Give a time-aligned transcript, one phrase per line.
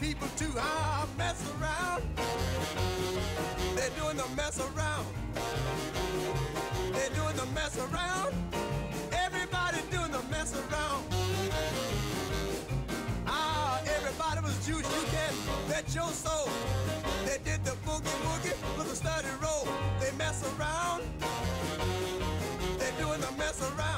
[0.00, 0.52] people too.
[0.56, 2.02] ah, mess around.
[3.74, 5.06] They're doing the mess around.
[6.92, 8.34] They're doing the mess around.
[9.12, 11.04] Everybody doing the mess around.
[13.26, 14.86] Ah, everybody was juice.
[14.94, 15.34] You can
[15.68, 16.48] bet your soul.
[17.26, 19.66] They did the boogie woogie with a study roll.
[20.00, 21.02] They mess around.
[22.78, 23.97] They're doing the mess around.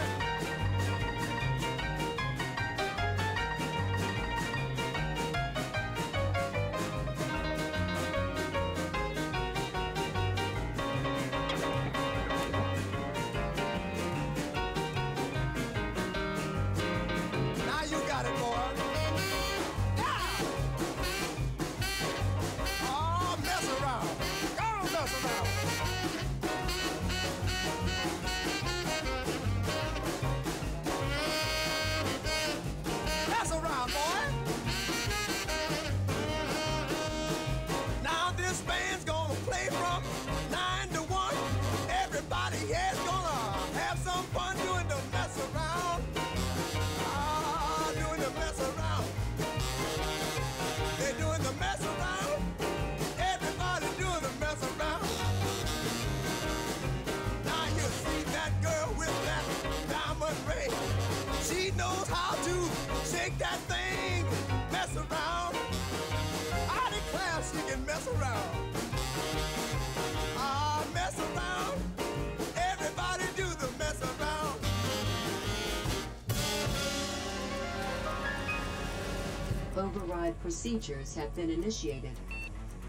[80.11, 82.11] Override procedures have been initiated.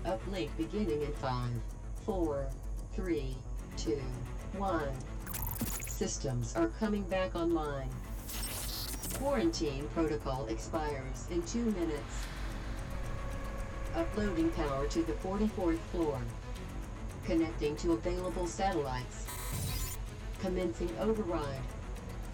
[0.05, 1.51] Uplink beginning in 5,
[2.05, 2.47] 4,
[2.95, 3.37] 3,
[3.77, 3.91] 2,
[4.59, 4.83] 1.
[5.87, 7.89] Systems are coming back online.
[9.15, 12.27] Quarantine protocol expires in 2 minutes.
[13.95, 16.19] Uploading power to the 44th floor.
[17.25, 19.27] Connecting to available satellites.
[20.41, 21.63] Commencing override.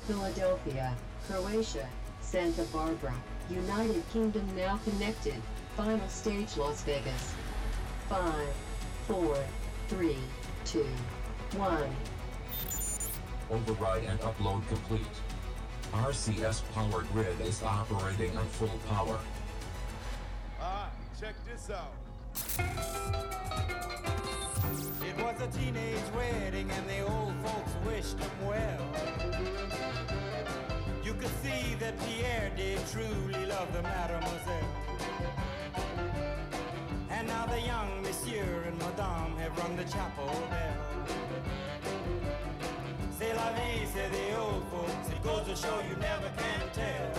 [0.06, 0.94] Philadelphia,
[1.26, 1.87] Croatia,
[2.22, 3.15] Santa Barbara,
[3.50, 5.41] United Kingdom now connected.
[5.76, 7.34] Final stage Las Vegas.
[8.09, 8.48] Five,
[9.06, 9.36] four,
[9.88, 10.19] three,
[10.64, 10.86] two,
[11.56, 11.88] one.
[13.50, 15.00] Override and upload complete.
[15.92, 19.19] RCS power grid is operating on full power.
[20.60, 21.94] Ah, check this out.
[25.03, 30.18] It was a teenage wedding and the old folks wished him well.
[31.21, 34.71] Could see that Pierre did truly love the mademoiselle.
[37.11, 41.09] And now the young monsieur and madame have rung the chapel bell.
[43.19, 45.09] C'est la vie, say the old folks.
[45.11, 47.12] It goes to show you never can tell.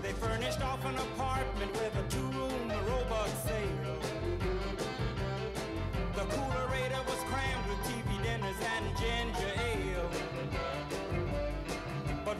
[0.00, 3.98] They furnished off an apartment with a two-room Roebuck sale.
[6.14, 10.27] The coolerator was crammed with TV dinners and ginger ale.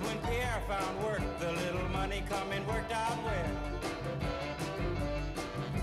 [0.03, 3.51] When Pierre found work, the little money coming worked out well.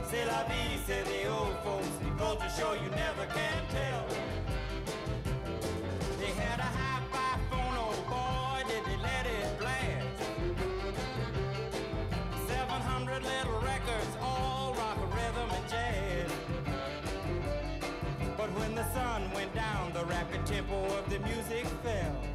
[0.09, 1.87] C'est la vie, say the old folks.
[2.17, 4.06] Goes to show you never can tell.
[6.19, 10.21] They had a hi-fi phone, oh boy, did they let it blast.
[12.47, 16.31] 700 little records, all rock, rhythm, and jazz.
[18.38, 22.34] But when the sun went down, the rapid tempo of the music fell.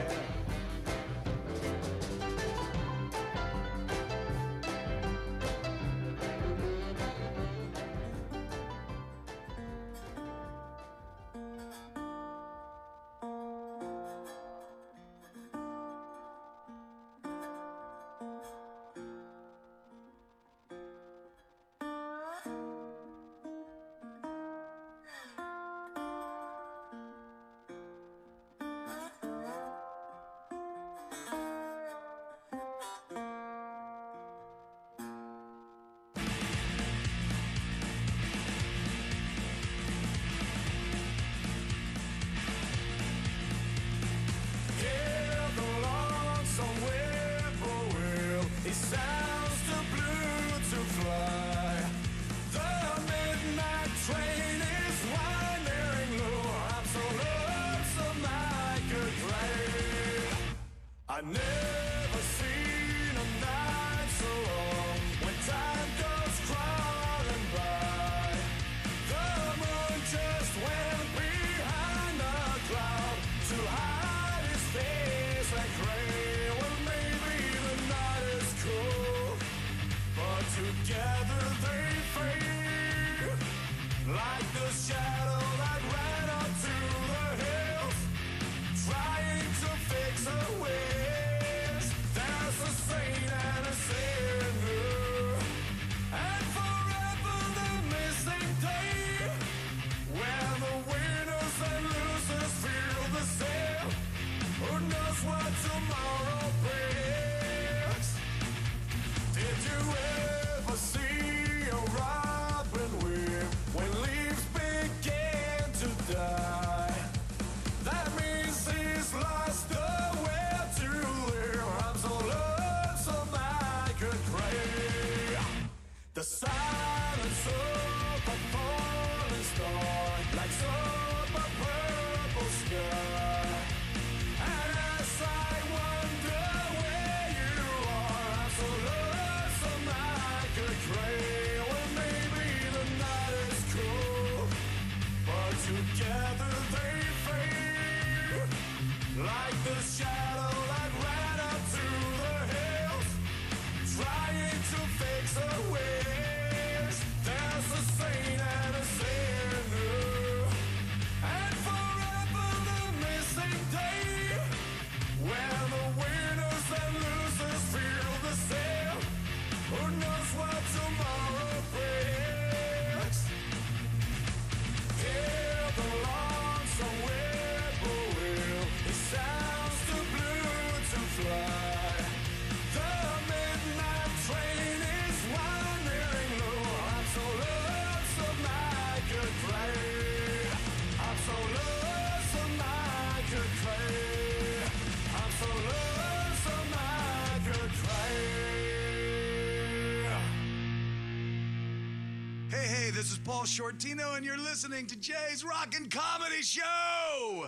[203.41, 207.47] Paul Shortino, and you're listening to Jay's Rockin' Comedy Show!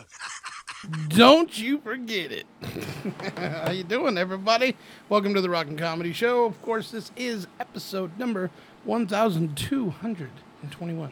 [1.10, 2.48] Don't you forget it.
[3.38, 4.76] How you doing, everybody?
[5.08, 6.46] Welcome to the Rockin' Comedy Show.
[6.46, 8.50] Of course, this is episode number
[8.86, 11.12] 1,221.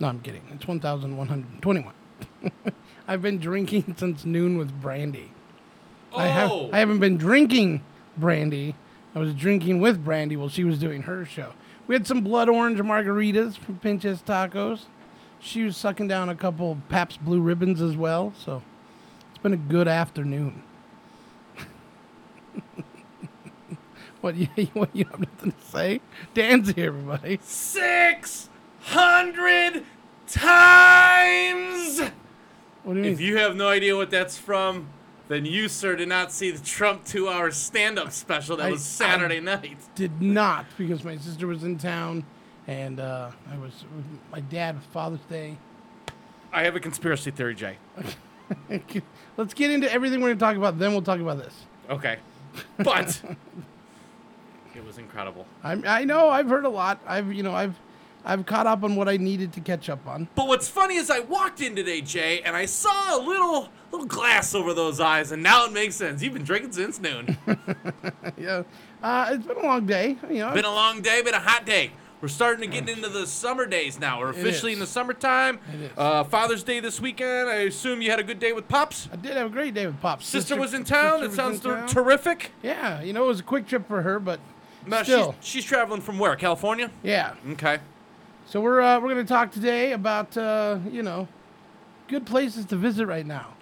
[0.00, 0.40] No, I'm kidding.
[0.54, 1.92] It's 1,121.
[3.06, 5.32] I've been drinking since noon with brandy.
[6.16, 6.70] I, have, oh.
[6.72, 7.84] I haven't been drinking
[8.16, 8.74] brandy.
[9.14, 11.52] I was drinking with brandy while she was doing her show.
[11.92, 14.84] We had some blood orange margaritas from Pinches Tacos.
[15.40, 18.32] She was sucking down a couple Pabst Blue Ribbons as well.
[18.42, 18.62] So
[19.28, 20.62] it's been a good afternoon.
[24.22, 26.00] what you what you have nothing to say?
[26.32, 27.38] Dan's here, everybody.
[27.42, 28.48] Six
[28.80, 29.84] hundred
[30.26, 32.00] times.
[32.84, 33.12] What do you mean?
[33.12, 34.86] If you have no idea what that's from,
[35.28, 39.40] then you, sir, did not see the Trump two-hour stand-up special that I- was Saturday
[39.40, 39.76] night.
[39.94, 42.24] did not because my sister was in town
[42.66, 45.58] and uh, I was with my dad with Father's Day.
[46.52, 47.76] I have a conspiracy theory, Jay.
[49.36, 50.78] Let's get into everything we're going to talk about.
[50.78, 51.54] Then we'll talk about this.
[51.88, 52.18] Okay,
[52.78, 53.22] but
[54.74, 55.46] it was incredible.
[55.64, 57.00] I'm, I know I've heard a lot.
[57.06, 57.74] I've you know I've
[58.24, 60.28] I've caught up on what I needed to catch up on.
[60.34, 64.06] But what's funny is I walked in today, Jay, and I saw a little little
[64.06, 66.22] glass over those eyes, and now it makes sense.
[66.22, 67.36] You've been drinking since noon.
[68.38, 68.62] Yeah,
[69.02, 70.16] uh, it's been a long day.
[70.28, 71.92] You know, been a long day, been a hot day.
[72.20, 74.20] We're starting to get into the summer days now.
[74.20, 75.58] We're officially in the summertime.
[75.74, 75.90] It is.
[75.96, 77.48] Uh, Father's Day this weekend.
[77.48, 79.08] I assume you had a good day with Pops.
[79.12, 80.26] I did have a great day with Pops.
[80.26, 81.22] Sister, was in town.
[81.24, 81.88] It sounds ter- town.
[81.88, 82.52] terrific.
[82.62, 84.38] Yeah, you know, it was a quick trip for her, but
[84.86, 86.34] Now, still, she's, she's traveling from where?
[86.36, 86.90] California?
[87.02, 87.34] yeah.
[87.50, 87.78] Okay.
[88.52, 91.26] So we're uh, we're gonna talk today about uh, you know
[92.06, 93.54] good places to visit right now.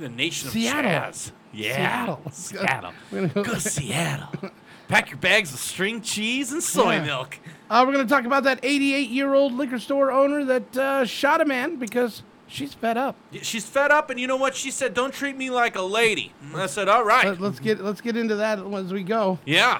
[0.00, 0.82] The nation of Seattle.
[0.90, 1.30] jazz.
[1.52, 1.76] Yeah.
[1.76, 2.20] Seattle.
[2.32, 2.92] Seattle.
[3.12, 4.50] Go- Go Seattle.
[4.88, 7.04] Pack your bags of string cheese and soy Yeah.
[7.04, 7.38] milk.
[7.70, 11.40] Uh, we're gonna talk about that 88 year old liquor store owner that uh, shot
[11.40, 13.14] a man because she's fed up.
[13.42, 14.56] She's fed up, and you know what?
[14.56, 17.84] She said, "Don't treat me like a lady." I said, "All right." Let, let's get
[17.84, 19.38] let's get into that as we go.
[19.44, 19.78] yeah.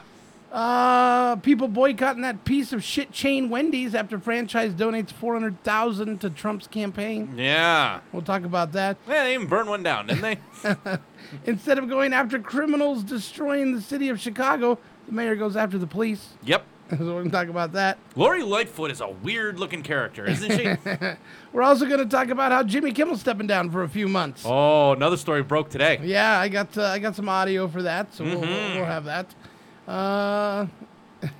[0.50, 6.66] Uh, people boycotting that piece of shit chain Wendy's after franchise donates 400,000 to Trump's
[6.66, 7.34] campaign.
[7.36, 8.00] Yeah.
[8.12, 8.96] We'll talk about that.
[9.06, 10.38] Yeah, they even burned one down, didn't they?
[11.44, 15.86] Instead of going after criminals destroying the city of Chicago, the mayor goes after the
[15.86, 16.30] police.
[16.42, 16.64] yep.
[16.90, 17.98] so we're gonna talk about that.
[18.16, 20.74] Lori Lightfoot is a weird-looking character, isn't she?
[21.52, 24.42] We're also gonna talk about how Jimmy Kimmel's stepping down for a few months.
[24.46, 26.00] oh, another story broke today.
[26.02, 28.76] Yeah, I got uh, I got some audio for that, so we'll, Mm-hmm.
[28.76, 29.26] we'll have that.
[29.88, 30.66] Uh,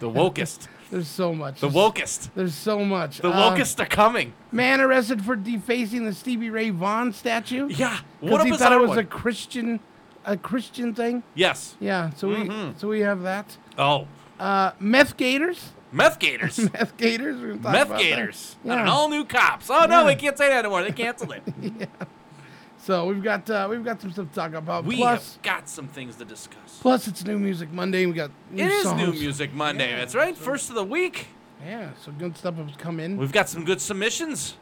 [0.01, 0.67] The wokest.
[0.91, 1.61] there's so much.
[1.61, 2.31] The wokest.
[2.35, 3.19] There's so much.
[3.19, 4.33] The Uh, wokests are coming.
[4.51, 7.69] Man arrested for defacing the Stevie Ray Vaughan statue.
[7.69, 7.99] Yeah.
[8.21, 8.99] What a he thought it was one.
[8.99, 9.79] a Christian,
[10.25, 11.23] a Christian thing.
[11.35, 11.77] yes.
[11.79, 12.79] Yeah, so we Mm-hmm.
[12.79, 13.57] so we have that.
[13.79, 14.09] Oh,
[14.41, 15.71] Uh, meth gators.
[15.93, 16.59] meth gators.
[16.73, 17.37] Meth gators.
[17.41, 18.57] We're gonna talk meth gators.
[18.65, 18.73] Yeah.
[18.73, 19.69] And an all-new cops.
[19.71, 20.07] Oh no, Yeah.
[20.07, 20.83] we can't say that anymore.
[20.83, 21.89] They canceled it.
[22.89, 24.87] So we've got uh, we've got some stuff to talk about.
[24.87, 26.79] we plus, have got some things to discuss.
[26.81, 28.07] plus it's New Music Monday.
[28.07, 29.03] We got new It is songs.
[29.03, 29.95] New Music Monday.
[29.95, 30.35] That's right.
[30.35, 31.27] First of the week.
[31.63, 33.19] Yeah, so good stuff has come in.
[33.19, 34.57] We've got some good submissions.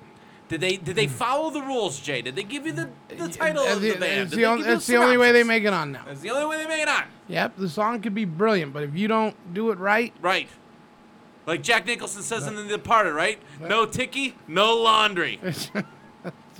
[0.49, 2.21] Did they did they follow the rules, Jay?
[2.21, 4.23] Did they give you the, the title Uh, of the band?
[4.23, 6.03] It's the, on- it's the only way they make it on now.
[6.05, 7.05] That's the only way they make it on.
[7.29, 10.49] Yep, the song could be brilliant, but if you don't do it right, Right.
[11.47, 13.39] Like Jack Nicholson says in The Departed, right?
[13.61, 15.39] No ticky, no laundry.
[15.43, 15.71] that's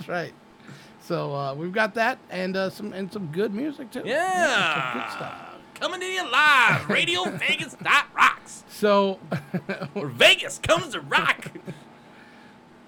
[0.07, 0.33] right.
[1.07, 4.01] So uh, we've got that and uh, some and some good music too.
[4.05, 4.91] Yeah.
[4.93, 5.41] some good stuff.
[5.75, 8.65] Coming to you live, Radio Vegas dot rocks.
[8.67, 9.13] So
[9.93, 11.49] Where Vegas comes to rock.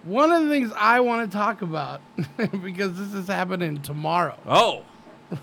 [0.04, 2.02] one of the things I want to talk about
[2.62, 4.84] because this is happening tomorrow, Oh,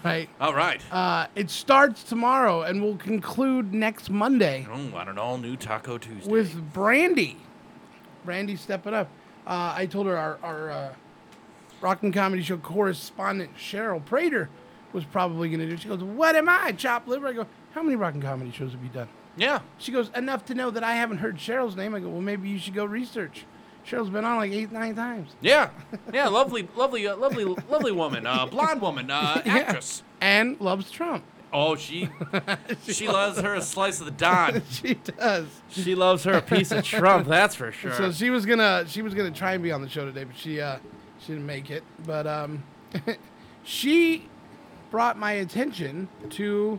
[0.05, 0.29] right?
[0.41, 0.81] all right.
[0.93, 5.97] Uh, it starts tomorrow and will conclude next Monday Oh, I don't know, new Taco
[5.99, 6.31] Tuesday.
[6.31, 7.39] with Brandy.
[8.25, 9.09] Brandy stepping up.
[9.47, 10.93] Uh, I told her our, our
[11.83, 14.49] uh, Rock and Comedy Show correspondent Cheryl Prater
[14.93, 15.75] was probably going to do.
[15.75, 15.81] it.
[15.81, 18.73] She goes, "What am I, chop liver?" I go, "How many Rock and Comedy shows
[18.73, 19.61] have you done?" yeah.
[19.79, 22.49] She goes, "Enough to know that I haven't heard Cheryl's name." I go, "Well, maybe
[22.49, 23.45] you should go research."
[23.87, 25.31] Cheryl's been on like eight, nine times.
[25.41, 25.71] Yeah.
[26.13, 28.27] Yeah, lovely, lovely, uh, lovely, lovely woman.
[28.27, 29.55] Uh, blonde woman, uh, Yeah.
[29.59, 30.03] actress.
[30.21, 31.25] And loves Trump.
[31.53, 32.09] Oh, she
[32.89, 34.63] she loves her a slice of the Don.
[34.71, 35.47] she does.
[35.69, 37.93] She loves her a piece of Trump, that's for sure.
[37.95, 40.37] So she was gonna she was gonna try and be on the show today, but
[40.37, 40.79] she uh
[41.27, 41.83] she didn't make it.
[42.07, 42.63] But um
[43.65, 44.29] she
[44.91, 46.79] brought my attention to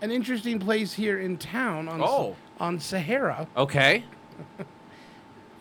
[0.00, 2.36] an interesting place here in town on Sa- Oh.
[2.60, 4.04] on Sahara okay.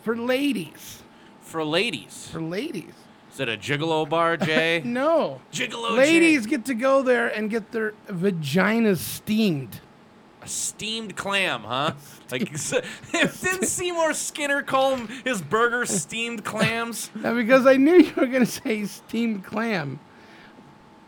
[0.02, 1.04] for ladies.
[1.42, 2.30] For ladies.
[2.32, 2.94] For ladies.
[3.32, 4.82] Is it a gigolo bar, Jay?
[4.86, 5.42] No.
[5.52, 6.50] Gigolo Ladies Jay.
[6.52, 9.80] get to go there and get their vaginas steamed.
[10.44, 11.94] A steamed clam, huh?
[12.30, 12.42] Like,
[13.12, 17.10] didn't Seymour Skinner call him his burger steamed clams?
[17.16, 20.02] Now, because I knew you were going to say steamed clam,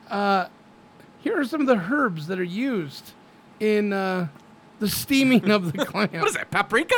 [0.09, 0.47] uh,
[1.19, 3.11] here are some of the herbs that are used
[3.59, 4.29] in uh,
[4.79, 6.09] the steaming of the clam.
[6.13, 6.95] What is that, paprika?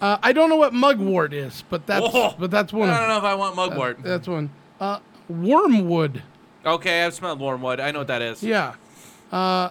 [0.00, 2.34] Uh, I don't know what mugwort is, but that's Whoa.
[2.36, 2.88] but that's one.
[2.88, 4.02] I don't know if I want mugwort.
[4.02, 4.50] that's one.
[4.80, 4.98] Uh,
[5.28, 6.22] wormwood.
[6.66, 7.78] Okay, I've smelled wormwood.
[7.78, 8.42] I know what that is.
[8.42, 8.74] Yeah.
[9.30, 9.70] Uh,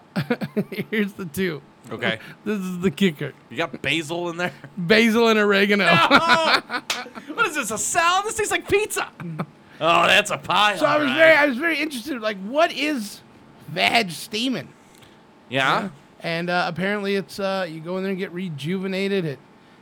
[0.91, 1.61] here's the two.
[1.91, 2.19] Okay.
[2.45, 4.53] This is the kicker: You got basil in there?
[4.77, 5.85] basil and oregano.
[5.89, 6.61] Oh,
[7.33, 8.25] what is this, a salad?
[8.25, 9.09] This tastes like pizza.
[9.81, 10.75] Oh, that's a pie.
[10.75, 11.17] so I was alright.
[11.17, 12.21] very, I was very interested.
[12.21, 13.21] Like, what is
[13.69, 14.69] vag steaming?
[15.49, 15.89] Yeah?
[16.21, 19.25] And uh, apparently, it's uh, you go in there and get rejuvenated.
[19.25, 19.39] It,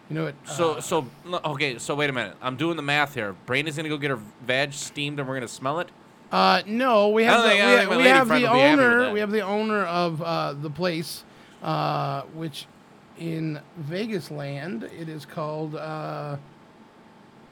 [0.09, 0.35] you know, it.
[0.45, 1.07] So, so,
[1.43, 2.35] okay, so wait a minute.
[2.41, 3.33] I'm doing the math here.
[3.45, 5.89] Brandy's gonna go get her vag steamed and we're gonna smell it?
[6.31, 9.11] Uh, no, we have the, think- we, we have the would be happy with owner.
[9.13, 11.23] We have the owner of uh, the place,
[11.63, 12.65] uh, which
[13.19, 16.37] in Vegas land it is called uh,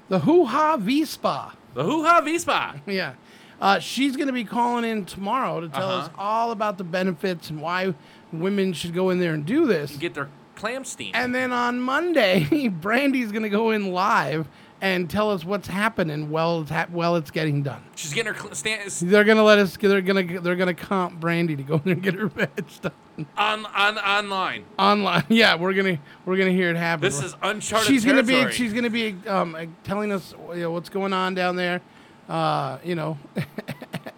[0.09, 1.55] the Hoo Ha V Spa.
[1.73, 2.75] The Hoo Ha V-Spa.
[2.87, 3.15] Yeah,
[3.59, 6.15] uh, she's going to be calling in tomorrow to tell us Uh-huh.
[6.21, 7.93] all about the benefits and why
[8.31, 9.97] women should go in there and do this.
[9.97, 11.11] Get their clam steam.
[11.13, 14.47] And then on Monday, Brandy's gonna go in live
[14.81, 17.83] and tell us what's happening while it's hap- while it's getting done.
[17.95, 19.77] She's getting her cl- stand, They're gonna let us.
[19.77, 22.91] They're gonna they're gonna comp Brandy to go there and get her badge done
[23.37, 24.65] on on online.
[24.77, 25.23] online.
[25.29, 27.01] Yeah, we're gonna we're gonna hear it happen.
[27.01, 28.51] This is uncharted she's gonna territory.
[28.51, 31.81] be she's gonna be um, uh, telling us you know, what's going on down there,
[32.29, 33.17] uh, you know,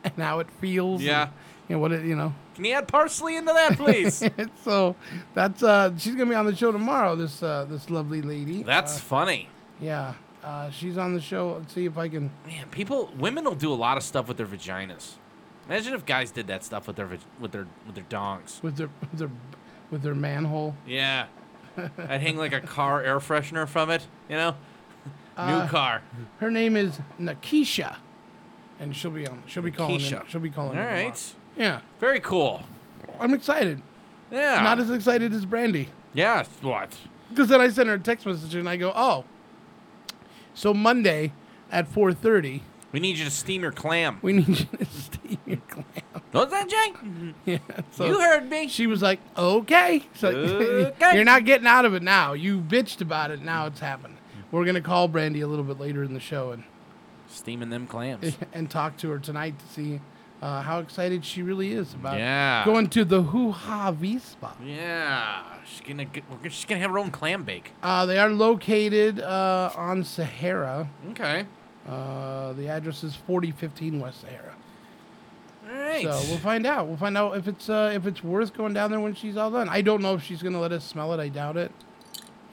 [0.04, 1.02] and how it feels.
[1.02, 1.24] Yeah.
[1.24, 1.32] and,
[1.70, 2.34] you know what it you know.
[2.56, 4.24] Can you add parsley into that, please?
[4.64, 4.96] so
[5.36, 7.16] that's uh she's gonna be on the show tomorrow.
[7.16, 8.64] This uh this lovely lady.
[8.64, 9.50] That's funny.
[9.80, 10.16] Yeah.
[10.44, 11.58] Uh, she's on the show.
[11.60, 12.32] Let's see if I can.
[12.46, 15.14] Man, people, women will do a lot of stuff with their vaginas.
[15.68, 18.62] Imagine if guys did that stuff with their with their with their dongs.
[18.64, 19.30] with their with their
[19.92, 20.76] with their manhole.
[20.88, 21.26] Yeah,
[21.78, 24.08] I'd hang like a car air freshener from it.
[24.30, 24.56] You know,
[25.38, 26.02] new Uh, car.
[26.40, 27.98] Her name is Nakisha,
[28.80, 29.44] and she'll be on.
[29.48, 30.00] She'll be calling.
[30.00, 30.78] In, she'll be calling.
[30.78, 32.64] All right, Yeah, very cool.
[33.20, 33.82] I'm excited.
[34.32, 36.44] Yeah, Not as excited as Brandy, yeah.
[36.62, 36.96] What?
[37.30, 39.24] because then I sent her a text message and I go, "Oh,
[40.58, 41.32] so Monday
[41.72, 42.62] at 4:30,
[42.92, 44.18] We need you to steam your clam.
[44.22, 45.86] we need you to steam your clam."
[46.32, 46.92] What's that, Jay?
[46.94, 47.32] Mm-hmm.
[47.46, 47.58] Yeah,
[47.92, 48.68] so you heard me.
[48.68, 51.12] She was like, "Okay, so Okay.
[51.16, 52.34] you're not getting out of it now.
[52.34, 53.42] You bitched about it.
[53.42, 54.18] Now it's happened.
[54.52, 56.64] We're gonna call Brandy a little bit later in the show and
[57.30, 58.38] Steaming them clams.
[58.54, 60.00] and talk to her tonight to see
[60.42, 62.64] uh, how excited she really is about Yeah.
[62.66, 64.54] going to the Hoo Ha V-Spa.
[64.64, 67.72] Yeah, she's gonna get, we're she's gonna have her own clam bake.
[67.82, 70.90] Uh, they are located uh, on Sahara.
[71.12, 71.46] Okay.
[71.88, 74.54] Uh, the address is 4015 West Sahara.
[75.70, 76.04] All right.
[76.04, 76.88] So we'll find out.
[76.88, 79.52] We'll find out if it's uh, if it's worth going down there when she's all
[79.52, 79.68] done.
[79.70, 81.20] I don't know if she's gonna let us smell it.
[81.20, 81.72] I doubt it.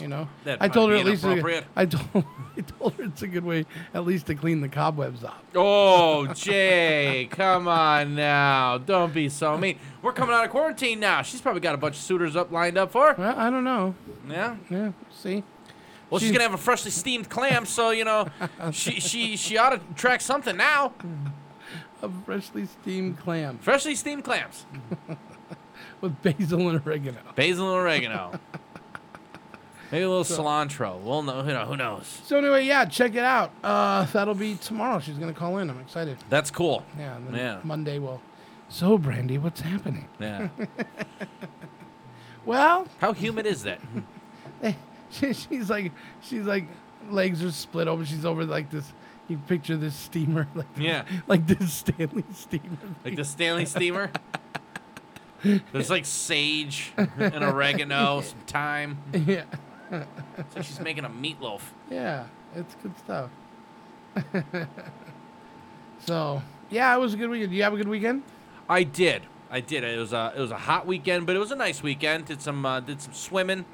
[0.00, 1.22] You know, That'd I told her at least.
[1.24, 1.64] inappropriate.
[1.76, 2.24] I told
[2.56, 5.40] I told her it's a good way at least to clean the cobwebs off.
[5.54, 8.78] Oh, Jay, come on now.
[8.78, 9.78] Don't be so mean.
[10.02, 11.22] We're coming out of quarantine now.
[11.22, 13.14] She's probably got a bunch of suitors up lined up for her.
[13.16, 13.94] Well, I don't know.
[14.28, 14.56] Yeah.
[14.68, 15.44] Yeah, see.
[16.10, 18.26] Well, she's She- gonna have a freshly steamed clam, so you know,
[18.72, 20.92] she she she ought to track something now.
[22.02, 24.66] A freshly steamed clam Freshly steamed clams,
[26.00, 27.18] with basil and oregano.
[27.34, 28.38] basil and oregano,
[29.92, 31.00] maybe a little cilantro.
[31.00, 31.38] We'll know.
[31.44, 32.06] You know who knows?
[32.24, 33.50] So anyway, yeah, check it out.
[33.62, 34.98] Uh, that'll be tomorrow.
[35.00, 35.70] She's gonna call in.
[35.70, 36.18] I'm excited.
[36.28, 36.84] That's cool.
[36.98, 37.16] Yeah.
[37.16, 37.60] And then Yeah.
[37.64, 38.20] Monday we'll.
[38.68, 40.08] So Brandy, what's happening?
[40.18, 40.48] Yeah.
[42.44, 43.80] Well, How humid is that?
[45.10, 46.66] she, she's like, she's like,
[47.08, 48.04] legs are split open.
[48.04, 48.92] She's over like this.
[49.28, 51.04] You picture this steamer, like Yeah.
[51.26, 52.76] like this Stanley steamer.
[53.02, 54.10] Like the Stanley steamer.
[55.72, 58.98] There's like sage and oregano, some thyme.
[59.12, 59.44] yeah,
[59.90, 61.60] It's like she's making a meatloaf.
[61.90, 63.30] yeah, it's good stuff.
[66.00, 67.50] so yeah, it was a good weekend.
[67.50, 68.22] Do you have a good weekend?
[68.68, 69.22] I did.
[69.50, 69.84] I did.
[69.84, 72.26] It was a it was a hot weekend, but it was a nice weekend.
[72.26, 73.64] Did some uh, did some swimming,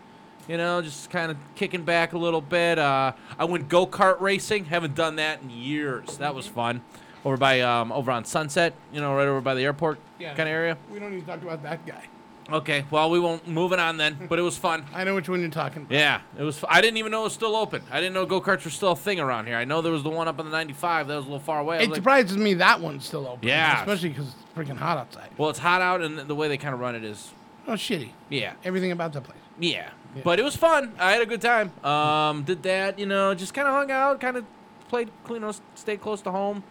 [0.49, 2.79] you know, just kind of kicking back a little bit.
[2.79, 4.67] Uh, I went go kart racing.
[4.67, 6.19] Haven't done that in years.
[6.19, 6.83] That was fun.
[7.25, 10.31] Over by um, over on Sunset, you know, right over by the airport Yeah.
[10.35, 10.79] kind of area.
[10.91, 12.05] We don't need to talk about that guy.
[12.53, 13.47] Okay, well we won't.
[13.49, 14.27] Moving on then.
[14.29, 14.85] But it was fun.
[14.95, 15.93] I know which one you're talking about.
[15.93, 16.65] Yeah, it was.
[16.69, 17.83] I didn't even know it was still open.
[17.91, 19.57] I didn't know go karts were still a thing around here.
[19.57, 21.61] I know there was the one up on the 95 that was a little far
[21.61, 21.77] away.
[21.77, 23.47] I was It like, surprises me that one's still open.
[23.49, 23.81] Yeah.
[23.81, 25.31] especially because it's freaking hot outside.
[25.39, 27.33] well, it's hot out, and the way they kind of run it is,
[27.69, 28.11] Oh, shitty.
[28.29, 29.39] yeah, Everything about that place.
[29.59, 29.91] yeah.
[30.25, 30.93] But it was fun.
[30.99, 31.71] I had a good time.
[31.85, 34.45] Um, did that, you know, just kind of hung out, kind of
[34.89, 36.65] played, you know, stayed close to home.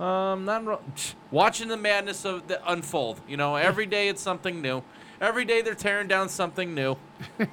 [0.00, 0.80] Um, not ro-
[1.30, 3.20] watching the madness of the unfold.
[3.28, 4.82] You know, every day it's something new.
[5.20, 6.96] Every day they're tearing down something new.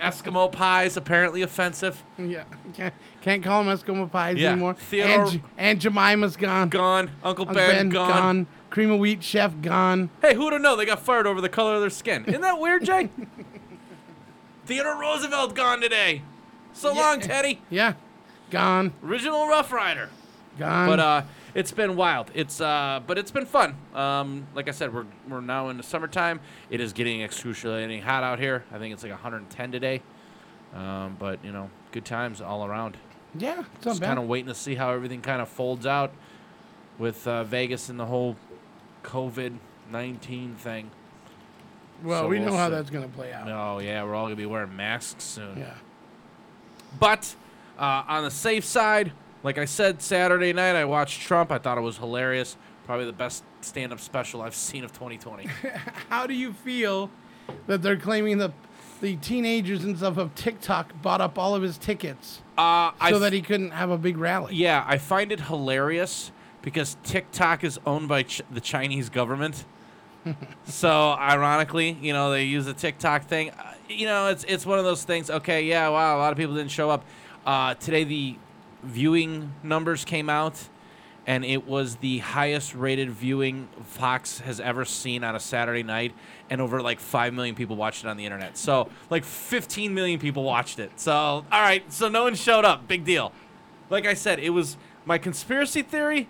[0.00, 2.02] Eskimo pies apparently offensive.
[2.18, 4.52] Yeah, can't, can't call them Eskimo pies Yeah.
[4.52, 4.74] anymore.
[4.74, 6.68] Theodore- Aunt, J- Aunt Jemima's gone.
[6.68, 7.10] Gone.
[7.24, 8.46] Uncle Uncle Ben, gone.
[8.68, 10.10] Cream of wheat chef gone.
[10.20, 12.24] Hey, who'd have known they got fired over the color of their skin?
[12.26, 13.08] Isn't that weird, Jay?
[14.66, 16.22] Theodore Roosevelt gone today.
[16.74, 17.62] So long, Teddy.
[17.70, 17.94] Yeah,
[18.50, 18.92] gone.
[19.02, 20.10] Original Rough Rider.
[20.58, 20.88] Gone.
[20.88, 21.22] But uh,
[21.56, 22.30] it's been wild.
[22.34, 23.74] It's uh, but it's been fun.
[23.94, 26.38] Um, like I said, we're we're now in the summertime.
[26.70, 28.64] It is getting excruciating hot out here.
[28.70, 30.02] I think it's like 110 today.
[30.74, 32.98] Um, but you know, good times all around.
[33.38, 36.12] yeah, it's Just kind of waiting to see how everything kind of folds out
[36.98, 38.36] with uh, Vegas and the whole
[39.02, 39.56] COVID
[39.90, 40.90] 19 thing.
[42.02, 42.74] well, so we we'll know how see.
[42.74, 43.48] that's gonna play out.
[43.48, 45.56] Oh yeah, we're all gonna be wearing masks soon.
[45.58, 45.72] Yeah.
[47.00, 47.34] But
[47.78, 51.50] uh, on the safe side, like I said, Saturday night I watched Trump.
[51.52, 52.56] I thought it was hilarious.
[52.84, 55.48] Probably the best stand-up special I've seen of 2020.
[56.08, 57.10] How do you feel
[57.66, 58.52] that they're claiming that
[59.00, 63.32] the teenagers and stuff of TikTok bought up all of his tickets Uh, so that
[63.32, 64.54] he couldn't have a big rally?
[64.54, 69.64] yeah, I find it hilarious because TikTok is owned by ch- the Chinese government.
[70.64, 73.50] so ironically, you know, they use the TikTok thing.
[73.50, 75.30] Uh, you know, it's it's one of those things.
[75.30, 77.04] Okay, yeah, wow, a lot of people didn't show up.
[77.44, 78.36] Uh, today the
[78.86, 80.68] viewing numbers came out,
[81.26, 86.14] and it was the highest rated viewing Fox has ever seen on a Saturday night,
[86.48, 88.56] and over like five million people watched it on the internet.
[88.56, 90.98] So like 15 million people watched it.
[91.00, 92.86] So all right, so no one showed up.
[92.86, 93.32] Big deal.
[93.90, 96.28] Like I said, it was my conspiracy theory.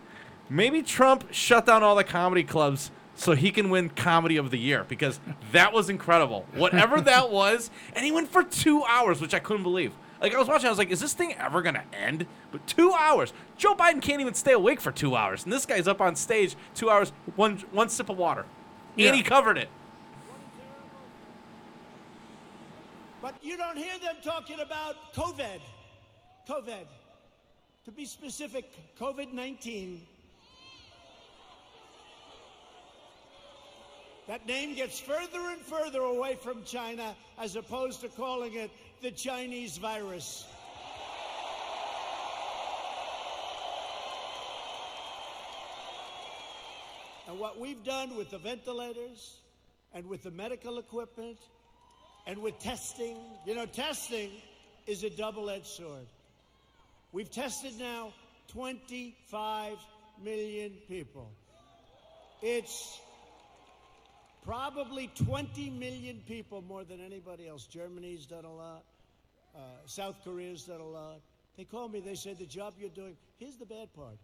[0.49, 4.59] Maybe Trump shut down all the comedy clubs so he can win comedy of the
[4.59, 5.19] year because
[5.53, 6.47] that was incredible.
[6.55, 9.93] Whatever that was, and he went for two hours, which I couldn't believe.
[10.21, 12.93] Like I was watching, I was like, "Is this thing ever gonna end?" But two
[12.93, 13.33] hours.
[13.59, 16.57] Joe Biden can't even stay awake for two hours, and this guy's up on stage
[16.75, 18.47] two hours, one one sip of water,
[18.97, 19.09] Yeah.
[19.09, 19.69] and he covered it.
[23.21, 25.61] But you don't hear them talking about COVID.
[26.49, 26.87] COVID.
[27.85, 30.07] To be specific, COVID 19.
[34.27, 39.13] That name gets further and further away from China as opposed to calling it the
[39.13, 40.45] Chinese virus.
[47.29, 49.41] And what we've done with the ventilators
[49.95, 51.39] and with the medical equipment
[52.27, 54.31] and with testing, you know, testing
[54.89, 56.07] is a double edged sword.
[57.13, 58.13] We've tested now
[58.49, 59.77] 25
[60.23, 61.31] million people.
[62.43, 63.01] It's
[64.47, 67.67] probably 20 million people more than anybody else.
[67.67, 68.85] Germany's done a lot.
[69.55, 71.21] Uh, South Korea's done a lot.
[71.57, 72.01] They call me.
[72.01, 73.17] They say the job you're doing.
[73.39, 74.19] Here's the bad part: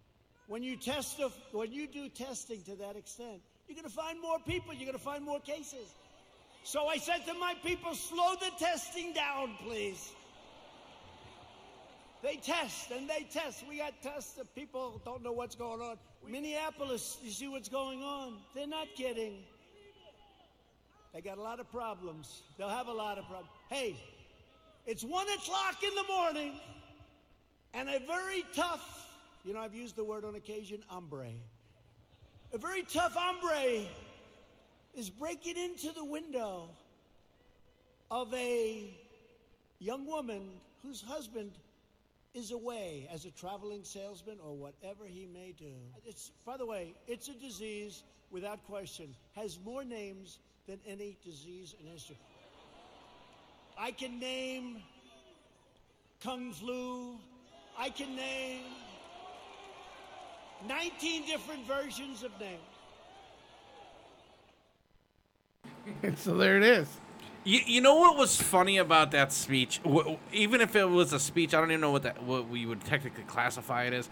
[0.46, 4.38] when you test, when you do testing to that extent, you're going to find more
[4.46, 4.72] people.
[4.72, 5.94] You're going to find more cases.
[6.64, 10.12] So I said to my people, slow the testing down, please.
[12.22, 13.64] They test and they test.
[13.68, 15.96] We got tests that people don't know what's going on.
[16.28, 18.36] Minneapolis, you see what's going on?
[18.54, 19.38] They're not kidding.
[21.12, 22.42] They got a lot of problems.
[22.56, 23.50] They'll have a lot of problems.
[23.68, 23.96] Hey,
[24.86, 26.52] it's one o'clock in the morning,
[27.74, 29.08] and a very tough,
[29.44, 31.28] you know, I've used the word on occasion, hombre.
[32.52, 33.86] A very tough hombre
[34.94, 36.68] is breaking into the window
[38.10, 38.90] of a
[39.78, 40.42] young woman
[40.82, 41.52] whose husband
[42.34, 45.72] is away as a traveling salesman or whatever he may do.
[46.06, 50.38] It's, by the way, it's a disease without question, has more names
[50.72, 52.16] than any disease in history.
[53.78, 54.78] I can name
[56.24, 57.18] Kung Flu.
[57.78, 58.64] I can name
[60.66, 62.62] 19 different versions of names.
[66.22, 66.88] so there it is.
[67.44, 69.82] You, you know what was funny about that speech?
[69.82, 72.64] W- even if it was a speech, I don't even know what that what we
[72.64, 74.08] would technically classify it as.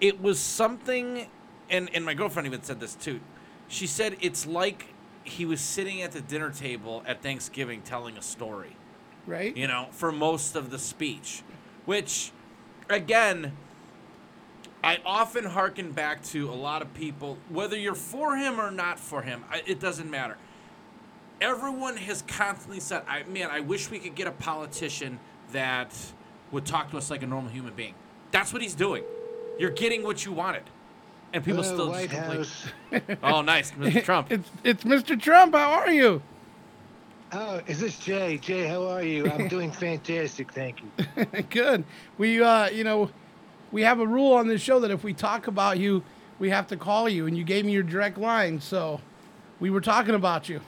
[0.00, 1.26] It was something,
[1.68, 3.20] and and my girlfriend even said this too.
[3.68, 4.91] She said it's like
[5.24, 8.76] he was sitting at the dinner table at Thanksgiving telling a story.
[9.26, 9.56] Right?
[9.56, 11.42] You know, for most of the speech,
[11.84, 12.32] which,
[12.90, 13.52] again,
[14.82, 18.98] I often hearken back to a lot of people, whether you're for him or not
[18.98, 20.36] for him, it doesn't matter.
[21.40, 25.20] Everyone has constantly said, "I man, I wish we could get a politician
[25.52, 25.94] that
[26.50, 27.94] would talk to us like a normal human being."
[28.32, 29.04] That's what he's doing.
[29.58, 30.64] You're getting what you wanted,
[31.32, 33.18] and people Hello, still White just complain.
[33.22, 34.04] Oh, nice, Mr.
[34.04, 34.30] Trump.
[34.30, 35.20] It's it's Mr.
[35.20, 35.54] Trump.
[35.54, 36.22] How are you?
[37.32, 38.36] Oh, is this Jay?
[38.38, 39.30] Jay, how are you?
[39.30, 41.42] I'm doing fantastic, thank you.
[41.50, 41.84] Good.
[42.18, 43.10] We uh, you know,
[43.70, 46.02] we have a rule on this show that if we talk about you,
[46.38, 49.00] we have to call you, and you gave me your direct line, so
[49.60, 50.60] we were talking about you.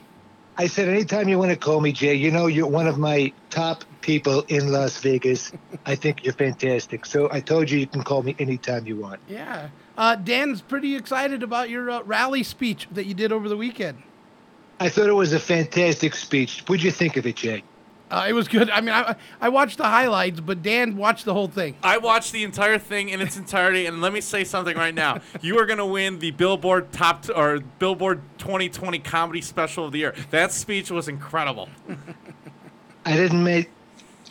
[0.57, 3.33] I said, anytime you want to call me Jay, you know you're one of my
[3.51, 5.53] top people in Las Vegas.
[5.85, 7.07] I think you're fantastic.
[7.07, 9.21] So I told you you can call me anytime you want.
[9.29, 9.69] Yeah.
[9.97, 14.03] Uh, Dan's pretty excited about your uh, rally speech that you did over the weekend.
[14.81, 16.65] I thought it was a fantastic speech.
[16.67, 17.63] What'd you think of it, Jay?
[18.11, 18.69] Uh, it was good.
[18.71, 21.77] I mean, I, I watched the highlights, but Dan watched the whole thing.
[21.83, 25.21] I watched the entire thing in its entirety, and let me say something right now.
[25.41, 29.93] You are going to win the Billboard Top t- or Billboard 2020 Comedy Special of
[29.93, 30.15] the Year.
[30.31, 31.69] That speech was incredible.
[33.07, 33.71] I didn't make.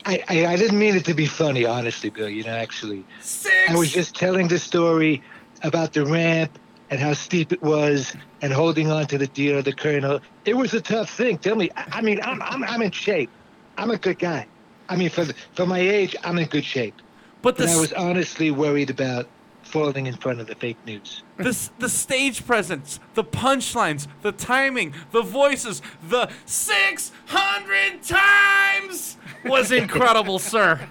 [0.06, 2.30] I, I, I didn't mean it to be funny, honestly, Bill.
[2.30, 3.70] You know, actually, Six.
[3.70, 5.24] I was just telling the story
[5.64, 9.74] about the ramp and how steep it was, and holding on to the deer, the
[9.74, 10.20] colonel.
[10.46, 11.38] It was a tough thing.
[11.40, 13.32] Tell me, I, mean, I'm, I'm I'm in shape.
[13.78, 14.46] I'm a good guy.
[14.90, 16.96] I mean, for the, for my age, I'm in good shape.
[17.42, 19.28] But But I was honestly worried about
[19.64, 21.24] falling in front of the fake news.
[21.38, 30.38] the, the stage presence, the punchlines, the timing, the voices, the 600 times was incredible,
[30.38, 30.88] sir.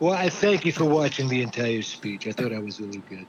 [0.00, 2.26] Well, I thank you for watching the entire speech.
[2.26, 3.26] I thought I was really good.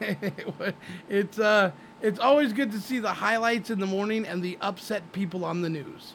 [1.08, 1.70] it's uh,
[2.02, 5.62] it's always good to see the highlights in the morning and the upset people on
[5.62, 6.12] the news.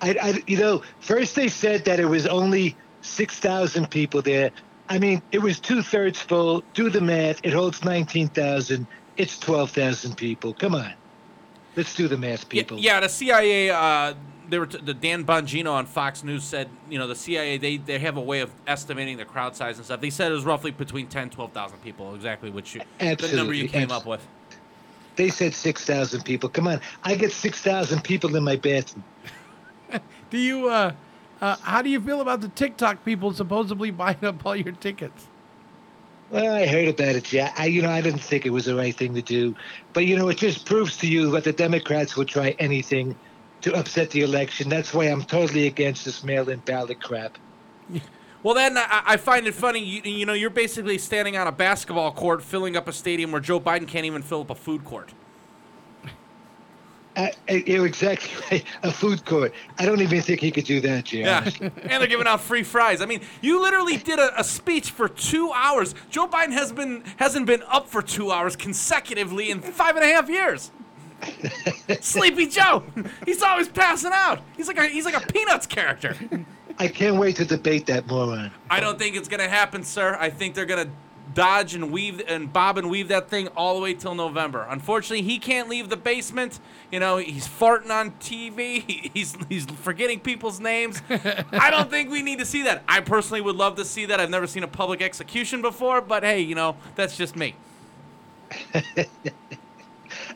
[0.00, 4.50] I, I, you know, first they said that it was only six thousand people there.
[4.88, 6.62] I mean, it was two thirds full.
[6.74, 7.40] Do the math.
[7.44, 8.86] It holds nineteen thousand.
[9.16, 10.54] It's twelve thousand people.
[10.54, 10.92] Come on,
[11.76, 12.78] let's do the math, Yeah, people.
[12.78, 13.70] yeah, the CIA.
[13.70, 14.14] Uh,
[14.52, 17.78] they were t- the Dan Bongino on Fox News said, you know, the CIA they,
[17.78, 20.00] they have a way of estimating the crowd size and stuff.
[20.00, 23.66] They said it was roughly between 10, 12,000 people, exactly which you, the number you
[23.66, 24.26] came abs- up with.
[25.16, 26.48] They said six thousand people.
[26.48, 29.04] Come on, I get six thousand people in my bathroom.
[30.30, 30.92] Do you uh,
[31.40, 35.26] uh, how do you feel about the TikTok people supposedly buying up all your tickets?
[36.30, 37.52] Well, I heard about it, yeah.
[37.58, 39.54] I, you know, I didn't think it was the right thing to do,
[39.92, 43.14] but you know, it just proves to you that the Democrats will try anything
[43.62, 44.68] to upset the election.
[44.68, 47.38] That's why I'm totally against this mail-in ballot crap.
[48.42, 49.80] Well, then I, I find it funny.
[49.80, 53.40] You, you know, you're basically standing on a basketball court, filling up a stadium where
[53.40, 55.12] Joe Biden can't even fill up a food court.
[57.14, 58.64] Uh, you're exactly right.
[58.82, 59.52] A food court.
[59.78, 61.20] I don't even think he could do that, Jay.
[61.20, 63.02] Yeah, and they're giving out free fries.
[63.02, 65.94] I mean, you literally did a, a speech for two hours.
[66.10, 70.08] Joe Biden has been hasn't been up for two hours consecutively in five and a
[70.08, 70.70] half years.
[72.00, 72.82] Sleepy Joe,
[73.24, 74.40] he's always passing out.
[74.56, 76.16] He's like a he's like a Peanuts character.
[76.78, 78.50] I can't wait to debate that moron.
[78.70, 80.16] I don't think it's gonna happen, sir.
[80.18, 80.88] I think they're gonna
[81.34, 84.66] dodge and weave and bob and weave that thing all the way till November.
[84.68, 86.58] Unfortunately, he can't leave the basement.
[86.90, 88.82] You know, he's farting on TV.
[88.86, 91.00] He- He's he's forgetting people's names.
[91.08, 92.82] I don't think we need to see that.
[92.88, 94.18] I personally would love to see that.
[94.20, 97.54] I've never seen a public execution before, but hey, you know, that's just me.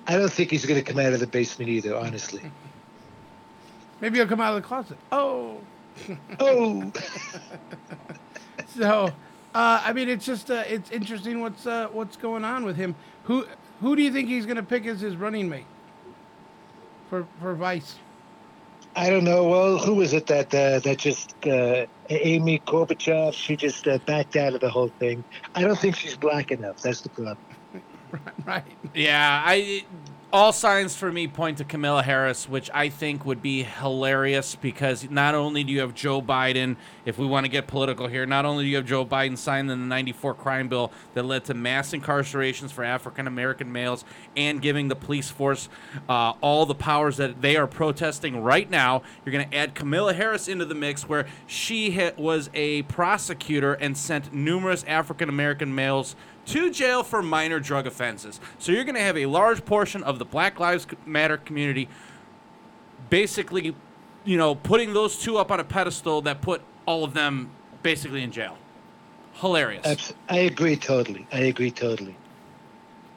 [0.07, 2.43] I don't think he's going to come out of the basement either, honestly.
[4.01, 4.99] Maybe he'll come out of the closet.
[5.11, 5.61] Oh,
[6.41, 6.93] Oh,
[8.77, 9.07] so
[9.55, 12.95] uh, I mean, it's just uh, it's interesting what's uh, what's going on with him.
[13.25, 13.47] Who
[13.81, 15.67] who do you think he's going to pick as his running mate
[17.09, 17.97] for for vice?
[18.95, 19.45] I don't know.
[19.45, 23.33] Well, who was it that uh, that just uh, Amy Gorbachev?
[23.35, 25.25] She just uh, backed out of the whole thing.
[25.55, 26.81] I don't think she's black enough.
[26.83, 27.39] That's the problem.
[28.47, 28.65] Right.
[28.95, 29.85] Yeah, I
[30.33, 35.09] all signs for me point to Kamala Harris, which I think would be hilarious because
[35.09, 38.45] not only do you have Joe Biden, if we want to get political here, not
[38.45, 41.93] only do you have Joe Biden signing the 94 crime bill that led to mass
[41.93, 44.05] incarcerations for African American males
[44.37, 45.69] and giving the police force
[46.09, 50.13] uh, all the powers that they are protesting right now, you're going to add Kamala
[50.13, 56.17] Harris into the mix where she was a prosecutor and sent numerous African American males
[56.47, 58.41] to jail for minor drug offenses.
[58.59, 61.89] So you're going to have a large portion of the Black Lives Matter community
[63.11, 63.75] basically,
[64.25, 67.51] you know, putting those two up on a pedestal that put all of them
[67.83, 68.57] basically in jail.
[69.35, 70.13] Hilarious.
[70.29, 71.27] I agree totally.
[71.33, 72.17] I agree totally.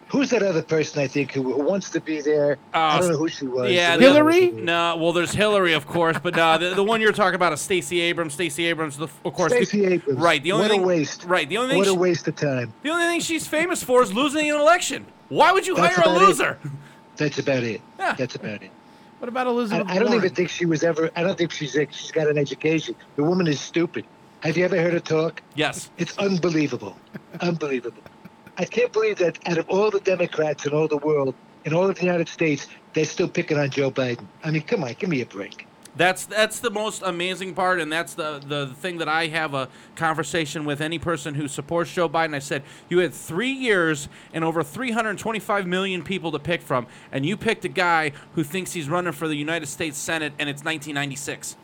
[0.10, 2.58] Who's that other person I think who, who wants to be there?
[2.74, 3.72] I Uh, don't know who she was.
[3.72, 4.64] Yeah, I the- don't know who she was.
[4.64, 7.62] No, well, there's Hillary, of course, but uh, the, the one you're talking about is
[7.62, 8.34] Stacey Abrams.
[8.34, 9.52] Stacey Abrams, the, of course.
[9.54, 10.20] Stacey Abrams.
[10.20, 10.42] Right.
[10.42, 11.26] The only what thing, a waste.
[11.26, 11.48] Right.
[11.48, 11.78] The only thing.
[11.80, 12.74] What a waste of time.
[12.82, 15.06] the only thing she's famous for is losing an election.
[15.30, 16.26] Why would you That's hire a about it.
[16.28, 16.60] loser?
[17.18, 17.82] That's about it.
[18.00, 18.16] Yeah.
[18.16, 18.72] That's about it.
[19.20, 19.88] What about I, Elizabeth?
[19.90, 20.18] I don't Warren?
[20.24, 21.12] even think she was ever.
[21.16, 22.96] I don't think she's she's got an education.
[23.16, 24.06] The woman is stupid.
[24.40, 25.42] Have you ever heard her talk?
[25.54, 25.92] Yes.
[25.98, 26.98] It's unbelievable.
[27.42, 28.02] unbelievable.
[28.60, 31.90] I can't believe that out of all the Democrats in all the world, in all
[31.90, 34.26] of the United States, they're still picking on Joe Biden.
[34.44, 35.66] I mean, come on, give me a break.
[35.96, 39.70] That's that's the most amazing part, and that's the, the thing that I have a
[39.96, 42.36] conversation with any person who supports Joe Biden.
[42.36, 47.26] I said, you had three years and over 325 million people to pick from, and
[47.26, 50.64] you picked a guy who thinks he's running for the United States Senate, and it's
[50.64, 51.56] 1996.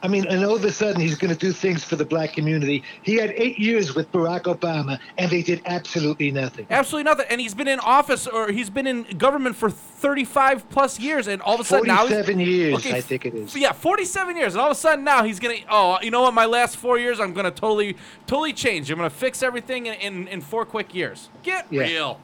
[0.00, 2.32] I mean, and all of a sudden he's going to do things for the black
[2.32, 2.84] community.
[3.02, 6.66] He had eight years with Barack Obama, and they did absolutely nothing.
[6.70, 7.26] Absolutely nothing.
[7.30, 11.42] And he's been in office or he's been in government for 35 plus years, and
[11.42, 13.56] all of a sudden now he's 47 years, Okay, I think it is.
[13.56, 15.56] Yeah, 47 years, and all of a sudden now he's gonna.
[15.68, 16.34] Oh, you know what?
[16.34, 18.90] My last four years, I'm gonna totally, totally change.
[18.92, 21.28] I'm gonna fix everything in in, in four quick years.
[21.42, 21.80] Get Yeah.
[21.82, 22.20] real.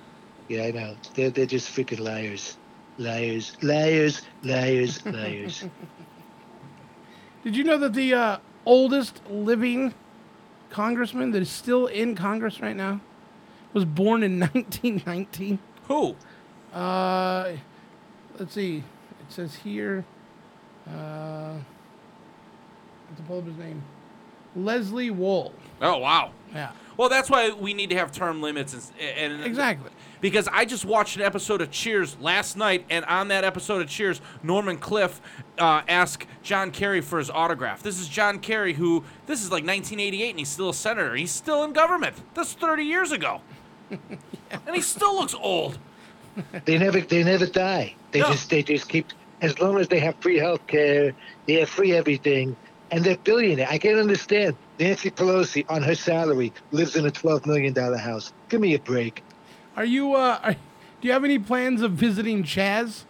[0.49, 0.97] Yeah, I know.
[1.15, 2.57] They're, they're just freaking liars.
[2.99, 5.65] Liars, liars, liars, liars.
[7.45, 9.95] Did you know that the uh, oldest living
[10.71, 13.01] congressman that is still in Congress right now
[13.73, 15.59] was born in 1919?
[15.89, 16.17] Who?
[16.73, 17.53] Uh,
[18.39, 18.79] let's see.
[18.79, 20.05] It says here.
[20.89, 21.55] Uh,
[23.17, 23.83] to pull up his name.
[24.57, 25.53] Leslie Wool.
[25.81, 26.33] Oh wow.
[26.53, 26.73] Yeah.
[26.97, 29.91] Well, that's why we need to have term limits and, and Exactly.
[30.21, 33.89] because I just watched an episode of Cheers last night, and on that episode of
[33.89, 35.21] Cheers, Norman Cliff
[35.59, 37.83] uh, asked John Kerry for his autograph.
[37.83, 41.15] This is John Kerry, who this is like 1988, and he's still a senator.
[41.15, 42.17] He's still in government.
[42.35, 43.41] That's 30 years ago,
[43.91, 45.79] and he still looks old.
[46.65, 47.95] They never they never die.
[48.11, 48.27] They No.
[48.33, 49.07] just they just keep
[49.41, 51.13] as long as they have free health care,
[51.47, 52.57] they have free everything,
[52.91, 53.69] and they're billionaire.
[53.71, 54.57] I can't understand.
[54.81, 58.33] Nancy Pelosi on her salary lives in a twelve million dollar house.
[58.49, 59.23] Give me a break.
[59.77, 60.15] Are you?
[60.15, 63.05] Uh, are, do you have any plans of visiting Chaz?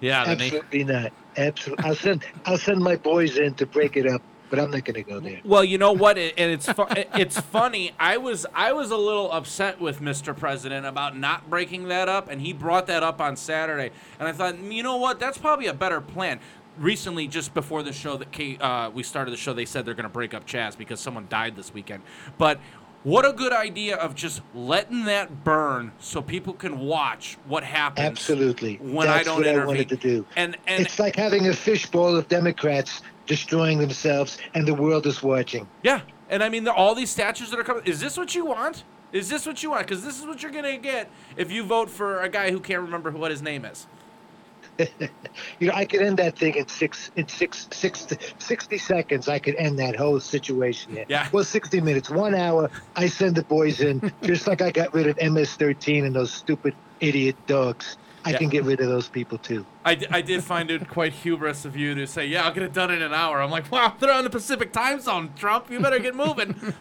[0.00, 1.12] Yeah, the na- Absolutely not.
[1.36, 1.84] Absolutely.
[1.84, 4.94] I'll send I'll send my boys in to break it up, but I'm not going
[4.94, 5.40] to go there.
[5.44, 6.18] Well, you know what?
[6.18, 7.92] It, and it's fu- it's funny.
[7.98, 10.36] I was I was a little upset with Mr.
[10.36, 13.90] President about not breaking that up, and he brought that up on Saturday.
[14.18, 15.18] And I thought, you know what?
[15.18, 16.40] That's probably a better plan.
[16.78, 19.94] Recently, just before the show that Kate, uh, we started the show, they said they're
[19.94, 22.02] going to break up Chaz because someone died this weekend.
[22.36, 22.60] But
[23.06, 28.04] what a good idea of just letting that burn so people can watch what happens.
[28.04, 28.78] Absolutely.
[28.78, 29.62] When That's I don't what intervene.
[29.62, 30.26] I wanted to do.
[30.34, 35.22] And and it's like having a fishbowl of Democrats destroying themselves, and the world is
[35.22, 35.68] watching.
[35.84, 37.84] Yeah, and I mean, the, all these statues that are coming.
[37.86, 38.82] Is this what you want?
[39.12, 39.86] Is this what you want?
[39.86, 42.82] Because this is what you're gonna get if you vote for a guy who can't
[42.82, 43.86] remember what his name is.
[45.58, 48.06] You know, I could end that thing in six, in six, six,
[48.38, 49.28] 60 seconds.
[49.28, 50.94] I could end that whole situation.
[50.94, 51.04] There.
[51.08, 51.28] Yeah.
[51.32, 52.70] Well, 60 minutes, one hour.
[52.94, 56.74] I send the boys in, just like I got rid of MS-13 and those stupid
[57.00, 57.96] idiot dogs.
[58.24, 58.38] I Yeah.
[58.38, 59.64] can get rid of those people too.
[59.84, 62.64] I, d- I did find it quite hubris of you to say, "Yeah, I'll get
[62.64, 65.70] it done in an hour." I'm like, "Wow, they're on the Pacific time zone, Trump.
[65.70, 66.56] You better get moving."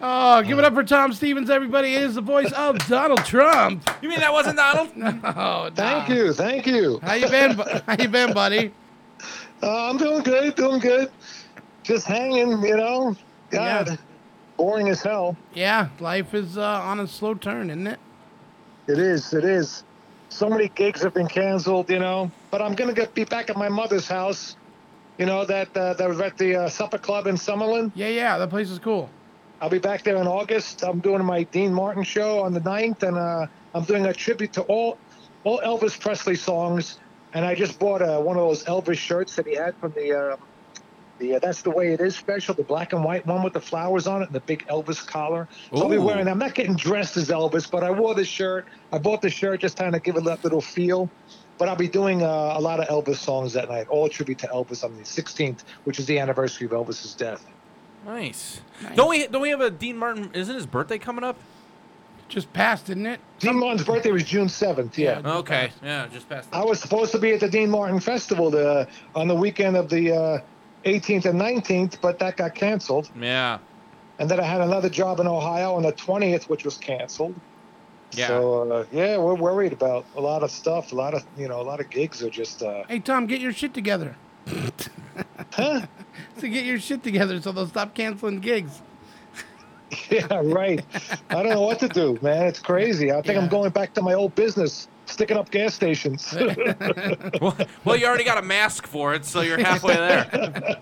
[0.00, 1.94] Oh, give it up for Tom Stevens, everybody.
[1.94, 3.88] It is the voice of Donald Trump.
[4.00, 4.90] you mean that wasn't Donald?
[5.24, 6.14] Oh, Thank nah.
[6.14, 7.00] you, thank you.
[7.02, 7.52] How you been?
[7.58, 8.72] How you been, buddy?
[9.60, 11.10] Uh, I'm doing good, doing good.
[11.82, 13.16] Just hanging, you know.
[13.50, 13.96] God, Yeah.
[14.56, 15.36] boring as hell.
[15.52, 17.98] Yeah, life is uh, on a slow turn, isn't it?
[18.86, 19.34] It is.
[19.34, 19.82] It is.
[20.28, 22.30] So many gigs have been canceled, you know.
[22.52, 24.54] But I'm gonna get be back at my mother's house.
[25.18, 27.90] You know that uh, that was at the uh, Supper Club in Summerlin.
[27.96, 29.10] Yeah, yeah, that place is cool.
[29.60, 30.84] I'll be back there in August.
[30.84, 34.52] I'm doing my Dean Martin show on the 9th, and uh, I'm doing a tribute
[34.54, 34.98] to all
[35.44, 36.98] all Elvis Presley songs.
[37.34, 40.18] And I just bought uh, one of those Elvis shirts that he had from the
[40.18, 40.36] uh,
[41.18, 43.60] the uh, That's the Way It Is special, the black and white one with the
[43.60, 45.48] flowers on it and the big Elvis collar.
[45.74, 46.28] So I'll be wearing.
[46.28, 48.66] I'm not getting dressed as Elvis, but I wore the shirt.
[48.92, 51.10] I bought the shirt just trying to give it that little feel.
[51.58, 54.46] But I'll be doing uh, a lot of Elvis songs that night, all tribute to
[54.46, 57.44] Elvis on the 16th, which is the anniversary of Elvis's death.
[58.08, 58.60] Nice.
[58.94, 59.26] Don't we?
[59.26, 60.30] Don't we have a Dean Martin?
[60.34, 61.36] Isn't his birthday coming up?
[62.28, 63.20] Just passed, didn't it?
[63.38, 64.98] Dean Martin's birthday was June 7th.
[64.98, 65.20] Yeah.
[65.24, 65.36] Yeah.
[65.38, 65.70] Okay.
[65.82, 66.48] Yeah, just past.
[66.52, 69.88] I was supposed to be at the Dean Martin Festival the, on the weekend of
[69.88, 70.40] the uh,
[70.84, 73.10] 18th and 19th, but that got canceled.
[73.18, 73.58] Yeah.
[74.18, 77.34] And then I had another job in Ohio on the 20th, which was canceled.
[78.12, 78.26] Yeah.
[78.26, 80.92] So uh, yeah, we're worried about a lot of stuff.
[80.92, 82.62] A lot of you know, a lot of gigs are just.
[82.62, 84.16] Uh, Hey, Tom, get your shit together.
[85.52, 85.82] huh?
[86.38, 88.80] So get your shit together so they'll stop canceling gigs.
[90.10, 90.84] yeah, right.
[91.30, 92.46] I don't know what to do, man.
[92.46, 93.10] It's crazy.
[93.10, 93.40] I think Yeah.
[93.40, 96.34] I'm going back to my old business, sticking up gas stations.
[97.40, 100.76] well, well, you already got a mask for it, so you're halfway there.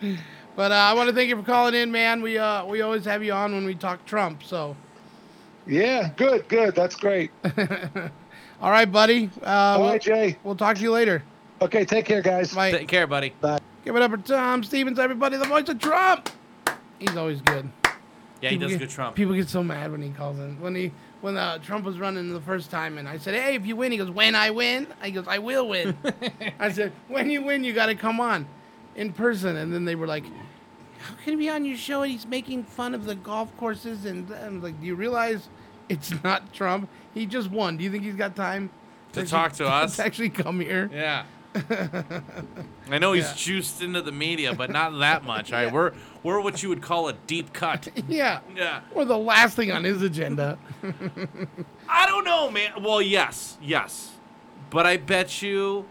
[0.56, 2.20] But uh, I want to thank you for calling in, man.
[2.20, 4.42] We uh, we always have you on when we talk Trump.
[4.42, 4.74] So,
[5.68, 6.74] yeah, good, good.
[6.74, 7.30] That's great.
[8.60, 9.30] all right, buddy.
[9.40, 10.36] Uh, All we'll, Jay.
[10.42, 11.22] we'll talk to you later.
[11.62, 12.52] Okay, take care, guys.
[12.52, 12.72] Bye.
[12.72, 13.34] Take care, buddy.
[13.88, 15.38] Give it up for Tom Stevens, everybody.
[15.38, 16.28] The voice of Trump.
[16.98, 17.70] He's always good.
[18.42, 19.16] Yeah, he does get- good Trump.
[19.16, 20.60] People get so mad when he calls in.
[20.60, 23.64] When he when uh, Trump was running the first time, and I said, "Hey, if
[23.64, 25.96] you win," he goes, "When I win," I goes, "I will win."
[26.60, 28.46] I said, "When you win, you got to come on
[28.94, 30.24] in person." And then they were like,
[30.98, 34.04] "How can he be on your show and he's making fun of the golf courses?"
[34.04, 35.48] And I'm like, "Do you realize
[35.88, 36.90] it's not Trump?
[37.14, 37.78] He just won.
[37.78, 38.68] Do you think he's got time
[39.14, 39.96] To talk to us?
[39.96, 41.24] To actually come here?" Yeah.
[42.90, 43.34] I know he's Yeah.
[43.36, 45.52] juiced into the media, but not that much.
[45.52, 45.92] All right, we're
[46.22, 47.88] we're what you would call a deep cut.
[48.08, 48.40] Yeah.
[48.54, 48.80] Yeah.
[48.94, 50.58] We're the last thing on his agenda.
[51.88, 52.82] I don't know, man.
[52.82, 54.12] Well, yes, yes,
[54.70, 55.86] but I bet you,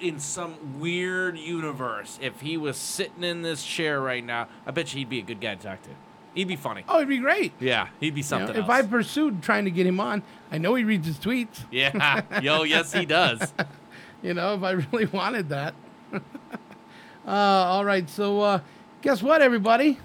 [0.00, 4.92] in some weird universe, if he was sitting in this chair right now, I bet
[4.92, 5.90] you he'd be a good guy to talk to.
[6.34, 6.84] He'd be funny.
[6.88, 7.52] Oh, he'd be great.
[7.60, 8.70] Yeah, he'd be You know, something if else.
[8.70, 11.60] I pursued trying to get him on, I know he reads his tweets.
[11.70, 13.52] Yeah, yo, yes, he does.
[14.24, 15.74] You know, if I really wanted that.
[16.14, 16.18] uh,
[17.28, 18.60] all right, so uh,
[19.02, 19.98] guess what, everybody?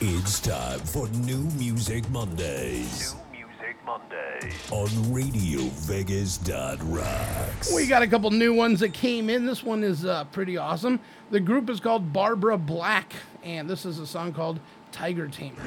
[0.00, 3.14] It's time for New Music Mondays.
[3.30, 4.54] New Music Mondays.
[4.70, 7.74] On Radio Vegas.rocks.
[7.74, 9.44] We got a couple new ones that came in.
[9.44, 10.98] This one is uh, pretty awesome.
[11.30, 14.60] The group is called Barbara Black, and this is a song called
[14.92, 15.60] Tiger Tamer.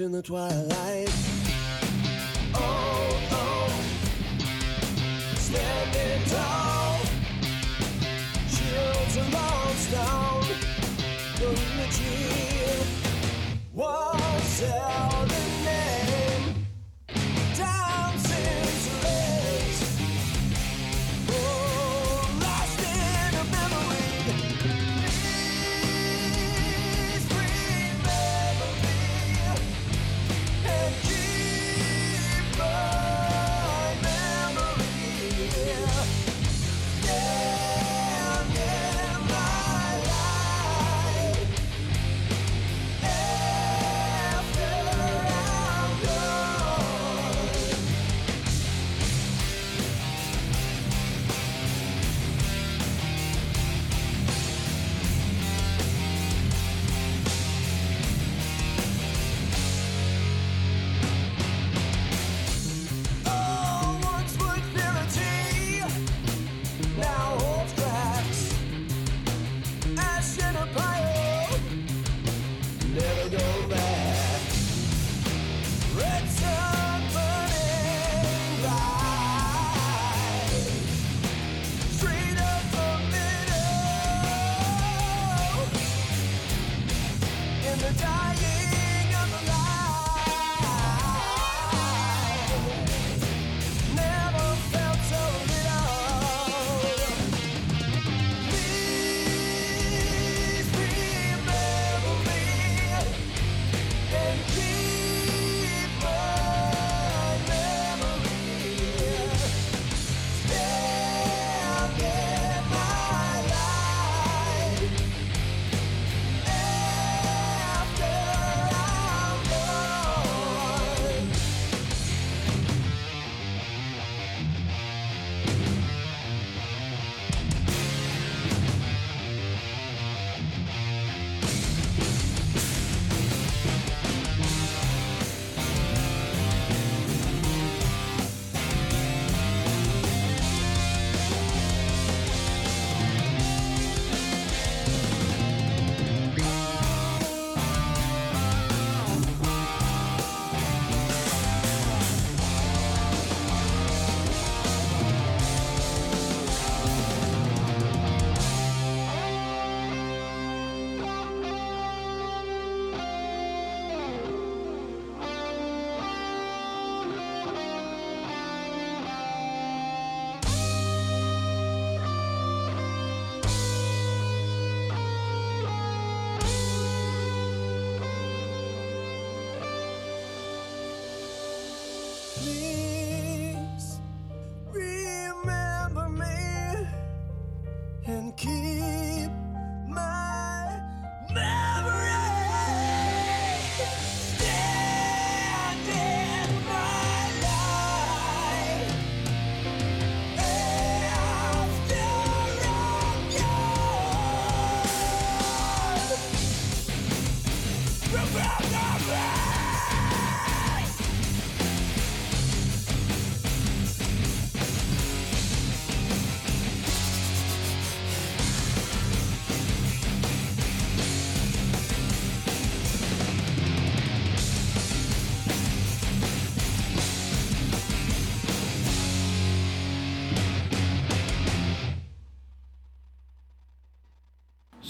[0.00, 1.15] in the twilight.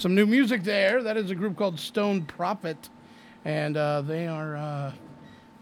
[0.07, 1.03] Some new music there.
[1.03, 2.87] That is a group called Stone Prophet,
[3.43, 4.93] and uh, they are uh,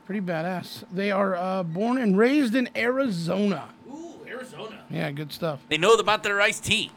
[0.06, 0.84] pretty badass.
[0.94, 3.70] They are uh, born and raised in Arizona.
[3.90, 4.84] Ooh, Arizona.
[4.92, 5.62] Yeah, good stuff.
[5.68, 6.92] They know about their iced tea.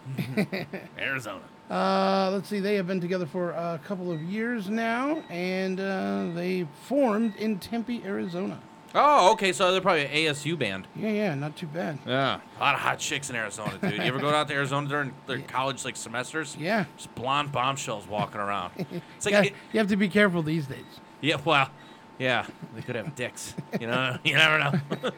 [0.98, 1.40] Arizona.
[1.70, 6.26] Uh, let's see, they have been together for a couple of years now, and uh,
[6.34, 8.60] they formed in Tempe, Arizona.
[9.00, 9.52] Oh, okay.
[9.52, 10.88] So they're probably an ASU band.
[10.96, 11.98] Yeah, yeah, not too bad.
[12.04, 13.92] Yeah, a lot of hot chicks in Arizona, dude.
[13.92, 16.56] You ever go out to Arizona during their college like semesters?
[16.58, 16.84] Yeah.
[16.96, 18.72] Just blonde bombshells walking around.
[19.16, 20.84] It's like, yeah, it- you have to be careful these days.
[21.20, 21.70] yeah, well,
[22.18, 23.54] yeah, they could have dicks.
[23.80, 25.10] You know, you never know.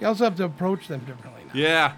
[0.00, 1.52] You also have to approach them differently now.
[1.54, 1.92] yeah,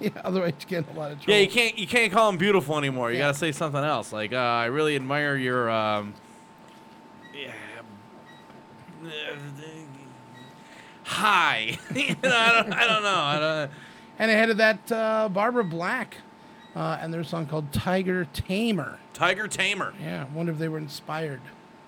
[0.00, 1.34] yeah, otherwise you get in a lot of trouble.
[1.34, 1.40] yeah.
[1.40, 3.10] You can't you can't call them beautiful anymore.
[3.12, 3.26] You Yeah.
[3.26, 4.12] gotta say something else.
[4.12, 5.70] Like, uh, I really admire your.
[5.70, 6.14] Um,
[7.34, 7.52] yeah,
[11.06, 11.78] hi.
[11.94, 13.14] you know, I don't, I don't know.
[13.14, 13.70] I don't.
[14.18, 16.18] And ahead of that, uh, Barbara Black,
[16.74, 18.98] uh, and their song called Tiger Tamer.
[19.14, 19.94] Tiger Tamer.
[20.00, 21.40] Yeah, wonder if they were inspired.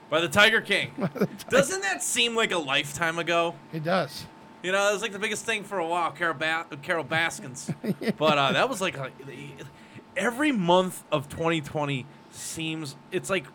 [0.09, 0.93] By the Tiger King.
[1.51, 3.55] Doesn't that seem like a lifetime ago?
[3.73, 4.27] It does.
[4.62, 7.71] You know, it was like the biggest thing for a while, Carol, ba- Carol Baskins.
[8.16, 9.11] But uh, that was like a,
[10.16, 13.47] every month of 2020 seems it's like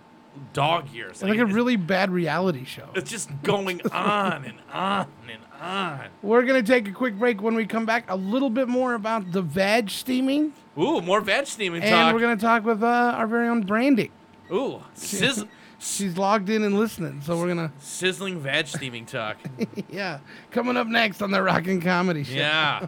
[0.54, 1.22] dog years.
[1.22, 2.90] It's like a really bad reality show.
[2.96, 6.08] It's just going on and on and on.
[6.22, 7.42] We're gonna take a quick break.
[7.42, 11.48] When we come back, a little bit more about the veg steaming, Ooh, more veg
[11.48, 12.14] steaming and talk.
[12.14, 12.88] we're gonna talk with uh,
[13.18, 14.12] our very own Brandy.
[14.52, 15.46] Ooh, sizz-
[15.80, 19.38] She's logged in and listening, so we're gonna sizzling veg steaming talk.
[19.90, 20.20] yeah.
[20.52, 22.36] Coming up next on the Rockin' Comedy Show.
[22.36, 22.86] Yeah.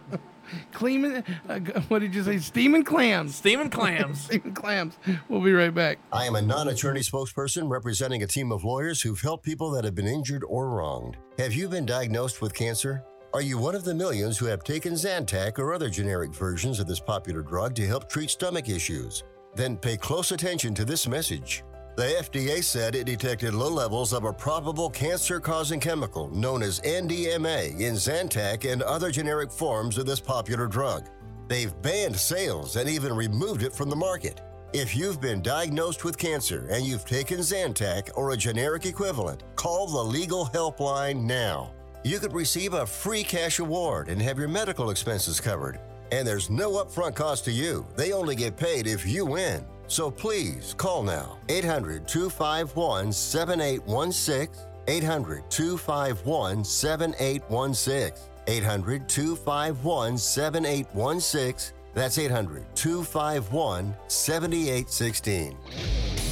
[0.74, 2.38] Cleaning, uh, what did you say?
[2.38, 3.36] Steaming clams.
[3.36, 4.22] Steaming clams.
[4.26, 4.98] Steaming clams.
[5.30, 6.00] We'll be right back.
[6.12, 9.84] I am a non attorney spokesperson representing a team of lawyers who've helped people that
[9.84, 11.18] have been injured or wronged.
[11.38, 13.04] Have you been diagnosed with cancer?
[13.34, 16.88] Are you one of the millions who have taken Zantac or other generic versions of
[16.88, 19.24] this popular drug to help treat stomach issues?
[19.56, 21.64] Then pay close attention to this message.
[21.96, 26.82] The FDA said it detected low levels of a probable cancer causing chemical known as
[26.82, 31.08] NDMA in Zantac and other generic forms of this popular drug.
[31.48, 34.42] They've banned sales and even removed it from the market.
[34.74, 39.88] If you've been diagnosed with cancer and you've taken Zantac or a generic equivalent, call
[39.88, 41.72] the legal helpline now.
[42.04, 45.80] You could receive a free cash award and have your medical expenses covered.
[46.12, 47.88] And there's no upfront cost to you.
[47.96, 49.66] They only get paid if you win.
[49.88, 54.50] So please call now 800 251 7816.
[54.88, 58.14] 800 251 7816.
[58.48, 61.74] 800 251 7816.
[61.94, 66.25] That's 800 251 7816.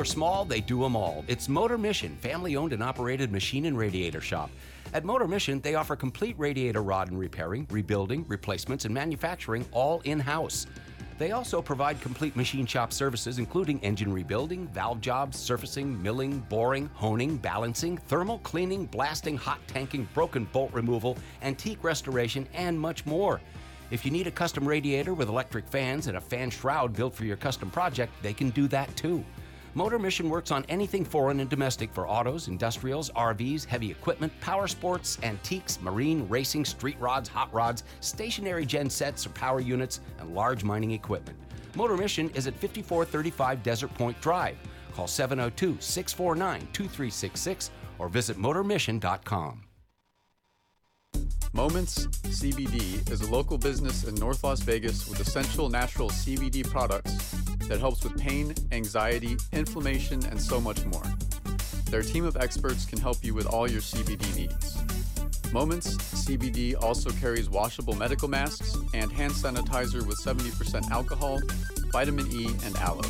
[0.00, 1.22] Or small, they do them all.
[1.28, 4.50] It's Motor Mission, family owned and operated machine and radiator shop.
[4.94, 10.00] At Motor Mission, they offer complete radiator rod and repairing, rebuilding, replacements, and manufacturing all
[10.04, 10.66] in house.
[11.18, 16.88] They also provide complete machine shop services, including engine rebuilding, valve jobs, surfacing, milling, boring,
[16.94, 23.38] honing, balancing, thermal cleaning, blasting, hot tanking, broken bolt removal, antique restoration, and much more.
[23.90, 27.26] If you need a custom radiator with electric fans and a fan shroud built for
[27.26, 29.22] your custom project, they can do that too.
[29.74, 34.66] Motor Mission works on anything foreign and domestic for autos, industrials, RVs, heavy equipment, power
[34.66, 40.34] sports, antiques, marine, racing, street rods, hot rods, stationary gen sets or power units, and
[40.34, 41.38] large mining equipment.
[41.76, 44.56] Motor Mission is at 5435 Desert Point Drive.
[44.92, 49.62] Call 702 649 2366 or visit motormission.com.
[51.52, 57.32] Moments CBD is a local business in North Las Vegas with essential natural CBD products
[57.66, 61.02] that helps with pain, anxiety, inflammation, and so much more.
[61.90, 64.78] Their team of experts can help you with all your CBD needs.
[65.52, 71.40] Moments CBD also carries washable medical masks and hand sanitizer with 70% alcohol,
[71.90, 73.02] vitamin E, and aloe.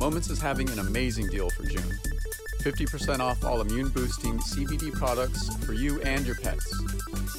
[0.00, 2.17] Moments is having an amazing deal for June.
[2.58, 6.72] 50% off all immune boosting CBD products for you and your pets.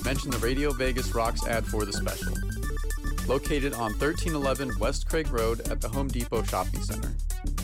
[0.03, 2.33] Mention the Radio Vegas Rocks ad for the special.
[3.27, 7.11] Located on 1311 West Craig Road at the Home Depot Shopping Center.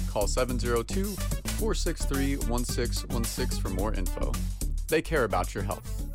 [0.09, 4.31] Call 702 463 1616 for more info.
[4.87, 6.14] They care about your health.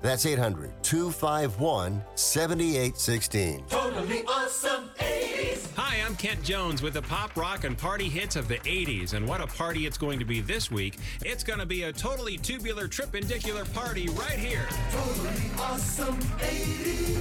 [0.00, 3.64] That's 800 251 7816.
[3.68, 5.74] Totally awesome 80s.
[5.74, 9.14] Hi, I'm Kent Jones with the pop rock and party hits of the 80s.
[9.14, 10.98] And what a party it's going to be this week.
[11.24, 14.66] It's going to be a totally tubular, tripendicular party right here.
[14.92, 17.16] Totally awesome 80s.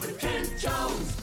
[0.00, 1.20] With Kent Jones.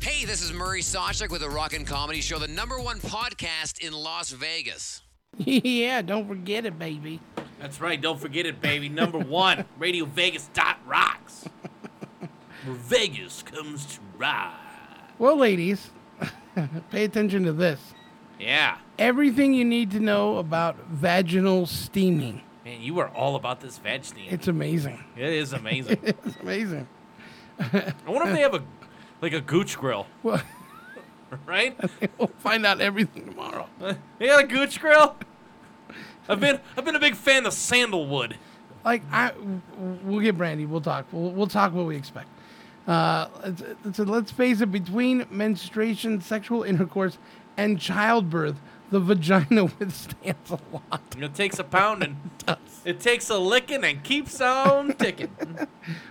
[0.00, 3.92] Hey, this is Murray Sawchuk with the Rockin' Comedy Show, the number one podcast in
[3.92, 5.02] Las Vegas.
[5.36, 7.20] yeah, don't forget it, baby.
[7.58, 8.00] That's right.
[8.00, 8.88] Don't forget it, baby.
[8.88, 11.44] Number one, Radio Vegas dot rocks.
[12.64, 14.52] Where Vegas comes to ride.
[15.18, 15.90] Well, ladies,
[16.90, 17.80] pay attention to this.
[18.38, 18.78] Yeah.
[18.98, 22.42] Everything you need to know about vaginal steaming.
[22.64, 24.26] Man, you are all about this veg steam.
[24.30, 25.02] It's amazing.
[25.16, 25.98] It is amazing.
[26.02, 26.86] it's amazing.
[27.58, 28.62] I wonder if they have a
[29.20, 30.06] like a gooch grill.
[30.22, 30.40] Well,
[31.46, 31.76] right?
[32.18, 33.66] we'll find out everything tomorrow.
[34.18, 35.16] They got a gooch grill.
[36.28, 38.36] I've been I've been a big fan of sandalwood.
[38.84, 39.32] Like I,
[40.04, 40.66] we'll get Brandy.
[40.66, 41.06] We'll talk.
[41.12, 42.28] We'll, we'll talk what we expect.
[42.86, 44.72] Uh, it's, it's, let's face it.
[44.72, 47.18] Between menstruation, sexual intercourse,
[47.56, 48.56] and childbirth,
[48.90, 51.02] the vagina withstands a lot.
[51.18, 52.16] It takes a pounding.
[52.84, 55.30] it takes a licking and keeps on ticking.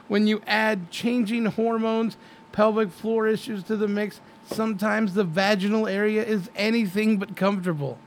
[0.07, 2.17] When you add changing hormones,
[2.51, 7.99] pelvic floor issues to the mix, sometimes the vaginal area is anything but comfortable.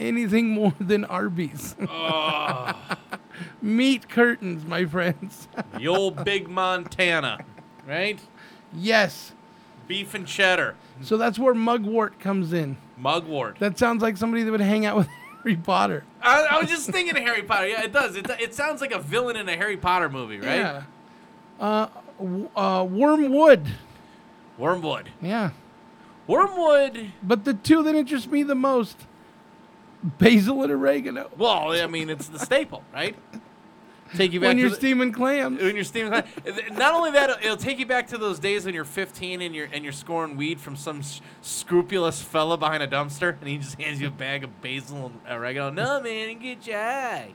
[0.00, 1.76] Anything more than Arby's.
[3.62, 5.48] Meat curtains, my friends.
[5.76, 7.44] the old big Montana,
[7.86, 8.20] right?
[8.74, 9.32] yes.
[9.86, 10.76] Beef and cheddar.
[11.02, 12.76] So that's where mugwort comes in.
[12.96, 13.58] Mugwort.
[13.58, 15.08] That sounds like somebody that would hang out with
[15.42, 16.04] Harry Potter.
[16.22, 17.66] I, I was just thinking of Harry Potter.
[17.68, 18.14] Yeah, it does.
[18.14, 20.56] It, it sounds like a villain in a Harry Potter movie, right?
[20.58, 20.82] Yeah.
[21.58, 21.88] Uh,
[22.18, 23.66] w- uh, wormwood.
[24.58, 25.10] Wormwood.
[25.20, 25.50] Yeah.
[26.28, 27.10] Wormwood.
[27.22, 28.96] But the two that interest me the most,
[30.02, 31.30] basil and oregano.
[31.36, 33.16] Well, I mean, it's the staple, right?
[34.16, 35.62] Take you back When you're the- steaming clams.
[35.62, 36.10] When you're steaming,
[36.72, 39.68] not only that, it'll take you back to those days when you're 15 and you're
[39.72, 43.80] and you're scoring weed from some s- scrupulous fella behind a dumpster, and he just
[43.80, 45.70] hands you a bag of basil and oregano.
[45.70, 47.32] No, man, get you high.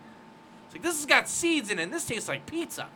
[0.66, 1.84] It's like this has got seeds in it.
[1.84, 2.88] and This tastes like pizza.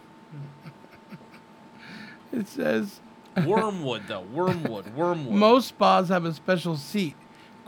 [2.32, 3.00] It says
[3.46, 4.22] Wormwood, though.
[4.34, 4.94] Wormwood.
[4.96, 5.34] Wormwood.
[5.36, 7.16] most spas have a special seat.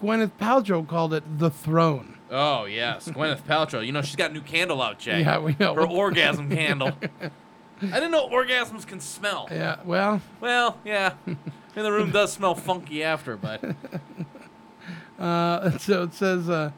[0.02, 2.18] Gwyneth Paltrow called it the throne.
[2.30, 3.86] Oh yes, Gwyneth Paltrow.
[3.86, 5.22] You know she's got a new candle out, Jay.
[5.22, 5.74] Yeah, we know.
[5.76, 6.92] Her orgasm candle.
[7.82, 9.48] I didn't know orgasms can smell.
[9.52, 11.14] Yeah, well, Well, yeah.
[11.26, 13.64] And the room does smell funky after, but
[15.20, 16.72] uh, so it says, uh,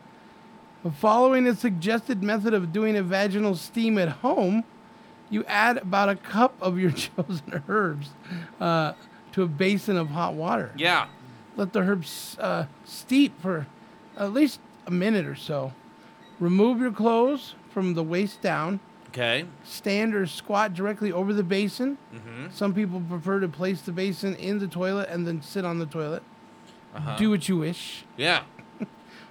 [1.00, 4.64] following a suggested method of doing a vaginal steam at home,
[5.30, 8.10] you add about a cup of your chosen herbs
[8.62, 8.94] uh,
[9.34, 10.72] to a basin of hot water.
[10.78, 11.08] yeah.
[11.56, 13.68] Let the herbs uh, steep for
[14.18, 15.74] at least a minute or so.
[16.40, 18.80] Remove your clothes from the waist down.
[19.10, 19.46] Okay.
[19.64, 21.98] Stand or squat directly over the basin.
[22.14, 22.48] Mm-hmm.
[22.52, 25.86] Some people prefer to place the basin in the toilet and then sit on the
[25.86, 26.24] toilet.
[26.96, 27.18] Uh-huh.
[27.18, 28.06] Do what you wish.
[28.18, 28.44] Yeah.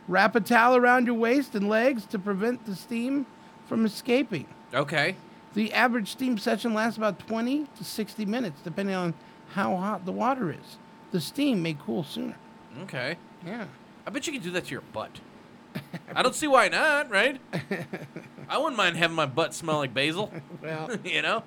[0.09, 3.27] Wrap a towel around your waist and legs to prevent the steam
[3.67, 4.47] from escaping.
[4.73, 5.17] Okay.
[5.55, 9.15] The average steam session lasts about 20 to 60 minutes, depending on
[9.55, 10.79] how hot the water is.
[11.13, 12.37] The steam may cool sooner.
[12.83, 13.17] Okay.
[13.47, 13.67] Yeah.
[14.07, 15.21] I bet you can do that to your butt.
[16.15, 17.39] I don't see why not, right?
[18.49, 20.33] I wouldn't mind having my butt smell like basil.
[20.63, 21.43] Well, you know?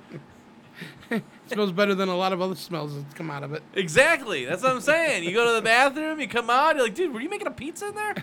[1.09, 3.63] it smells better than a lot of other smells that come out of it.
[3.73, 4.45] Exactly.
[4.45, 5.23] That's what I'm saying.
[5.23, 7.51] You go to the bathroom, you come out, you're like, dude, were you making a
[7.51, 8.15] pizza in there?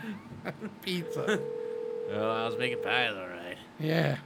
[0.83, 1.41] Pizza.
[2.13, 3.57] oh, I was making pies, all right.
[3.81, 4.19] Yeah.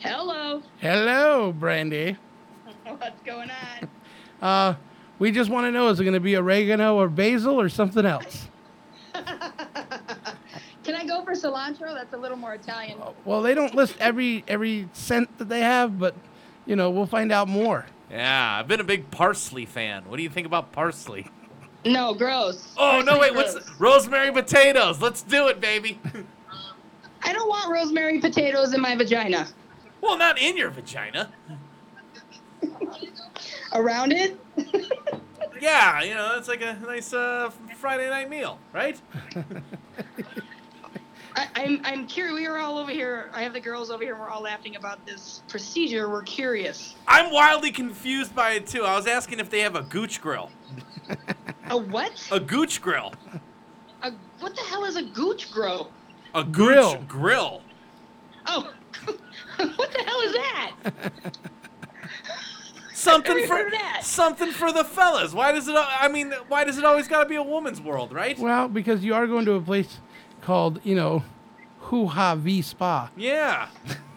[0.00, 0.62] Hello.
[0.80, 2.16] Hello, Brandy.
[2.84, 3.88] What's going on?
[4.42, 4.74] Uh,
[5.18, 8.06] we just want to know is it going to be oregano or basil or something
[8.06, 8.48] else?
[9.12, 11.92] Can I go for cilantro?
[11.92, 12.98] That's a little more Italian.
[13.26, 16.14] Well, they don't list every every scent that they have, but
[16.64, 17.84] you know we'll find out more.
[18.10, 20.08] Yeah, I've been a big parsley fan.
[20.08, 21.26] What do you think about parsley?
[21.84, 22.74] No, gross.
[22.78, 23.70] Oh no, Parsley's wait, what's gross.
[23.78, 25.02] rosemary potatoes?
[25.02, 26.00] Let's do it, baby.
[27.22, 29.48] I don't want rosemary potatoes in my vagina.
[30.00, 31.30] Well, not in your vagina.
[33.72, 34.38] Around it?
[35.60, 38.98] Yeah, you know, it's like a nice uh, Friday night meal, right?
[41.36, 42.34] I, I'm I'm curious.
[42.34, 43.28] We are all over here.
[43.34, 44.16] I have the girls over here.
[44.16, 46.08] We're all laughing about this procedure.
[46.08, 46.94] We're curious.
[47.06, 48.84] I'm wildly confused by it too.
[48.84, 50.48] I was asking if they have a gooch grill.
[51.68, 52.26] A what?
[52.32, 53.12] A gooch grill.
[54.02, 55.88] A what the hell is a gooch grow?
[56.34, 57.04] A gooch Grill.
[57.06, 57.62] grill.
[58.46, 58.72] Oh,
[59.76, 60.72] what the hell is that?
[62.94, 64.00] Something for heard of that.
[64.04, 65.32] something for the fellas.
[65.32, 65.74] Why does it?
[65.74, 68.38] I mean, why does it always got to be a woman's world, right?
[68.38, 70.00] Well, because you are going to a place
[70.42, 71.22] called, you know,
[71.78, 73.10] Hoo Ha V Spa.
[73.16, 73.68] Yeah.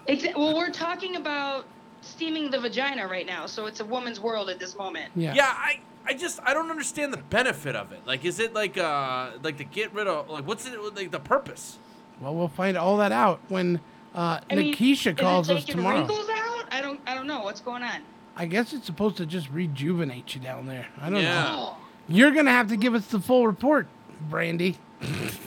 [0.10, 1.66] Exa- well, we're talking about
[2.02, 5.12] steaming the vagina right now, so it's a woman's world at this moment.
[5.16, 5.34] Yeah.
[5.34, 8.02] Yeah, I I just I don't understand the benefit of it.
[8.06, 11.22] Like, is it like uh like to get rid of like what's it like the
[11.22, 11.80] purpose?
[12.20, 13.80] Well, we'll find all that out when
[14.16, 15.98] uh, I mean, Nikisha calls is it us taking tomorrow.
[16.00, 16.66] wrinkles out?
[16.72, 17.00] I don't.
[17.08, 18.02] I don't know what's going on.
[18.36, 20.88] I guess it's supposed to just rejuvenate you down there.
[21.00, 21.44] I don't Yeah.
[21.44, 21.78] know.
[22.08, 23.88] You're gonna have to give us the full report,
[24.30, 24.78] Brandy.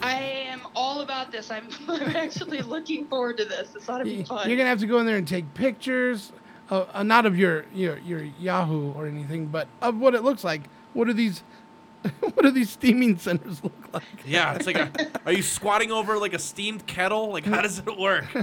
[0.02, 0.14] I
[0.48, 1.50] am all about this.
[1.50, 3.70] I'm, I'm actually looking forward to this.
[3.70, 4.48] This ought to be fun.
[4.48, 6.32] You're gonna have to go in there and take pictures,
[6.70, 10.44] uh, uh, not of your, your your Yahoo or anything, but of what it looks
[10.44, 10.62] like.
[10.92, 11.42] What are these?
[12.20, 14.02] what do these steaming centers look like?
[14.24, 14.90] Yeah, it's like a,
[15.24, 17.30] are you squatting over like a steamed kettle?
[17.32, 18.26] Like how does it work?
[18.32, 18.42] Does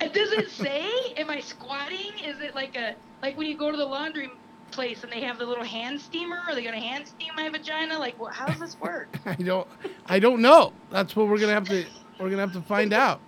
[0.32, 1.12] it say?
[1.16, 2.12] Am I squatting?
[2.24, 4.30] Is it like a like when you go to the laundry
[4.70, 6.38] place and they have the little hand steamer?
[6.46, 7.98] Are they gonna hand steam my vagina?
[7.98, 9.08] Like, what, how does this work?
[9.26, 9.68] I don't
[10.06, 10.72] I don't know.
[10.90, 11.84] That's what we're gonna have to
[12.18, 13.20] we're gonna have to find out.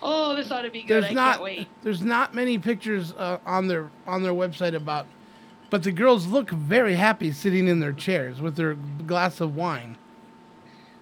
[0.00, 1.02] Oh, this ought to be good.
[1.02, 1.68] There's I not can't wait.
[1.82, 5.06] there's not many pictures uh, on their on their website about,
[5.70, 9.96] but the girls look very happy sitting in their chairs with their glass of wine.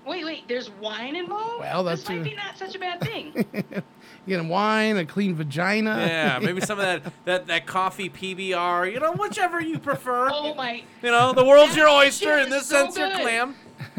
[0.06, 0.46] Wait, wait.
[0.46, 1.60] There's wine involved.
[1.60, 3.44] Well, that's this might a- be not such a bad thing.
[4.26, 5.96] You get wine, a clean vagina.
[6.04, 8.92] Yeah, maybe some of that that that coffee PBR.
[8.92, 10.28] You know, whichever you prefer.
[10.32, 10.82] oh my.
[11.00, 12.36] You know, the world's your oyster.
[12.36, 13.54] shit In this so sense, your clam.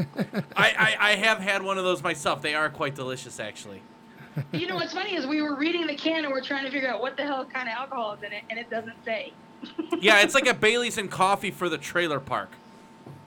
[0.57, 2.41] I, I I have had one of those myself.
[2.41, 3.81] They are quite delicious, actually.
[4.51, 6.89] You know what's funny is we were reading the can and we're trying to figure
[6.89, 9.31] out what the hell kind of alcohol is in it, and it doesn't say.
[9.99, 12.51] Yeah, it's like a Bailey's and coffee for the trailer park.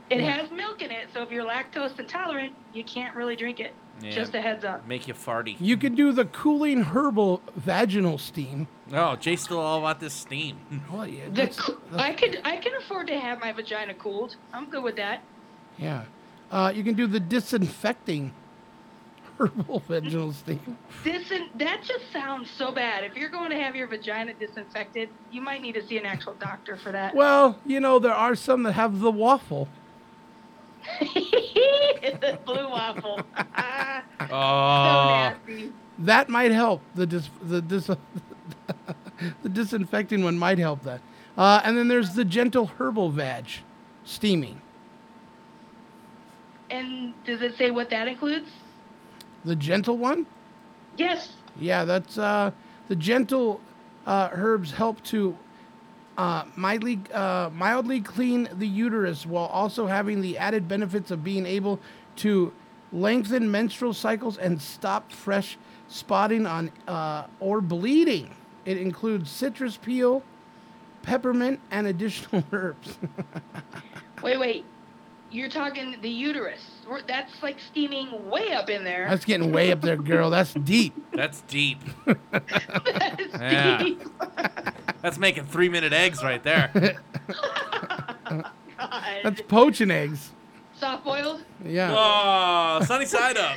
[0.09, 3.72] It has milk in it, so if you're lactose intolerant, you can't really drink it.
[4.03, 4.11] Yeah.
[4.12, 4.87] Just a heads up.
[4.89, 5.57] Make you farty.
[5.61, 8.66] You could do the cooling herbal vaginal steam.
[8.93, 10.57] Oh, Jay's still all about this steam.
[10.93, 14.37] Oh yeah, The, that's- coo- I could I can afford to have my vagina cooled.
[14.53, 15.22] I'm good with that.
[15.78, 16.05] yeah.
[16.51, 18.33] Uh, you can do the disinfecting
[19.41, 20.78] herbal vaginal steam.
[21.05, 23.05] Disin- that just sounds so bad.
[23.05, 26.34] If you're going to have your vagina disinfected, you might need to see an actual
[26.34, 27.14] doctor for that.
[27.14, 29.68] Well, you know there are some that have the waffle.
[31.01, 33.20] the blue waffle.
[33.38, 35.72] so Oh, nasty.
[35.99, 36.82] That might help.
[36.95, 37.91] The dis- the dis-
[39.43, 41.01] the disinfecting one might help that.
[41.36, 43.47] Uh, and then there's the gentle herbal vag,
[44.05, 44.61] steaming.
[46.70, 48.49] And does it say what that includes?
[49.45, 50.26] The gentle one.
[50.97, 51.32] Yes.
[51.59, 52.51] Yeah, that's uh,
[52.88, 53.61] the gentle
[54.07, 55.36] uh, herbs help to
[56.18, 61.47] uh, mildly uh, mildly clean the uterus while also having the added benefits of being
[61.47, 61.80] able
[62.16, 62.53] to
[62.93, 65.57] lengthen menstrual cycles and stop fresh
[65.88, 68.34] spotting on uh, or bleeding.
[68.66, 70.22] It includes citrus peel,
[71.03, 72.99] peppermint, and additional herbs.
[74.22, 74.64] Wait, wait.
[75.31, 76.61] You're talking the uterus.
[77.07, 79.07] That's like steaming way up in there.
[79.09, 80.28] That's getting way up there, girl.
[80.31, 80.93] That's deep.
[81.12, 81.78] that's deep.
[82.33, 83.78] That's Yeah.
[83.83, 84.03] deep.
[85.03, 86.70] That's making three minute eggs right there.
[88.28, 88.45] God.
[89.22, 90.31] That's poaching eggs.
[90.74, 91.45] Soft boiled?
[91.64, 91.95] Yeah.
[91.97, 93.57] Oh, sunny side up.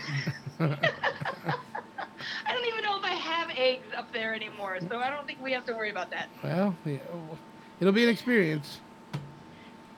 [0.59, 5.41] I don't even know if I have eggs up there anymore, so I don't think
[5.41, 6.27] we have to worry about that.
[6.43, 6.97] Well, yeah,
[7.79, 8.79] it'll be an experience.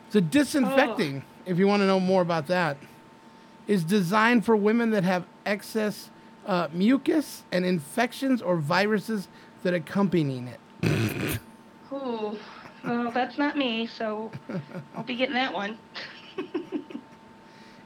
[0.07, 1.34] It's a disinfecting, oh.
[1.45, 2.77] If you want to know more about that,
[3.67, 6.09] is designed for women that have excess
[6.45, 9.27] uh, mucus and infections or viruses
[9.63, 10.59] that accompanying it.
[11.91, 12.37] Ooh,
[12.83, 14.31] well, that's not me, so
[14.95, 15.77] I'll be getting that one.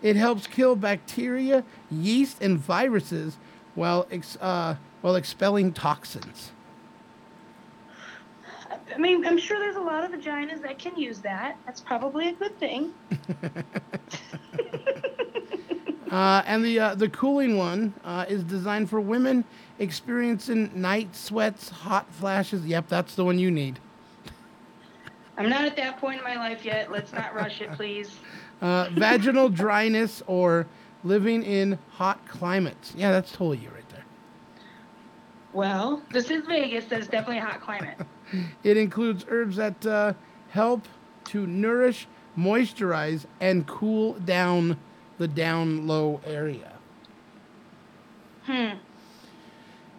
[0.01, 3.37] It helps kill bacteria, yeast, and viruses
[3.75, 6.51] while ex- uh, while expelling toxins.
[8.93, 11.57] I mean, I'm sure there's a lot of vaginas that can use that.
[11.65, 12.93] That's probably a good thing.
[16.09, 19.45] Uh, and the uh, the cooling one uh, is designed for women
[19.77, 22.65] experiencing night sweats, hot flashes.
[22.65, 23.79] Yep, that's the one you need.
[25.37, 26.91] I'm not at that point in my life yet.
[26.91, 28.15] Let's not rush it, please.
[28.61, 30.67] Uh, vaginal dryness or
[31.05, 32.93] living in hot climates.
[32.93, 34.03] Yeah, that's totally you right there.
[35.53, 36.83] Well, this is Vegas.
[36.83, 37.97] That's definitely a hot climate.
[38.63, 40.13] It includes herbs that uh,
[40.49, 40.87] help
[41.25, 42.07] to nourish,
[42.37, 44.77] moisturize, and cool down
[45.17, 46.73] the down low area.
[48.43, 48.77] Hmm.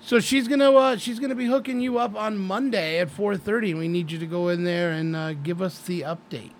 [0.01, 3.79] So she's gonna uh, she's gonna be hooking you up on Monday at 4:30, and
[3.79, 6.53] we need you to go in there and uh, give us the update.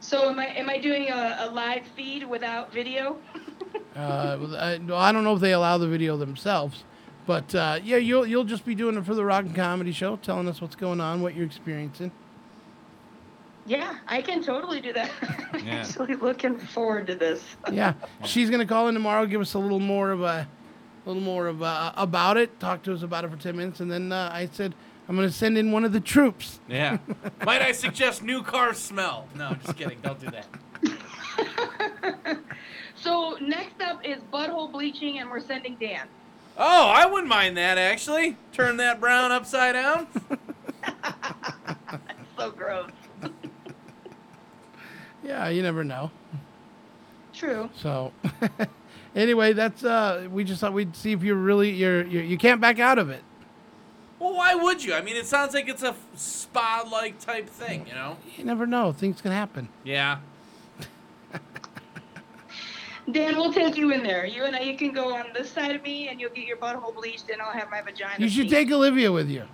[0.00, 3.18] So am I am I doing a, a live feed without video?
[3.96, 6.84] Uh, I, I don't know if they allow the video themselves,
[7.26, 10.16] but uh, yeah, you'll you'll just be doing it for the Rock and Comedy Show,
[10.16, 12.10] telling us what's going on, what you're experiencing.
[13.66, 15.10] Yeah, I can totally do that.
[15.52, 15.74] I'm yeah.
[15.74, 17.42] Actually, looking forward to this.
[17.72, 20.46] Yeah, she's gonna call in tomorrow, give us a little more of a,
[21.04, 23.90] little more of uh about it, talk to us about it for ten minutes, and
[23.90, 24.74] then uh, I said
[25.08, 26.60] I'm gonna send in one of the troops.
[26.68, 26.98] Yeah.
[27.44, 29.26] Might I suggest new car smell?
[29.34, 29.98] No, just kidding.
[30.00, 30.46] Don't do that.
[32.96, 36.08] So next up is butthole bleaching, and we're sending Dan.
[36.58, 38.36] Oh, I wouldn't mind that actually.
[38.52, 40.06] Turn that brown upside down.
[42.38, 42.90] So gross.
[45.24, 46.10] Yeah, you never know.
[47.32, 47.70] True.
[47.74, 48.12] So,
[49.16, 52.60] anyway, that's uh, we just thought we'd see if you're really you're, you're you can't
[52.60, 53.22] back out of it.
[54.18, 54.94] Well, why would you?
[54.94, 58.16] I mean, it sounds like it's a spa-like type thing, you know?
[58.36, 59.68] You never know; things can happen.
[59.84, 60.18] Yeah.
[63.12, 64.26] Dan, we'll take you in there.
[64.26, 66.56] You and I, you can go on this side of me, and you'll get your
[66.56, 68.14] butthole bleached, and I'll have my vagina.
[68.18, 68.54] You should bleached.
[68.54, 69.44] take Olivia with you.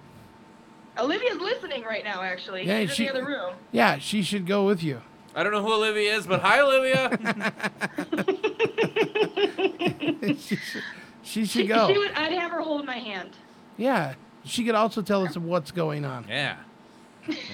[0.98, 2.22] Olivia's listening right now.
[2.22, 3.54] Actually, Yeah, she's she- in the other room.
[3.70, 5.02] Yeah, she should go with you.
[5.34, 7.08] I don't know who Olivia is, but hi, Olivia.
[10.38, 10.82] she should,
[11.22, 11.88] she She, should go.
[11.88, 13.30] she would, I'd have her hold my hand.
[13.78, 16.26] Yeah, she could also tell us what's going on.
[16.28, 16.56] Yeah.
[17.28, 17.36] Yeah.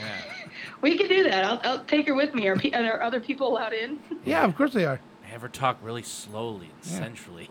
[0.81, 1.45] We could do that.
[1.45, 2.47] I'll, I'll take her with me.
[2.47, 3.99] Are, pe- are there other people allowed in?
[4.25, 5.01] Yeah, of course they are.
[5.39, 6.99] Have her talk really slowly and Yeah.
[6.99, 7.49] sensually.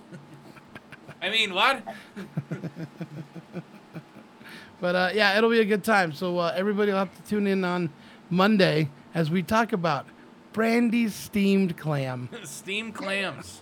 [1.22, 1.82] I mean, what?
[4.82, 6.12] But uh, yeah, it'll be a good time.
[6.12, 7.90] So uh, everybody will have to tune in on
[8.30, 10.06] Monday as we talk about
[10.54, 12.30] Brandy's steamed clam.
[12.44, 13.62] Steamed clams.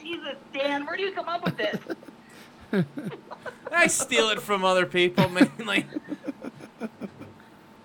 [0.00, 2.86] Jesus, Dan, where do you come up with this?
[3.72, 5.84] I steal it from other people mainly.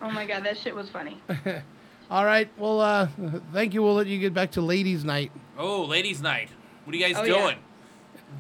[0.02, 1.20] Oh my God, that shit was funny.
[2.12, 2.50] All right.
[2.58, 3.08] Well, uh,
[3.54, 3.82] thank you.
[3.84, 5.32] We'll let you get back to ladies' night.
[5.58, 6.50] Oh, ladies' night.
[6.86, 7.34] What are you guys Oh, yeah.
[7.42, 7.58] doing?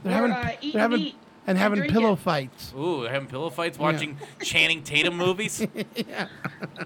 [0.03, 1.93] They're having, uh, they're having meat and having drinking.
[2.01, 2.73] pillow fights.
[2.77, 5.65] Ooh, they're having pillow fights, watching Channing Tatum movies.
[5.95, 6.27] yeah.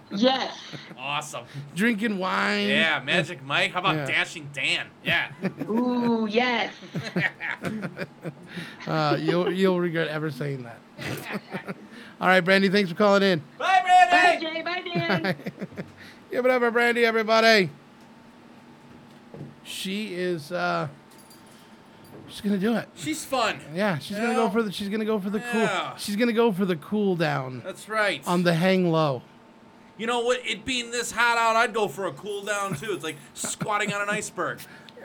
[0.10, 0.58] Yes.
[0.98, 1.44] Awesome.
[1.76, 2.70] Drinking wine.
[2.70, 3.72] Yeah, Magic Mike.
[3.72, 4.06] How about Yeah.
[4.08, 4.88] Dashing Dan?
[5.04, 5.32] Yeah.
[5.70, 6.74] Ooh, yes.
[8.88, 10.80] Uh, you'll you'll regret ever saying that.
[12.22, 12.70] All right, Brandy.
[12.70, 13.40] Thanks for calling in.
[13.58, 14.46] Bye, Bye, Brandy.
[14.46, 14.62] Jay.
[14.64, 15.36] Bye, Dan.
[16.32, 17.70] Give it up for Brandy, everybody.
[19.64, 20.52] She is.
[20.52, 20.88] uh
[22.30, 22.90] She's gonna do it.
[22.96, 23.60] She's fun.
[23.74, 24.72] Yeah, she's gonna go for the.
[24.72, 25.70] She's gonna go for the cool.
[25.98, 28.22] She's gonna go for the cool down That's right.
[28.28, 29.22] on the hang low.
[29.98, 30.46] You know what?
[30.46, 32.92] It being this hot out, I'd go for a cool down too.
[32.92, 34.60] It's like squatting on an iceberg.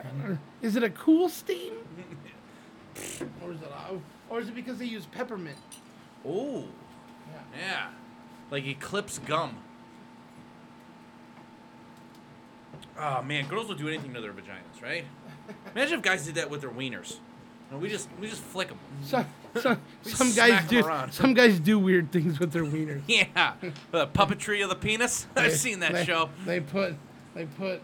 [0.61, 1.73] Is it a cool steam?
[3.41, 3.71] or is it?
[3.71, 3.93] uh,
[4.29, 5.57] Or is it because they use peppermint?
[6.25, 6.65] Ooh.
[7.57, 7.87] Yeah.
[8.51, 9.57] Like Eclipse gum.
[12.99, 15.05] Oh man, girls will do anything to their vaginas, right?
[15.75, 17.17] Imagine if guys did that with their wieners.
[17.71, 18.77] No, we just we just flick them.
[19.03, 19.25] Some,
[19.61, 21.11] some, We some smack guys do.
[21.11, 23.01] Some guys do weird things with their wieners.
[23.07, 23.53] Yeah,
[23.91, 25.27] the puppetry of the penis.
[25.35, 26.29] I've They- seen that they- show.
[26.45, 26.95] They put
[27.35, 27.81] they put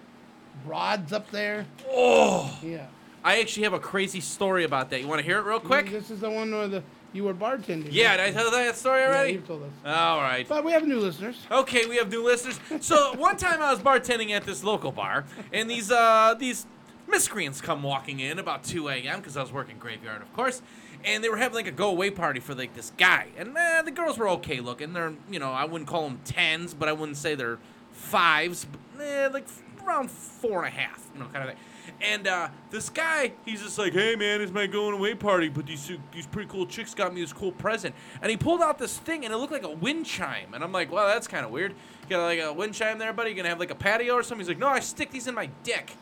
[0.65, 1.65] rods up there.
[1.89, 2.87] Oh, Yeah.
[3.23, 5.01] I actually have a crazy story about that.
[5.01, 5.91] You want to hear it real quick?
[5.91, 6.83] This is the one where the
[7.13, 7.89] you were bartending.
[7.91, 9.29] Yeah, did I tell that story already?
[9.31, 9.71] Yeah, you've told us.
[9.85, 10.47] All right.
[10.47, 11.37] But we have new listeners.
[11.49, 12.59] Okay, we have new listeners.
[12.81, 16.65] So one time I was bartending at this local bar, and these uh these
[17.07, 19.19] miscreants come walking in about 2 a.m.
[19.19, 20.61] because I was working graveyard, of course,
[21.03, 23.81] and they were having like a go away party for like this guy, and eh,
[23.81, 24.93] the girls were okay looking.
[24.93, 27.59] They're you know I wouldn't call them tens, but I wouldn't say they're
[27.91, 29.47] fives, but, eh, like
[29.85, 31.59] around four and a half, you know, kind of thing.
[32.01, 35.65] And uh, this guy, he's just like, "Hey man, it's my going away party, but
[35.65, 38.97] these these pretty cool chicks got me this cool present." And he pulled out this
[38.97, 40.53] thing, and it looked like a wind chime.
[40.53, 41.71] And I'm like, "Well, that's kind of weird.
[42.03, 43.31] You got like a wind chime there, buddy?
[43.31, 45.35] You gonna have like a patio or something?" He's like, "No, I stick these in
[45.35, 45.93] my dick."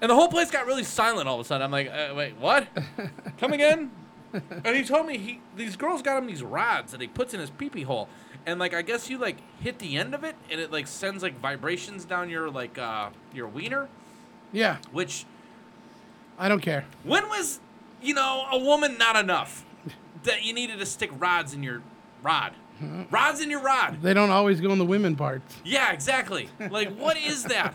[0.00, 1.64] And the whole place got really silent all of a sudden.
[1.64, 2.68] I'm like, uh, "Wait, what?
[3.38, 3.90] Come again?"
[4.64, 7.40] and he told me he these girls got him these rods that he puts in
[7.40, 8.08] his pee pee hole,
[8.46, 11.22] and like I guess you like hit the end of it, and it like sends
[11.22, 13.88] like vibrations down your like uh your wiener.
[14.54, 15.26] Yeah, Which
[16.38, 16.84] I don't care.
[17.02, 17.60] when was
[18.00, 19.64] you know a woman not enough
[20.22, 21.82] that you needed to stick rods in your
[22.22, 22.52] rod?
[23.10, 24.02] Rods in your rod.
[24.02, 25.56] They don't always go in the women parts.
[25.64, 26.48] Yeah, exactly.
[26.70, 27.74] Like, what is that?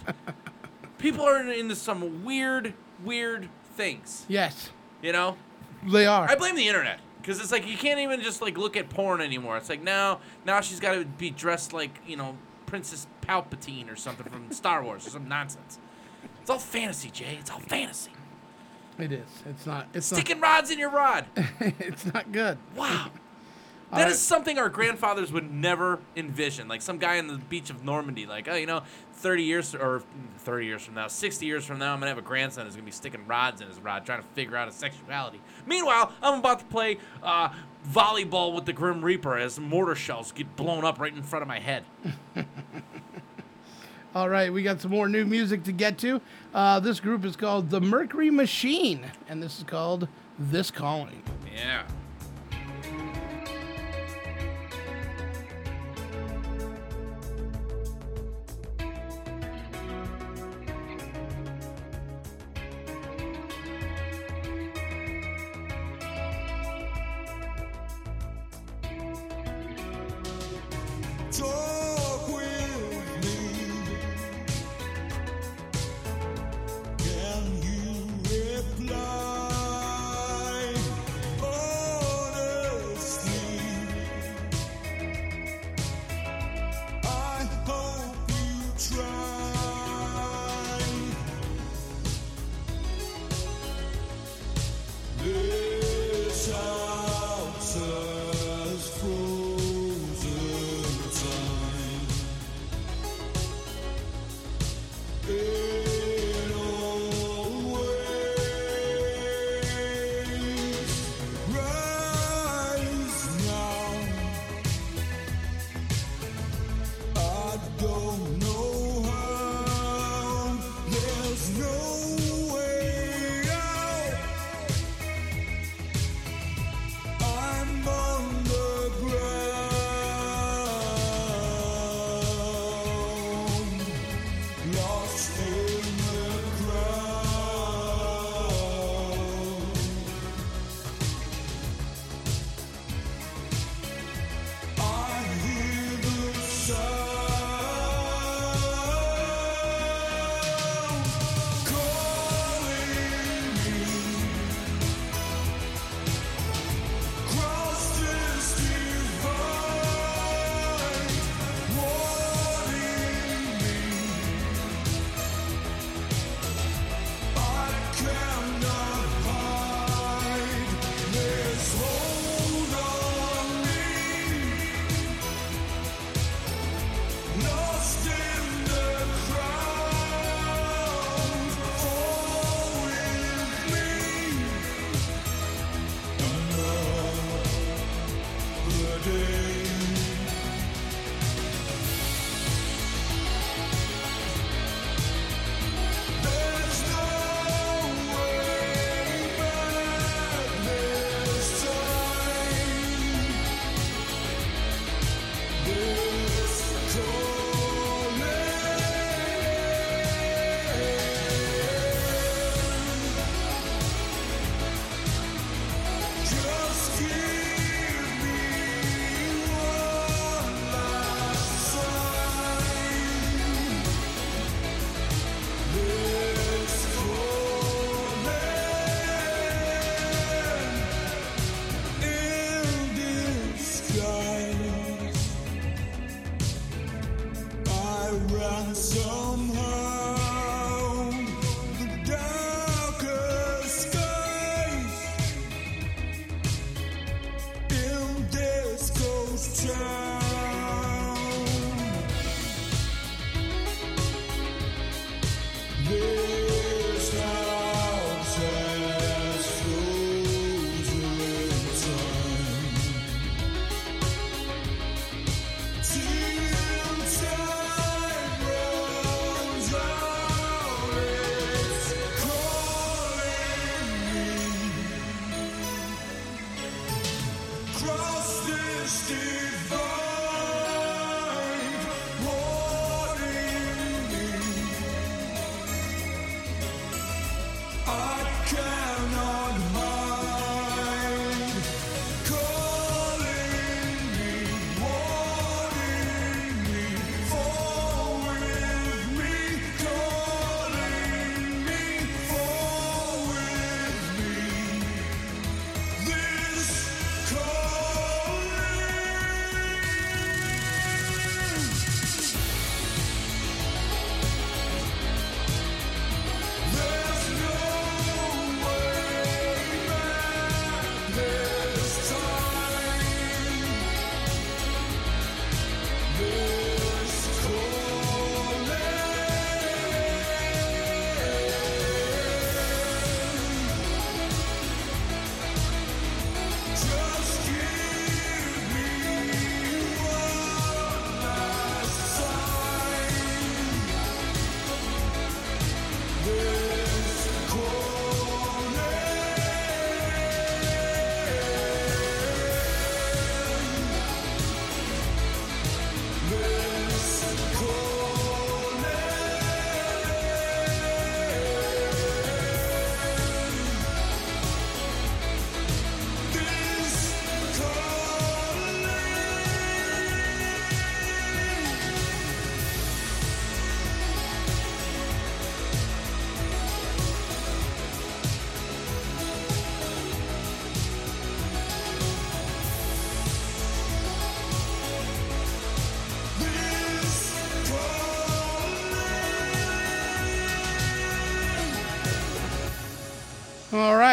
[0.97, 2.73] People are into some weird,
[3.03, 4.25] weird things.
[4.27, 4.71] Yes,
[5.01, 5.37] You know?
[5.83, 6.29] they are.
[6.29, 9.21] I blame the internet because it's like you can't even just like look at porn
[9.21, 9.55] anymore.
[9.55, 13.95] It's like now, now she's got to be dressed like you know Princess Palpatine or
[13.95, 15.79] something from Star Wars or some nonsense.
[16.49, 17.37] It's all fantasy, Jay.
[17.39, 18.09] It's all fantasy.
[18.97, 19.27] It is.
[19.47, 19.85] It's not.
[19.93, 21.25] It's Sticking rods in your rod.
[21.59, 22.57] it's not good.
[22.75, 23.11] Wow.
[23.91, 26.67] That is something our grandfathers would never envision.
[26.67, 28.83] Like some guy on the beach of Normandy, like, oh, you know,
[29.13, 30.03] 30 years or
[30.37, 32.75] 30 years from now, 60 years from now, I'm going to have a grandson who's
[32.75, 35.41] going to be sticking rods in his rod trying to figure out his sexuality.
[35.65, 37.49] Meanwhile, I'm about to play uh,
[37.91, 41.47] volleyball with the Grim Reaper as mortar shells get blown up right in front of
[41.47, 41.83] my head.
[44.15, 46.19] All right, we got some more new music to get to.
[46.53, 51.21] Uh, this group is called the Mercury Machine, and this is called This Calling.
[51.55, 51.83] Yeah.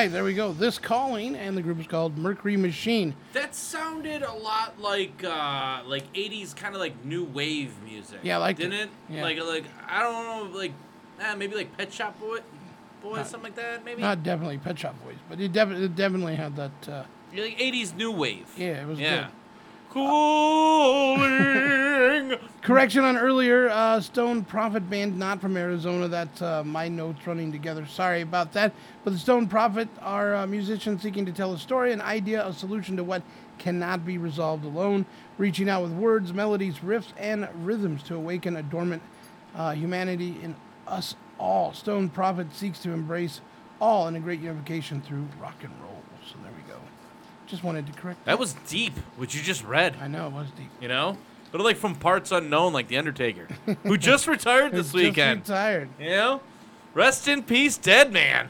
[0.06, 0.52] Right, there we go.
[0.52, 3.14] This calling, and the group is called Mercury Machine.
[3.32, 8.20] That sounded a lot like uh like 80s kind of like new wave music.
[8.22, 8.90] Yeah, like didn't it.
[9.08, 9.22] Yeah.
[9.22, 10.72] Like like I don't know like
[11.20, 12.38] eh, maybe like Pet Shop Boy,
[13.02, 14.02] boy Not- something like that maybe.
[14.02, 16.88] Not definitely Pet Shop Boys, but it, defi- it definitely had that.
[16.88, 18.46] Uh, Yeah, like 80s new wave.
[18.56, 19.24] Yeah, it was yeah.
[19.24, 19.32] good.
[19.96, 21.26] Cooling.
[22.60, 26.06] Correction on earlier, uh, Stone Prophet band, not from Arizona.
[26.06, 27.86] That's uh, my notes running together.
[27.86, 28.74] Sorry about that.
[29.04, 32.52] But the Stone Prophet are uh, musicians seeking to tell a story, an idea, a
[32.52, 33.22] solution to what
[33.56, 35.06] cannot be resolved alone,
[35.38, 39.02] reaching out with words, melodies, riffs, and rhythms to awaken a dormant
[39.54, 40.54] uh, humanity in
[40.86, 41.72] us all.
[41.72, 43.40] Stone Prophet seeks to embrace
[43.80, 46.02] all in a great unification through rock and roll.
[46.30, 46.78] So there we go.
[47.46, 49.94] Just wanted to correct That was deep, what you just read.
[50.00, 50.70] I know it was deep.
[50.80, 51.16] You know,
[51.52, 53.46] but like from parts unknown, like the Undertaker,
[53.84, 55.40] who just retired this Just weekend.
[55.48, 55.88] retired.
[56.00, 56.40] You know,
[56.94, 58.48] rest in peace, dead man.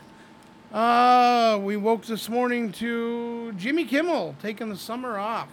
[0.73, 5.49] Uh, we woke this morning to Jimmy Kimmel taking the summer off.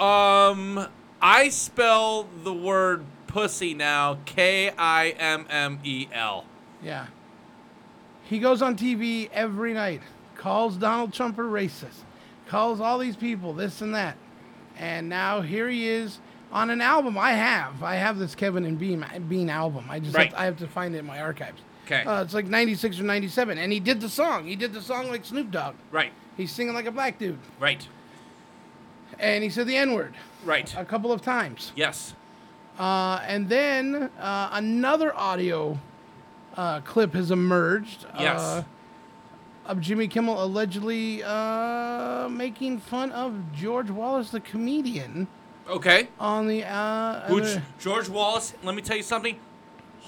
[0.00, 0.86] Um,
[1.20, 6.44] I spell the word pussy now K I M M E L.
[6.82, 7.06] Yeah.
[8.24, 10.02] He goes on TV every night,
[10.36, 12.02] calls Donald Trump a racist,
[12.48, 14.16] calls all these people this and that.
[14.78, 16.18] And now here he is
[16.50, 17.82] on an album I have.
[17.82, 19.84] I have this Kevin and Bean, Bean album.
[19.88, 20.30] I just Right.
[20.32, 21.60] have, I have to find it in my archives.
[21.86, 22.02] 'Kay.
[22.04, 23.58] Uh, it's like 96 or 97.
[23.58, 24.46] And he did the song.
[24.46, 25.74] He did the song like Snoop Dogg.
[25.90, 26.12] Right.
[26.36, 27.38] He's singing like a black dude.
[27.60, 27.86] Right.
[29.18, 30.14] And he said the N word.
[30.44, 30.72] Right.
[30.76, 31.72] A couple of times.
[31.74, 32.14] Yes.
[32.78, 35.78] Uh, and then uh, another audio
[36.56, 38.06] uh, clip has emerged.
[38.18, 38.64] Yes.
[39.68, 45.28] Of Jimmy Kimmel allegedly uh, making fun of George Wallace, the comedian,
[45.68, 46.08] Okay.
[46.18, 48.54] on the uh, Which uh, George Wallace?
[48.62, 49.38] Let me tell you something.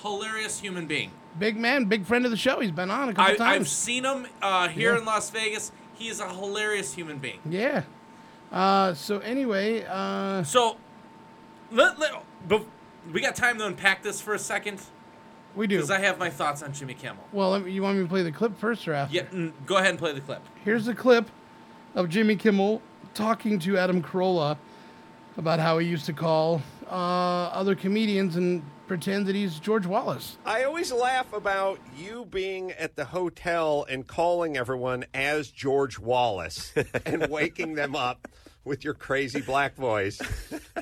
[0.01, 1.11] Hilarious human being.
[1.39, 2.61] big man, big friend of the show.
[2.61, 3.71] He's been on a couple I, I've times.
[3.71, 5.01] seen him uh, here Yeah.
[5.01, 5.73] in Las Vegas.
[5.95, 7.41] He is a hilarious human being.
[7.47, 7.83] Yeah.
[8.51, 10.79] Uh, so anyway, uh, So,
[11.71, 12.13] let, let,
[12.49, 12.65] but
[13.13, 14.81] we got time to unpack this for a second.
[15.55, 15.77] We do.
[15.77, 17.25] Because I have my thoughts on Jimmy Kimmel.
[17.33, 19.15] well, you want me to play the clip first or after?
[19.15, 20.43] Yeah, mm, go ahead and play the clip.
[20.65, 21.29] Here's a clip
[21.95, 22.81] of Jimmy Kimmel
[23.15, 24.57] talking to Adam Carolla
[25.37, 30.37] about how he used to call uh, other comedians and pretend that he's George Wallace.
[30.45, 36.73] I always laugh about you being at the hotel and calling everyone as George Wallace
[37.07, 38.29] and waking them up
[38.65, 40.21] with your crazy black voice.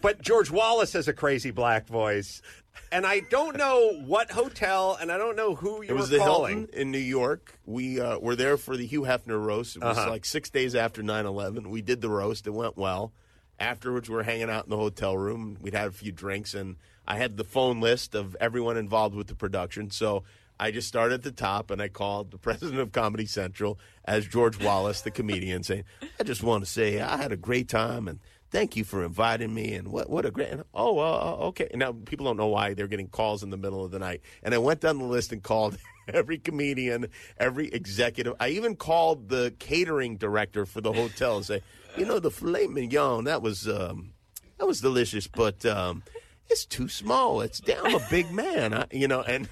[0.03, 2.43] But George Wallace has a crazy black voice.
[2.91, 6.19] And I don't know what hotel and I don't know who you It was were
[6.19, 6.59] the calling.
[6.61, 7.59] Hilton in New York.
[7.67, 9.77] We uh, were there for the Hugh Hefner roast.
[9.77, 10.11] It was Uh-huh.
[10.11, 11.71] like six days after 9 11.
[11.71, 12.47] We did the roast.
[12.47, 13.13] It went well.
[13.61, 15.59] Afterwards, we were hanging out in the hotel room.
[15.61, 16.77] We'd had a few drinks, and
[17.07, 19.91] I had the phone list of everyone involved with the production.
[19.91, 20.23] So
[20.61, 24.27] I just started at the top, and I called the president of Comedy Central as
[24.27, 25.85] George Wallace, the comedian, saying,
[26.19, 28.19] I just want to say I had a great time, and
[28.51, 29.75] thank you for inviting me.
[29.75, 31.69] And what, what a great, oh, uh, okay.
[31.75, 34.23] Now, people don't know why they're getting calls in the middle of the night.
[34.43, 35.79] And I went down the list and called
[36.09, 37.09] every comedian,
[37.39, 38.35] every executive.
[38.41, 41.63] I even called the catering director for the hotel and say,
[41.97, 44.13] you know, the filet mignon, that was, um,
[44.59, 46.03] that was delicious, but, um,
[46.51, 47.41] it's too small.
[47.41, 49.23] It's I'm a big man, I, you know.
[49.23, 49.49] And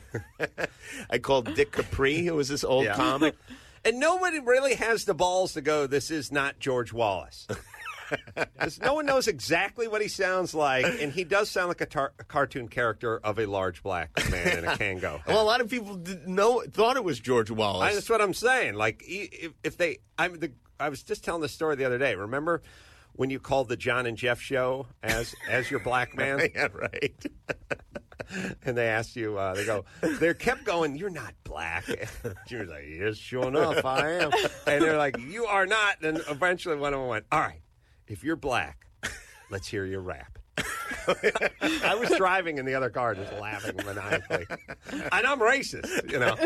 [1.10, 2.94] I called Dick Capri, who was this old Yeah.
[2.94, 3.34] comic.
[3.84, 7.46] And nobody really has the balls to go, this is not George Wallace.
[8.82, 12.12] no one knows exactly what he sounds like, and he does sound like a, tar-
[12.18, 15.24] a cartoon character of a large black man in a Kangol.
[15.26, 17.90] Well, a lot of people know thought it was George Wallace.
[17.92, 18.74] I, that's what I'm saying.
[18.74, 20.50] Like, if, if they, I'm the,
[20.80, 22.16] I was just telling the story the other day.
[22.16, 22.62] Remember
[23.16, 26.40] when you called the John and Jeff show as as your black man?
[26.54, 27.26] yeah, right.
[28.64, 31.86] and they asked you, uh, they go, they kept going, you're not black.
[32.48, 34.30] you was like, yes, sure enough, I am.
[34.66, 36.02] And they're like, you are not.
[36.02, 37.60] And eventually one of them went, all right,
[38.06, 38.86] if you're black,
[39.50, 40.38] let's hear your rap.
[41.62, 44.46] I was driving in the other car just laughing maniacally.
[44.90, 46.36] And I'm racist, you know.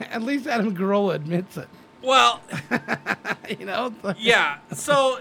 [0.00, 1.68] At least Adam Carolla admits it.
[2.02, 2.40] Well,
[3.58, 3.92] you know.
[4.18, 4.58] yeah.
[4.72, 5.20] So,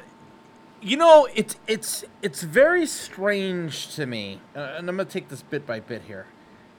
[0.81, 5.41] you know, it's it's it's very strange to me, uh, and I'm gonna take this
[5.41, 6.25] bit by bit here.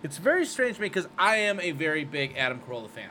[0.02, 3.10] It's very strange to me because I am a very big Adam Carolla fan.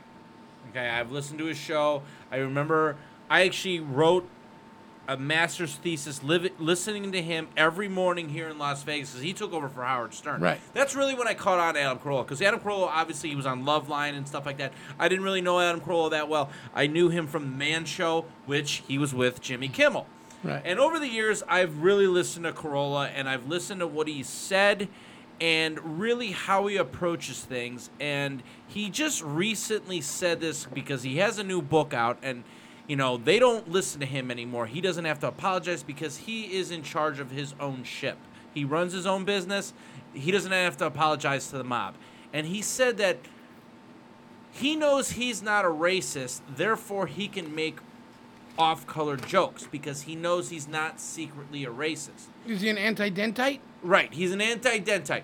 [0.71, 2.01] Okay, I've listened to his show.
[2.31, 2.95] I remember
[3.29, 4.27] I actually wrote
[5.09, 9.51] a master's thesis listening to him every morning here in Las Vegas because he took
[9.53, 10.39] over for Howard Stern.
[10.39, 10.61] Right.
[10.73, 13.47] That's really when I caught on to Adam Carolla because Adam Carolla obviously he was
[13.47, 14.71] on Loveline and stuff like that.
[14.99, 16.51] I didn't really know Adam Carolla that well.
[16.75, 20.05] I knew him from the Man Show, which he was with Jimmy Kimmel.
[20.43, 20.61] Right.
[20.63, 24.21] And over the years, I've really listened to Carolla and I've listened to what he
[24.23, 24.87] said.
[25.41, 27.89] and really how he approaches things.
[27.99, 32.43] And he just recently said this because he has a new book out, and
[32.89, 34.65] you know they don't listen to him anymore.
[34.65, 38.17] He doesn't have to apologize because he is in charge of his own ship.
[38.53, 39.73] He runs his own business.
[40.13, 41.93] He doesn't have to apologize to the mob.
[42.33, 43.19] And he said that
[44.51, 47.77] he knows he's not a racist, therefore he can make
[48.57, 52.25] off-color jokes because he knows he's not secretly a racist.
[52.47, 53.59] Is he an anti-dentite?
[53.81, 55.23] Right, he's an anti-dentite.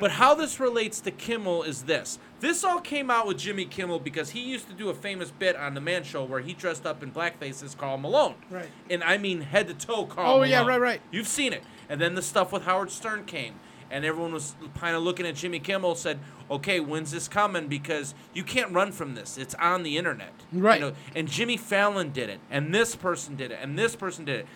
[0.00, 2.18] but how this relates to Kimmel is this.
[2.40, 5.54] This all came out with Jimmy Kimmel because he used to do a famous bit
[5.54, 8.34] on the Man Show where he dressed up in blackface as Karl Malone.
[8.50, 8.66] Right.
[8.90, 10.48] And I mean head to toe Karl Oh, Malone.
[10.50, 11.00] yeah, right, right.
[11.12, 11.62] You've seen it.
[11.88, 13.54] And then the stuff with Howard Stern came.
[13.90, 16.18] And everyone was kind of looking at Jimmy Kimmel, said,
[16.50, 17.68] okay, when's this coming?
[17.68, 19.36] Because you can't run from this.
[19.36, 20.32] It's on the internet.
[20.50, 20.80] Right.
[20.80, 22.40] You know, and Jimmy Fallon did it.
[22.50, 23.58] And this person did it.
[23.62, 24.46] And this person did it.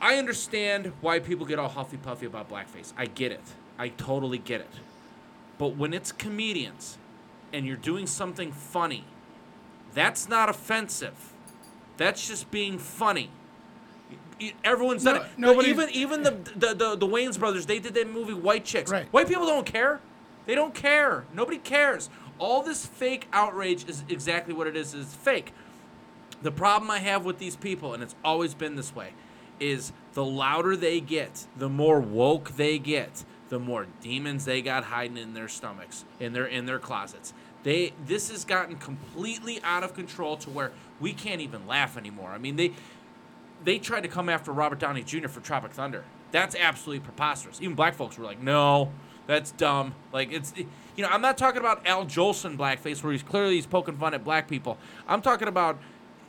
[0.00, 2.92] I understand why people get all huffy puffy about blackface.
[2.96, 3.42] I get it.
[3.78, 4.70] I totally get it.
[5.58, 6.98] But when it's comedians
[7.52, 9.04] and you're doing something funny,
[9.94, 11.32] that's not offensive.
[11.96, 13.30] That's just being funny.
[14.62, 15.30] Everyone's No, done it.
[15.36, 18.90] nobody- even even the, the the the Wayans brothers, they did that movie White Chicks.
[18.90, 19.06] Right.
[19.12, 20.00] White people don't care.
[20.46, 21.24] They don't care.
[21.34, 22.08] Nobody cares.
[22.38, 24.94] All this fake outrage is exactly what it is.
[24.94, 25.52] Is fake.
[26.40, 29.12] The problem I have with these people, and it's always been this way,
[29.60, 34.84] is the louder they get, the more woke they get, the more demons they got
[34.84, 37.32] hiding in their stomachs, in their in their closets.
[37.62, 42.30] They this has gotten completely out of control to where we can't even laugh anymore.
[42.30, 42.72] I mean, they
[43.64, 45.28] they tried to come after Robert Downey Jr.
[45.28, 46.04] for Tropic Thunder.
[46.30, 47.60] That's absolutely preposterous.
[47.60, 48.92] Even black folks were like, "No,
[49.26, 53.22] that's dumb." Like it's, you know, I'm not talking about Al Jolson blackface where he's
[53.22, 54.78] clearly he's poking fun at black people.
[55.06, 55.78] I'm talking about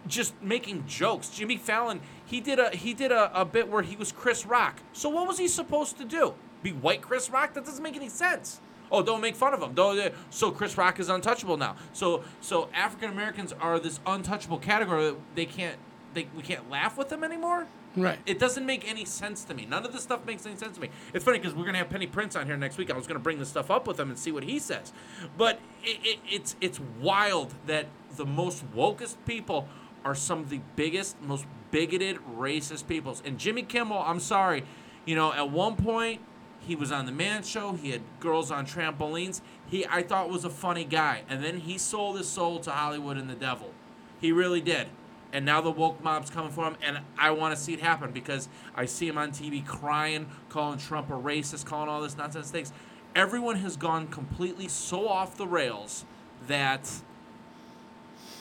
[0.07, 1.30] just making jokes.
[1.30, 4.77] Jimmy Fallon, he did a he did a, a bit where he was Chris Rock.
[4.93, 6.34] So what was he supposed to do?
[6.63, 7.53] Be white Chris Rock?
[7.53, 8.59] That doesn't make any sense.
[8.91, 9.73] Oh, don't make fun of him.
[9.76, 9.99] Don't.
[9.99, 11.76] uh, So Chris Rock is untouchable now.
[11.93, 15.03] So so African Americans are this untouchable category.
[15.11, 15.77] that They can't.
[16.13, 17.67] They we can't laugh with them anymore.
[17.95, 18.19] Right.
[18.27, 19.65] It doesn't make any sense to me.
[19.65, 20.89] None of this stuff makes any sense to me.
[21.13, 22.91] It's funny because we're gonna have Penny Prince on here next week.
[22.91, 24.91] I was gonna bring this stuff up with him and see what he says,
[25.38, 29.67] but it, it, it's it's wild that the most wokest people
[30.03, 33.21] are some of the biggest, most bigoted, racist peoples.
[33.26, 34.63] And Jimmy Kimmel, I'm sorry,
[35.05, 36.21] you know, at one point
[36.59, 37.73] he was on the Man Show.
[37.73, 39.41] He had girls on trampolines.
[39.67, 43.17] He I thought was a funny guy, and then he sold his soul to Hollywood
[43.17, 43.71] and the devil.
[44.19, 44.88] He really did.
[45.31, 48.11] And now the woke mob's coming for him, and I want to see it happen
[48.11, 52.49] because I see him on TV crying, calling Trump a racist, calling all this nonsense
[52.49, 52.73] things.
[53.15, 56.05] Everyone has gone completely so off the rails
[56.47, 56.89] that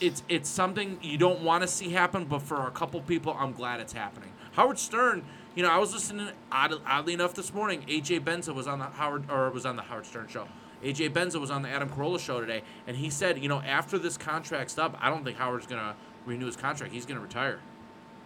[0.01, 3.53] it's it's something you don't want to see happen, but for a couple people, I'm
[3.53, 4.31] glad it's happening.
[4.53, 5.23] Howard Stern,
[5.55, 7.83] you know, I was listening odd, oddly enough this morning.
[7.87, 10.47] AJ Benza was on the Howard or was on the Howard Stern show.
[10.83, 13.97] AJ Benza was on the Adam Carolla show today, and he said, you know, after
[13.97, 15.95] this contract's up, I don't think Howard's gonna
[16.25, 16.93] renew his contract.
[16.93, 17.59] He's gonna retire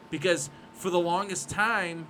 [0.10, 2.08] because for the longest time,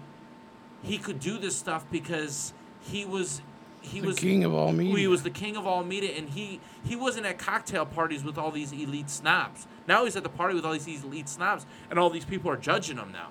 [0.82, 3.42] he could do this stuff because he was
[3.84, 4.98] he The was king of all media.
[4.98, 8.38] He was the king of all media, and he he wasn't at cocktail parties with
[8.38, 9.68] all these elite snobs.
[9.88, 12.58] Now he's at the party with all these elite snobs, and all these people are
[12.58, 13.30] judging him now.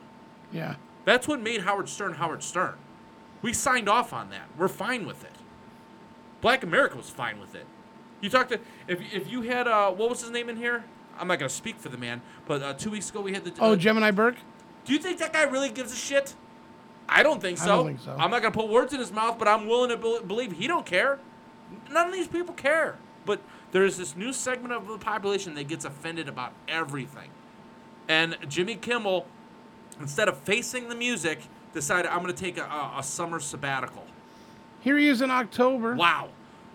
[0.53, 0.77] Yeah.
[1.05, 2.75] That's what made Howard Stern Howard Stern.
[3.41, 4.49] We signed off on that.
[4.57, 5.33] We're fine with it.
[6.41, 7.67] Black America was fine with it.
[8.21, 10.85] You talked to if if you had uh what was his name in here?
[11.19, 13.53] I'm not gonna speak for the man, but uh, two weeks ago we had the.
[13.61, 14.37] Oh, uh, Gemini Burke.
[14.85, 16.35] do you think that guy really gives a shit?
[17.09, 17.69] I don't think I so.
[17.69, 18.17] don't think so.
[18.19, 20.67] I'm not gonna put words in his mouth, but I'm willing to bel believe he
[20.67, 21.19] don't care.
[21.91, 22.97] None of these people care.
[23.25, 23.41] But
[23.73, 27.31] there's this new segment of the population that gets offended about everything.
[28.09, 29.27] And Jimmy Kimmel,
[30.01, 31.41] instead of facing the music,
[31.73, 34.05] decided I'm gonna take a, a, a summer sabbatical.
[34.81, 35.95] Here he is in October.
[35.95, 36.31] Wow.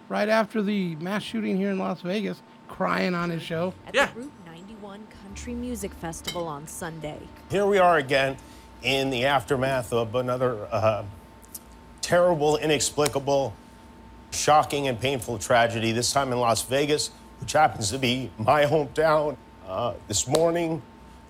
[0.10, 3.74] Right after the mass shooting here in Las Vegas, crying on his show.
[3.86, 7.20] at the Route 91 Country Music Festival on Sunday.
[7.52, 8.38] Here we are again
[8.84, 11.04] in the aftermath of another uh,
[12.02, 13.54] terrible, inexplicable,
[14.32, 19.36] shocking, and painful tragedy, this time in Las Vegas, which happens to be my hometown.
[19.68, 20.82] Uh, this morning,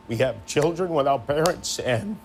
[0.07, 2.17] we have children without parents and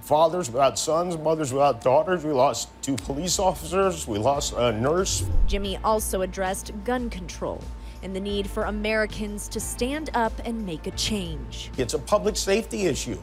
[0.00, 2.24] fathers without sons, mothers without daughters.
[2.24, 5.24] We lost two police officers, we lost a nurse.
[5.46, 7.62] Jimmy also addressed gun control
[8.02, 11.70] and the need for Americans to stand up and make a change.
[11.76, 13.18] It's a public safety issue,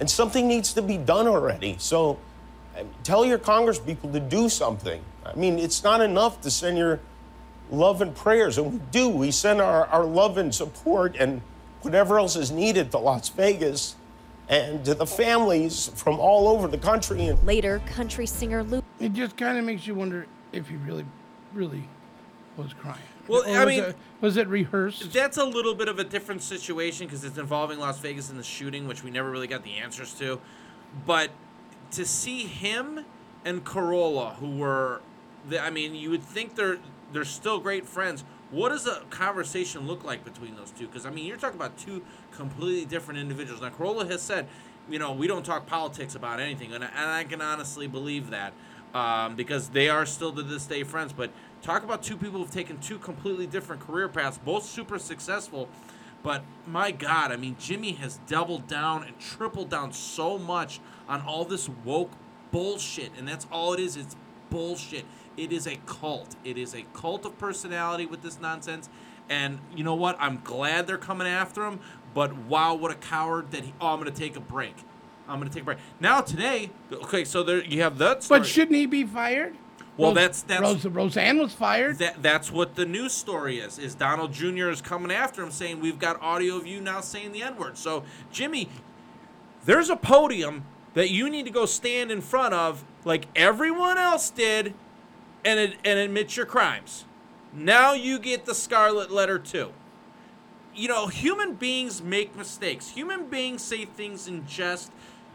[0.00, 1.76] and something needs to be done already.
[1.78, 2.18] So
[3.04, 5.02] tell your congresspeople to do something.
[5.24, 7.00] I mean, it's not enough to send your
[7.70, 9.08] love and prayers, and we do.
[9.08, 11.42] We send our, our love and support and
[11.82, 13.96] whatever else is needed to Las Vegas.
[14.48, 17.26] and to the families from all over the country.
[17.26, 18.80] And Later, country singer Lou.
[19.00, 21.04] It just kind of makes you wonder if he really,
[21.52, 21.82] really
[22.56, 23.00] was crying.
[23.28, 25.12] Well, I was mean- it, was it rehearsed?
[25.12, 28.44] That's a little bit of a different situation because it's involving Las Vegas and the
[28.44, 30.40] shooting, which we never really got the answers to.
[31.04, 31.30] But
[31.92, 33.04] to see him
[33.44, 35.02] and Carolla, who were,
[35.48, 36.78] the, I mean, you would think they're
[37.12, 38.24] they're still great friends.
[38.50, 40.86] What does a conversation look like between those two?
[40.86, 43.60] Because I mean, you're talking about two completely different individuals.
[43.60, 44.48] Now, Carolla has said,
[44.88, 48.30] you know, we don't talk politics about anything, and I, and I can honestly believe
[48.30, 48.52] that
[48.94, 51.12] um, because they are still to this day friends.
[51.12, 51.30] But
[51.66, 55.68] talk about two people who've taken two completely different career paths, both super successful.
[56.22, 61.22] But my God, I mean, Jimmy has doubled down and tripled down so much on
[61.22, 62.12] all this woke
[62.52, 63.96] bullshit, and that's all it is.
[63.96, 64.16] It's
[64.48, 65.04] bullshit.
[65.36, 66.36] It is a cult.
[66.44, 68.88] It is a cult of personality with this nonsense.
[69.28, 70.16] And you know what?
[70.20, 71.80] I'm glad they're coming after him.
[72.14, 73.74] But wow, what a coward that he.
[73.80, 74.76] Oh, I'm gonna take a break.
[75.28, 75.78] I'm gonna take a break.
[75.98, 78.22] Now today, okay, so there you have that.
[78.22, 78.40] Story.
[78.40, 79.56] But shouldn't he be fired?
[79.96, 81.98] Well, Rose- that's that's Rose, Roseanne was fired.
[81.98, 83.78] that that's what the news story is.
[83.78, 84.68] Is Donald Jr.
[84.68, 87.78] is coming after him, saying we've got audio of you now saying the N word.
[87.78, 88.68] So Jimmy,
[89.64, 90.64] there's a podium
[90.94, 94.74] that you need to go stand in front of, like everyone else did,
[95.44, 97.04] and ad- and admit your crimes.
[97.52, 99.72] Now you get the scarlet letter too.
[100.74, 102.90] You know, human beings make mistakes.
[102.90, 104.92] Human beings say things in jest.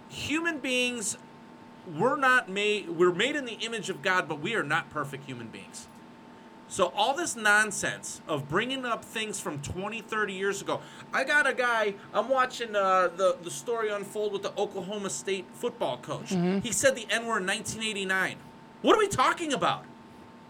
[0.09, 1.17] Human beings
[1.97, 5.25] we're not made we're made in the image of God, but we are not perfect
[5.25, 5.87] human beings.
[6.67, 10.79] So all this nonsense of bringing up things from 20, 30 years ago.
[11.13, 15.45] I got a guy, I'm watching uh, the, the story unfold with the Oklahoma State
[15.51, 16.29] football coach.
[16.29, 16.63] Mhm.
[16.63, 18.37] He said the N-word in 1989.
[18.83, 19.83] What are we talking about?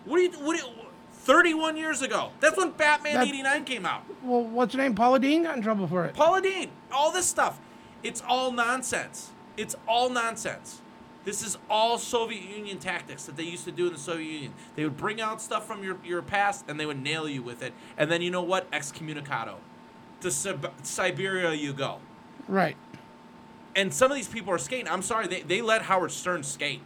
[0.05, 0.73] What are you, what are you,
[1.13, 2.29] 31 years ago.
[2.39, 4.03] That's when Batman That- 89 came out.
[4.23, 4.93] Well, what's your name?
[4.95, 6.13] Paula Deen got in trouble for it.
[6.13, 7.59] Paula Deen, all this stuff.
[8.03, 9.31] It's all nonsense.
[9.57, 10.80] It's all nonsense.
[11.23, 14.53] This is all Soviet Union tactics that they used to do in the Soviet Union.
[14.75, 17.61] They would bring out stuff from your, your past and they would nail you with
[17.61, 17.73] it.
[17.97, 18.69] And then you know what?
[18.71, 19.55] Excommunicado.
[20.21, 21.99] To Sib- Siberia you go.
[22.47, 22.75] Right.
[23.75, 24.87] And some of these people are skating.
[24.87, 26.81] I'm sorry, they, they let Howard Stern skate.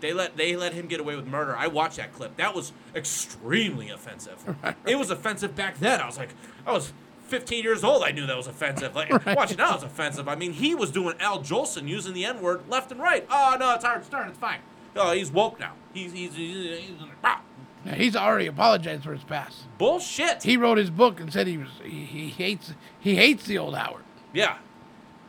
[0.00, 1.56] They let they let him get away with murder.
[1.56, 2.36] I watched that clip.
[2.36, 4.44] That was extremely offensive.
[4.86, 6.00] It was offensive back then.
[6.00, 6.30] I was like,
[6.66, 6.92] I was
[7.26, 8.02] 15 years old.
[8.02, 8.94] I knew that was offensive.
[8.94, 10.28] Like watching now, it's offensive.
[10.28, 13.26] I mean, he was doing Al Jolson using the N word left and right.
[13.30, 14.28] Oh no, it's Howard Stern.
[14.28, 14.60] It's fine.
[14.94, 15.72] Oh, he's woke now.
[15.92, 17.42] He's he's, he's, he's ah,
[17.84, 19.64] Now, he's already apologized for his past.
[19.78, 20.42] bullshit.
[20.42, 23.76] He wrote his book and said he was he, he hates he hates the old
[23.76, 24.04] Howard.
[24.32, 24.58] Yeah,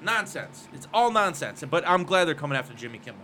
[0.01, 0.67] nonsense.
[0.73, 1.63] It's all nonsense.
[1.69, 3.21] But I'm glad they're coming after Jimmy Kimmel.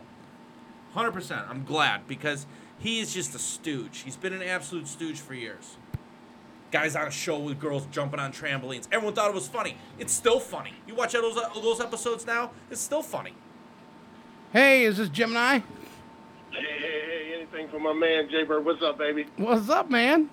[0.96, 1.50] 100%.
[1.50, 2.46] I'm glad because
[2.78, 4.00] he is just a stooge.
[4.02, 5.78] He's been an absolute stooge for years.
[6.74, 8.88] Guys on a show with girls jumping on trampolines.
[8.92, 9.78] Everyone thought it was funny.
[10.00, 10.74] It's still funny.
[10.88, 12.50] You watch those those episodes now.
[12.72, 13.36] It's still funny.
[14.52, 15.60] Hey, is this Gemini?
[15.60, 15.64] Hey,
[16.50, 18.66] hey, hey, anything for my man, Jay Bird.
[18.66, 19.28] What's up, baby?
[19.38, 20.32] What's up, man?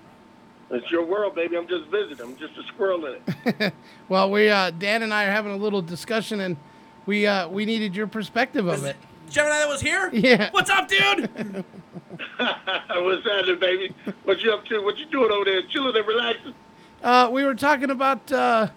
[0.70, 1.58] It's your world, baby.
[1.58, 2.24] I'm just visiting.
[2.24, 3.74] I'm just a squirrel in it.
[4.08, 6.56] Well, we uh, Dan and I are having a little discussion, and
[7.04, 8.96] we uh, we needed your perspective of it.
[9.28, 10.08] Gemini that was here?
[10.14, 10.48] Yeah.
[10.52, 11.64] What's up, dude?
[12.38, 13.94] What's happening, baby?
[14.24, 14.80] What you up to?
[14.82, 15.62] What you doing over there?
[15.62, 16.54] Chilling and relaxing?
[17.02, 18.68] Uh, we were talking about uh,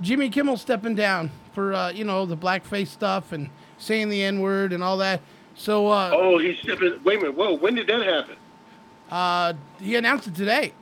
[0.00, 3.48] Jimmy Kimmel stepping down for uh, you know the blackface stuff and
[3.78, 5.20] saying the N word and all that.
[5.54, 7.00] So uh, Oh, he's stepping.
[7.04, 7.36] Wait a minute.
[7.36, 8.36] Whoa, when did that happen?
[9.10, 10.72] uh, he announced it today.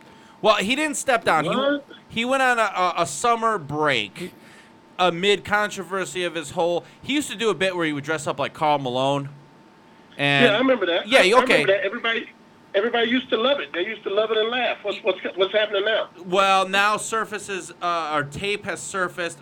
[0.43, 1.45] Well, he didn't step down.
[1.45, 1.85] He, What?
[2.09, 4.32] he went on a, a, a summer break
[4.99, 6.85] amid controversy of his whole.
[7.03, 9.31] He used to do a bit where he would dress up like Karl Malone.
[10.19, 11.07] And yeah, I remember that.
[11.09, 11.62] Yeah, I, I okay.
[11.62, 11.85] remember that.
[11.85, 12.28] Everybody,
[12.74, 13.73] everybody used to love it.
[13.73, 14.78] They used to love it and laugh.
[14.82, 16.11] What's what's what's happening now?
[16.27, 19.39] Well, now surfaces, uh, or tape has surfaced.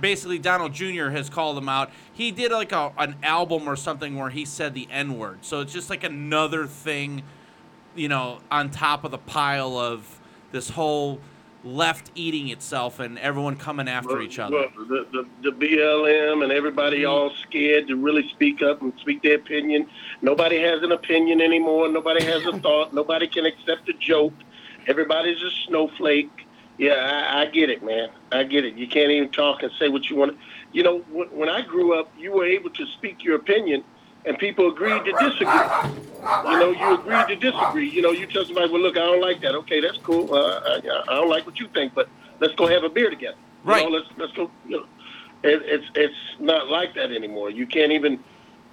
[0.00, 1.10] Basically, Donald Jr.
[1.10, 1.90] has called him out.
[2.12, 5.44] He did like a, an album or something where he said the N word.
[5.44, 7.22] So it's just like another thing,
[7.94, 10.18] you know, on top of the pile of
[10.50, 11.20] this whole
[11.64, 14.56] left eating itself and everyone coming after each other.
[14.56, 17.10] Well, the, the the BLM and everybody mm-hmm.
[17.10, 19.88] all scared to really speak up and speak their opinion.
[20.20, 21.88] Nobody has an opinion anymore.
[21.88, 22.92] Nobody has a thought.
[22.92, 24.34] Nobody can accept a joke.
[24.86, 26.30] Everybody's a snowflake.
[26.78, 28.08] Yeah, I, I get it, man.
[28.32, 28.74] I get it.
[28.74, 30.36] You can't even talk and say what you want.
[30.72, 33.84] You know, when I grew up, you were able to speak your opinion,
[34.24, 36.00] and people agreed to disagree.
[36.44, 37.88] You know, you agreed to disagree.
[37.88, 39.54] You know, you tell somebody, well, look, I don't like that.
[39.54, 40.32] Okay, that's cool.
[40.32, 42.08] Uh, I, I don't like what you think, but
[42.40, 43.36] let's go have a beer together.
[43.64, 43.84] Right.
[43.84, 44.50] You know, let's let's go.
[44.66, 44.86] You know,
[45.42, 47.50] it, it's it's not like that anymore.
[47.50, 48.22] You can't even.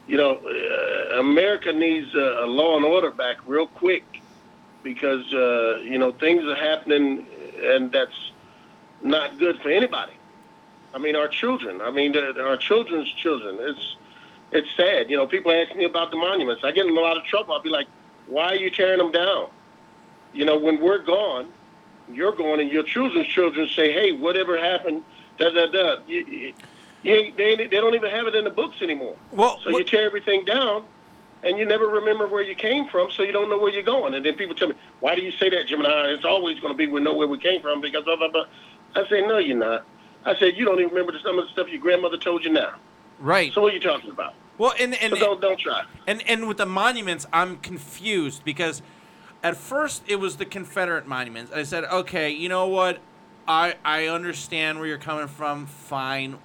[0.08, 4.24] You know, uh, America needs a, a law and order back real quick
[4.82, 7.28] because uh, you know things are happening,
[7.62, 8.32] and that's
[9.04, 10.14] not good for anybody.
[10.94, 11.82] I mean, our children.
[11.82, 13.58] I mean, our children's children.
[13.60, 13.98] It's
[14.52, 15.10] it's sad.
[15.10, 16.64] You know, people ask me about the monuments.
[16.64, 17.54] I get in a lot of trouble.
[17.54, 17.88] I'll be like,
[18.28, 19.48] "Why are you tearing them down?"
[20.34, 21.48] You know, when we're gone,
[22.12, 25.04] you're gone, and your children's children say, "Hey, whatever happened?"
[25.38, 25.98] Da da da.
[26.08, 26.54] You, you,
[27.04, 29.16] you they they don't even have it in the books anymore.
[29.32, 30.84] Well, so you tear everything down,
[31.44, 34.14] and you never remember where you came from, so you don't know where you're going.
[34.16, 36.08] And then people tell me, "Why do you say that, Gemini?
[36.08, 38.46] It's always going to be we know where we came from because blah blah blah."
[38.96, 39.86] I say, "No, you're not."
[40.26, 42.74] I said, "You don't even remember some of the stuff your grandmother told you now."
[43.20, 43.54] Right.
[43.54, 44.34] So what are you talking about?
[44.58, 45.84] Well, and and So don't don't try.
[46.08, 48.82] And and with the monuments, I'm confused because
[49.44, 51.52] at first it was the Confederate monuments.
[51.52, 53.00] I said, okay, you know what?
[53.48, 55.66] I I understand where you're coming from.
[55.66, 56.38] Fine,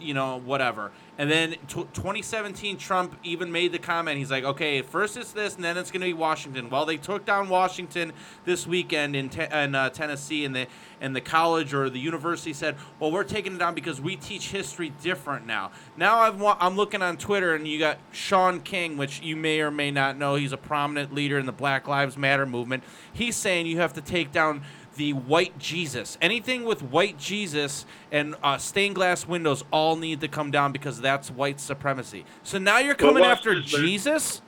[0.00, 0.92] you know, whatever.
[1.18, 4.18] And then t- 2017, Trump even made the comment.
[4.18, 6.68] He's like, okay, first it's this, and then it's going to be Washington.
[6.68, 8.12] Well, they took down Washington
[8.44, 10.66] this weekend in, te- in uh, Tennessee, and the
[11.00, 14.48] and the college or the university said, well, we're taking it down because we teach
[14.50, 15.70] history different now.
[15.96, 19.60] Now I've wa- I'm looking on Twitter, and you got Shaun King, which you may
[19.60, 20.36] or may not know.
[20.36, 22.82] He's a prominent leader in the Black Lives Matter movement.
[23.12, 24.62] He's saying you have to take down
[24.96, 26.18] the white Jesus.
[26.20, 31.00] Anything with white Jesus and uh, stained glass windows all need to come down because
[31.00, 32.24] that's white supremacy.
[32.42, 33.70] So now you're coming after this.
[33.70, 34.42] Jesus?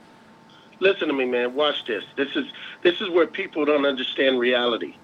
[0.79, 1.55] Listen to me, man.
[1.55, 2.03] Watch this.
[2.15, 2.45] This is
[2.83, 4.95] this is where people don't understand reality.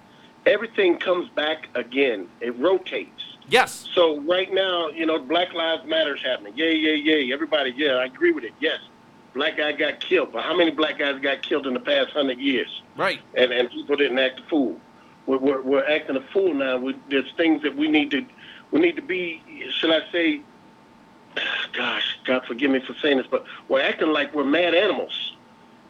[0.46, 2.28] Everything comes back again.
[2.40, 3.22] It rotates.
[3.48, 3.88] Yes.
[3.94, 6.56] So right now, you know, Black Lives Matter is happening.
[6.56, 7.32] Yay, yay, yay.
[7.32, 8.52] Everybody, yeah, I agree with it.
[8.60, 8.78] Yes.
[9.34, 12.38] Black guy got killed, but how many black guys got killed in the past hundred
[12.38, 12.82] years?
[12.96, 13.20] Right.
[13.34, 14.80] And and people didn't act a fool.
[15.26, 16.76] We're, we're, we're acting a fool now.
[16.76, 18.24] We, there's things that we need to
[18.70, 19.42] we need to be.
[19.70, 20.40] Should I say?
[21.72, 25.34] Gosh, God forgive me for saying this, but we're acting like we're mad animals.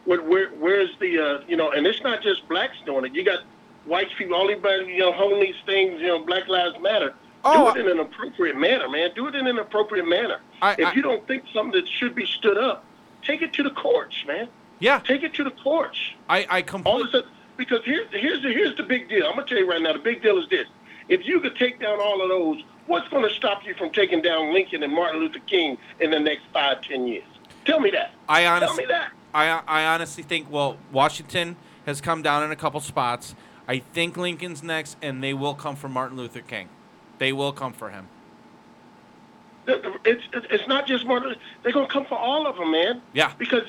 [0.04, 3.14] Where, where, where's the, uh, you know, and it's not just blacks doing it.
[3.14, 3.40] You got
[3.84, 4.58] white people, all these,
[4.88, 7.14] you know, holding these things, you know, Black Lives Matter.
[7.44, 9.10] Oh, Do it in an appropriate manner, man.
[9.14, 10.40] Do it in an appropriate manner.
[10.62, 12.84] I- if I- you don't think something that should be stood up,
[13.22, 14.48] take it to the courts, man.
[14.80, 14.98] Yeah.
[15.00, 15.98] Take it to the courts.
[16.28, 17.00] I, I All completely.
[17.02, 19.26] of a sudden, because here's here's the here's the big deal.
[19.26, 19.92] I'm gonna tell you right now.
[19.92, 20.66] The big deal is this:
[21.08, 24.22] if you could take down all of those, what's going to stop you from taking
[24.22, 27.24] down Lincoln and Martin Luther King in the next five, ten years?
[27.64, 28.12] Tell me that.
[28.28, 29.12] I Tell honestly, me that.
[29.34, 33.34] I, I honestly think well, Washington has come down in a couple spots.
[33.68, 36.68] I think Lincoln's next, and they will come for Martin Luther King.
[37.18, 38.08] They will come for him.
[39.66, 41.34] It's it's not just Martin.
[41.62, 43.02] They're going to come for all of them, man.
[43.12, 43.32] Yeah.
[43.36, 43.64] Because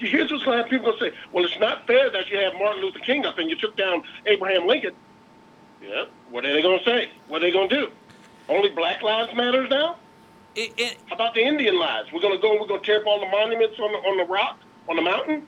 [0.00, 0.70] here's what's going to happen.
[0.70, 3.38] People going to say, well, it's not fair that you have Martin Luther King up
[3.38, 4.94] and you took down Abraham Lincoln.
[5.82, 6.04] Yeah.
[6.30, 7.10] What are they going to say?
[7.28, 7.92] What are they going to do?
[8.48, 9.96] Only Black Lives Matters now?
[10.56, 12.12] How about the Indian lives?
[12.12, 13.98] We're going to go and we're going to tear up all the monuments on the,
[13.98, 14.58] on the rock,
[14.88, 15.46] on the mountain?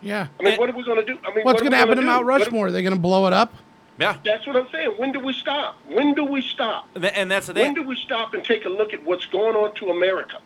[0.00, 0.28] Yeah.
[0.38, 1.18] I mean, what are we going to do?
[1.24, 2.02] I mean, What's what going to happen to?
[2.02, 2.68] Mount Rushmore?
[2.68, 3.54] Are they going to blow it up?
[3.98, 4.16] Yeah.
[4.24, 4.92] That's what I'm saying.
[4.96, 5.76] When do we stop?
[5.86, 6.88] When do we stop?
[6.96, 7.66] And that's the thing.
[7.66, 10.38] When do we stop and take a look at what's going on to America?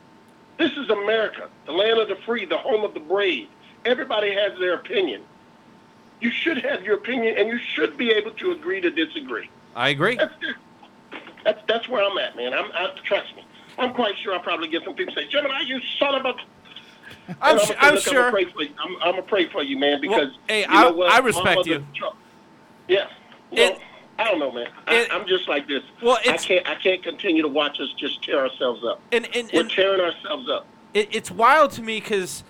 [0.58, 3.48] This is America, the land of the free, the home of the brave.
[3.84, 5.22] Everybody has their opinion.
[6.20, 9.50] You should have your opinion, and you should be able to agree to disagree.
[9.74, 10.16] I agree.
[10.16, 10.32] That's
[11.44, 12.54] that's, that's where I'm at, man.
[12.54, 13.44] I'm I, trust me.
[13.76, 16.34] I'm quite sure I'll probably get some people say, Gemini, you son of a.
[17.42, 18.70] I'm And su- say, I'm "Look, sure." I'm gonna pray for you.
[18.82, 21.10] I'm, I'm gonna pray for you, man, because hey, you I- know what?
[21.12, 21.84] I respect you.
[22.88, 23.08] Yeah.
[23.50, 23.78] Well,
[24.18, 24.68] I don't know, man.
[24.86, 25.82] I, I'm just like this.
[26.02, 26.68] Well, I can't.
[26.68, 29.00] I can't continue to watch us just tear ourselves up.
[29.12, 30.66] And, and, We're and tearing ourselves up.
[30.92, 32.44] it, it's wild to me because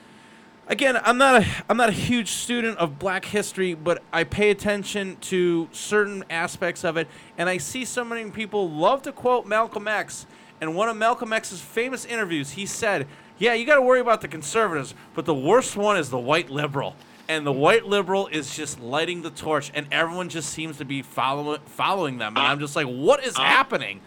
[0.67, 4.49] again i'm not a i'm not a huge student of black history but i pay
[4.51, 9.47] attention to certain aspects of it and i see so many people love to quote
[9.47, 10.25] malcolm x
[10.63, 14.23] and one of malcolm x's famous interviews he said yeah you got to worry about
[14.23, 16.97] the conservatives but the worst one is the white liberal
[17.29, 21.03] and the white liberal is just lighting the torch and everyone just seems to be
[21.03, 24.01] following following them and i'm just like what is uh, happening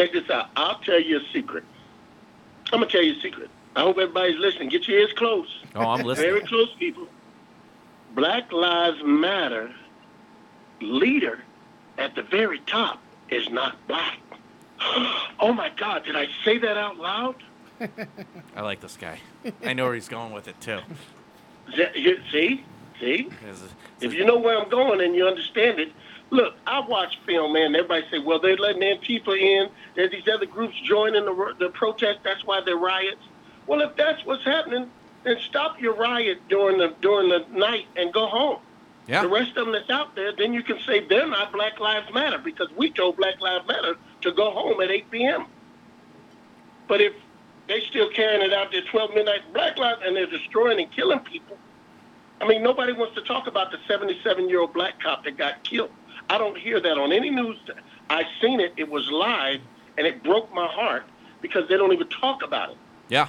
[0.00, 0.48] Check this out.
[0.56, 1.62] I'll tell you a secret.
[2.72, 3.50] I'm gonna tell you a secret.
[3.76, 4.70] I hope everybody's listening.
[4.70, 5.62] Get your ears close.
[5.74, 6.30] Oh, I'm listening.
[6.30, 7.06] Very close, people.
[8.14, 9.70] Black Lives Matter
[10.80, 11.42] leader
[11.98, 14.18] at the very top is not black.
[15.42, 16.04] Oh my God!
[16.04, 17.34] Did I say that out loud?
[18.56, 19.18] i like this guy
[19.64, 20.80] i know where he's going with it too
[21.74, 22.64] See,
[22.98, 23.28] see.
[24.00, 25.92] If you know where I'm going and you understand it,
[26.30, 27.74] look, I watch film, man.
[27.74, 29.68] Everybody say, well, they're letting Antifa in.
[29.94, 32.20] There's these other groups joining the, the protest.
[32.24, 33.22] That's why they're riots.
[33.66, 34.90] Well, if that's what's happening,
[35.24, 38.58] then stop your riot during the during the night and go home.
[39.06, 39.22] Yeah.
[39.22, 42.12] The rest of them that's out there, then you can say they're not Black Lives
[42.12, 45.46] Matter because we told Black Lives Matter to go home at 8 p.m.
[46.86, 47.12] But if
[47.70, 51.20] they still carrying it out there 12 midnight Black Lives and they're destroying and killing
[51.20, 51.56] people,
[52.40, 55.62] I mean, nobody wants to talk about the 77 year old black cop that got
[55.62, 55.90] killed.
[56.28, 57.58] I don't hear that on any news.
[58.08, 58.74] I seen it.
[58.76, 59.60] It was live,
[59.96, 61.04] and it broke my heart
[61.40, 62.76] because they don't even talk about it.
[63.08, 63.28] Yeah.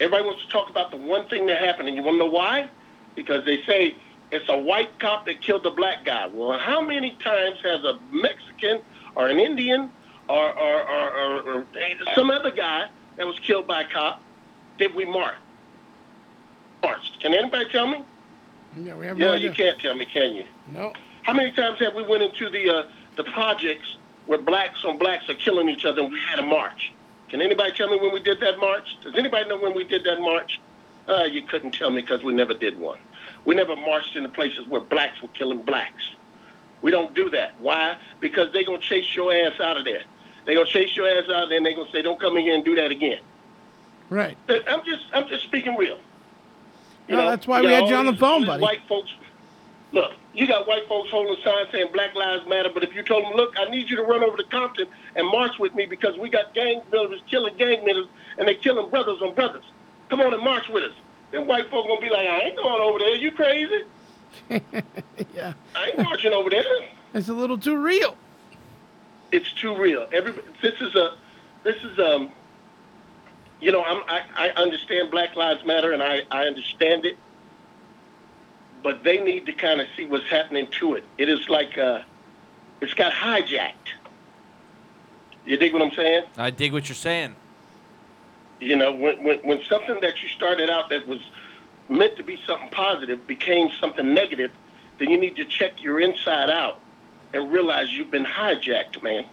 [0.00, 2.30] Everybody wants to talk about the one thing that happened, and you want to know
[2.30, 2.70] why?
[3.14, 3.94] Because they say
[4.30, 6.28] it's a white cop that killed a black guy.
[6.28, 8.80] Well, how many times has a Mexican
[9.16, 9.90] or an Indian
[10.28, 11.66] or, or, or, or, or
[12.14, 14.22] some other guy that was killed by a cop
[14.78, 15.36] did we mark?
[16.82, 17.20] Marched.
[17.20, 18.02] Can anybody tell me?
[18.76, 20.44] Yeah, we have Yeah, no you can't tell me, can you?
[20.72, 20.92] No.
[21.22, 22.82] How many times have we went into the uh,
[23.16, 26.92] the projects where blacks on blacks are killing each other and we had a march?
[27.28, 28.96] Can anybody tell me when we did that march?
[29.02, 30.60] Does anybody know when we did that march?
[31.08, 32.98] Uh, you couldn't tell me because we never did one.
[33.44, 36.02] We never marched in the places where blacks were killing blacks.
[36.80, 37.54] We don't do that.
[37.60, 37.96] Why?
[38.20, 40.02] Because they're going to chase your ass out of there.
[40.44, 42.42] They're going to chase your ass out and they're going to say, don't come in
[42.44, 43.20] here and do that again.
[44.10, 44.36] Right.
[44.48, 45.98] Uh, I'm just, I'm just speaking real.
[47.08, 48.62] No, that's why you we had you on the phone, buddy.
[48.62, 49.10] White folks,
[49.92, 53.24] look, you got white folks holding signs saying Black Lives Matter, but if you told
[53.24, 56.16] them, look, I need you to run over to Compton and march with me because
[56.18, 58.06] we got gang members killing gang members
[58.38, 59.64] and they killing brothers on brothers.
[60.08, 60.92] Come on and march with us.
[61.30, 63.16] Then white folks gonna be like, I ain't going over there.
[63.16, 63.82] You crazy?
[65.34, 65.54] yeah.
[65.74, 66.64] I ain't marching over there.
[67.14, 68.16] It's a little too real.
[69.32, 70.06] It's too real.
[70.12, 71.16] Every this is a
[71.64, 72.30] this is um
[73.60, 77.16] you know I'm, I I understand Black Lives Matter and I I understand it,
[78.82, 81.04] but they need to kind of see what's happening to it.
[81.16, 82.02] It is like uh,
[82.82, 83.72] it's got hijacked.
[85.46, 86.24] You dig what I'm saying?
[86.36, 87.34] I dig what you're saying.
[88.60, 91.18] You know, when, when, when something that you started out that was
[91.88, 94.52] meant to be something positive became something negative,
[94.98, 96.81] then you need to check your inside out
[97.32, 99.24] and realize you've been hijacked, man.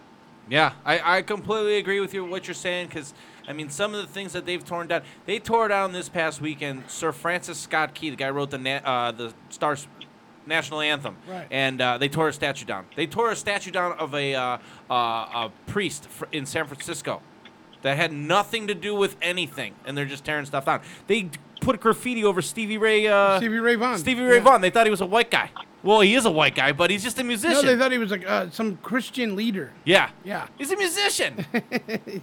[0.48, 3.14] Yeah, I, I completely agree with you what you're saying because
[3.46, 5.02] I mean some of the things that they've torn down.
[5.26, 6.84] They tore down this past weekend.
[6.88, 9.86] Sir Francis Scott Key, the guy who wrote the na- uh, the Stars
[10.46, 11.46] national anthem, Right.
[11.50, 12.86] and uh, they tore a statue down.
[12.96, 14.58] They tore a statue down of a uh,
[14.90, 17.22] uh, a priest fr- in San Francisco
[17.82, 20.80] that had nothing to do with anything, and they're just tearing stuff down.
[21.06, 23.06] They put graffiti over Stevie Ray.
[23.06, 23.98] Uh, Stevie Ray Vaughan.
[23.98, 24.40] Stevie Ray Yeah.
[24.42, 24.60] Vaughan.
[24.62, 25.50] They thought he was a white guy.
[25.82, 27.54] Well, he is a white guy, but he's just a musician.
[27.54, 29.72] No, they thought he was like uh, some Christian leader.
[29.84, 30.46] yeah, Yeah.
[30.58, 31.44] he's a musician.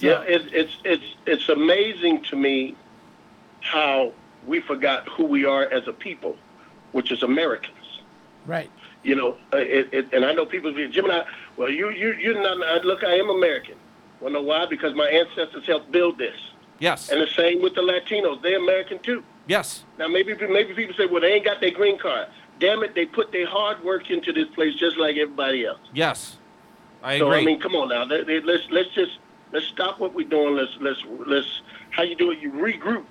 [0.00, 2.74] Yeah, it, it's it's it's amazing to me
[3.60, 4.12] how
[4.48, 6.36] we forgot who we are as a people,
[6.90, 8.00] which is Americans.
[8.44, 8.68] Right.
[9.04, 11.24] You know, uh, it, it, and I know people be Jim and I.
[11.56, 13.04] Well, you you you not I- look.
[13.04, 13.76] I am American.
[14.20, 14.66] Well, know why?
[14.66, 16.36] Because my ancestors helped build this.
[16.80, 17.08] Yes.
[17.10, 18.42] And the same with the Latinos.
[18.42, 19.22] They're American too.
[19.46, 19.84] Yes.
[19.98, 22.28] Now maybe maybe people say, well, they ain't got their green card.
[22.58, 25.80] Damn it, they put their hard work into this place just like everybody else.
[25.92, 26.36] Yes,
[27.02, 27.38] I so agree.
[27.38, 28.04] So I mean, come on now.
[28.04, 29.18] Let- let- Let's let's just
[29.52, 30.54] let's stop what we're doing.
[30.54, 31.60] Let's let's let's
[31.90, 32.38] how you do it.
[32.38, 33.04] You regroup.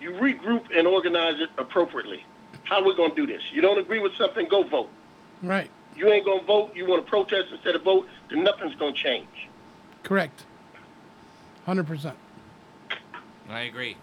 [0.00, 2.24] You regroup and organize it appropriately.
[2.64, 3.42] How we gonna do this?
[3.52, 4.48] You don't agree with something?
[4.48, 4.90] Go vote.
[5.42, 5.70] Right.
[5.96, 6.74] You ain't gonna vote.
[6.74, 8.06] You want to protest instead of vote?
[8.30, 9.48] Then nothing's gonna change.
[10.02, 10.44] Correct.
[11.64, 12.16] Hundred percent.
[13.48, 13.96] I agree.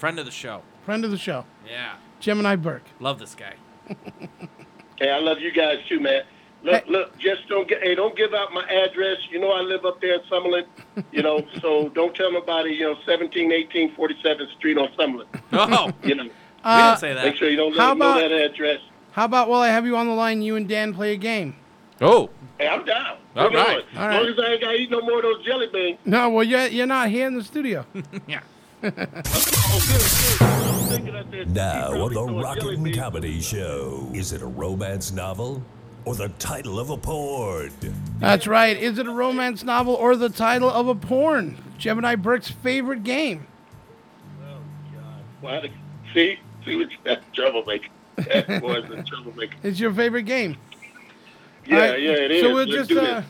[0.00, 0.62] Friend of the show.
[0.86, 1.96] Friend of the show, Yeah.
[2.20, 2.84] Gemini Burke.
[3.00, 3.54] Love this guy.
[4.98, 6.24] Hey, I love you guys too, man.
[6.62, 7.82] Look, look, just don't get.
[7.82, 9.16] Hey, don't give out my address.
[9.30, 10.64] You know I live up there in Summerlin.
[11.10, 12.72] You know, so don't tell nobody.
[12.74, 15.24] You know, 17, 18, 47th Street on Summerlin.
[15.52, 16.28] Oh, you know.
[16.62, 17.24] Uh, say that.
[17.24, 18.80] Make sure you don't let how them know that address.
[19.12, 21.56] How about while I have you on the line, you and Dan play a game?
[22.02, 22.28] Oh.
[22.58, 23.16] Hey, I'm down.
[23.36, 23.84] All Bring it right.
[23.96, 24.02] on.
[24.02, 25.98] All As long as I ain't got to eat no more of those jelly beans.
[26.04, 27.86] No, well, you're, you're not here in the studio.
[28.26, 28.40] yeah.
[31.46, 35.62] Now on the Rockin' Comedy Show, is it a romance novel
[36.04, 37.70] or the title of a porn?
[38.18, 38.76] That's right.
[38.76, 41.58] Is it a romance novel or the title of a porn?
[41.78, 43.46] Gemini Burke's favorite game.
[45.42, 45.70] Well, I-
[46.14, 47.88] see, see what that troublemaker.
[48.16, 49.56] That boy's a troublemaker.
[49.62, 50.56] It's your favorite game.
[51.66, 52.42] Yeah, All right, yeah, it is.
[52.42, 53.22] So we'll Let's just uh,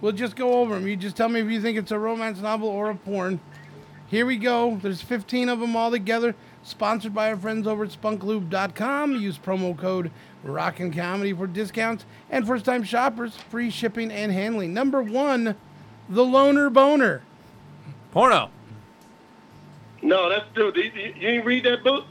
[0.00, 0.86] we'll just go over them.
[0.86, 3.40] You just tell me if you think it's a romance novel or a porn.
[4.08, 4.78] Here we go.
[4.82, 6.34] There's 15 of them all together.
[6.62, 9.16] Sponsored by our friends over at spunklube.com.
[9.16, 10.10] Use promo code
[10.42, 14.72] Rockin' Comedy for discounts and first time shoppers free shipping and handling.
[14.74, 15.54] Number one,
[16.08, 17.22] The Loner Boner.
[18.10, 18.50] Porno.
[20.02, 20.76] No, that's dude.
[20.76, 22.04] You, you, you didn't read that book?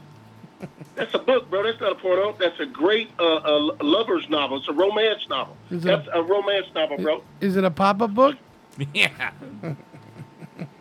[0.96, 1.62] That's a book, bro.
[1.62, 2.34] That's not a porno.
[2.40, 4.56] That's a great uh, uh, lover's novel.
[4.56, 5.56] It's a romance novel.
[5.70, 7.22] Is it That's a romance novel, bro.
[7.40, 8.36] Is it a pop up book?
[8.94, 9.30] Yeah.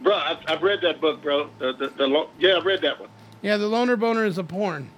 [0.07, 1.49] Bro, I've, I've read that book, bro.
[1.59, 3.09] The, the, the lo- yeah, I've read that one.
[3.41, 4.89] Yeah, The Loner Boner is a porn.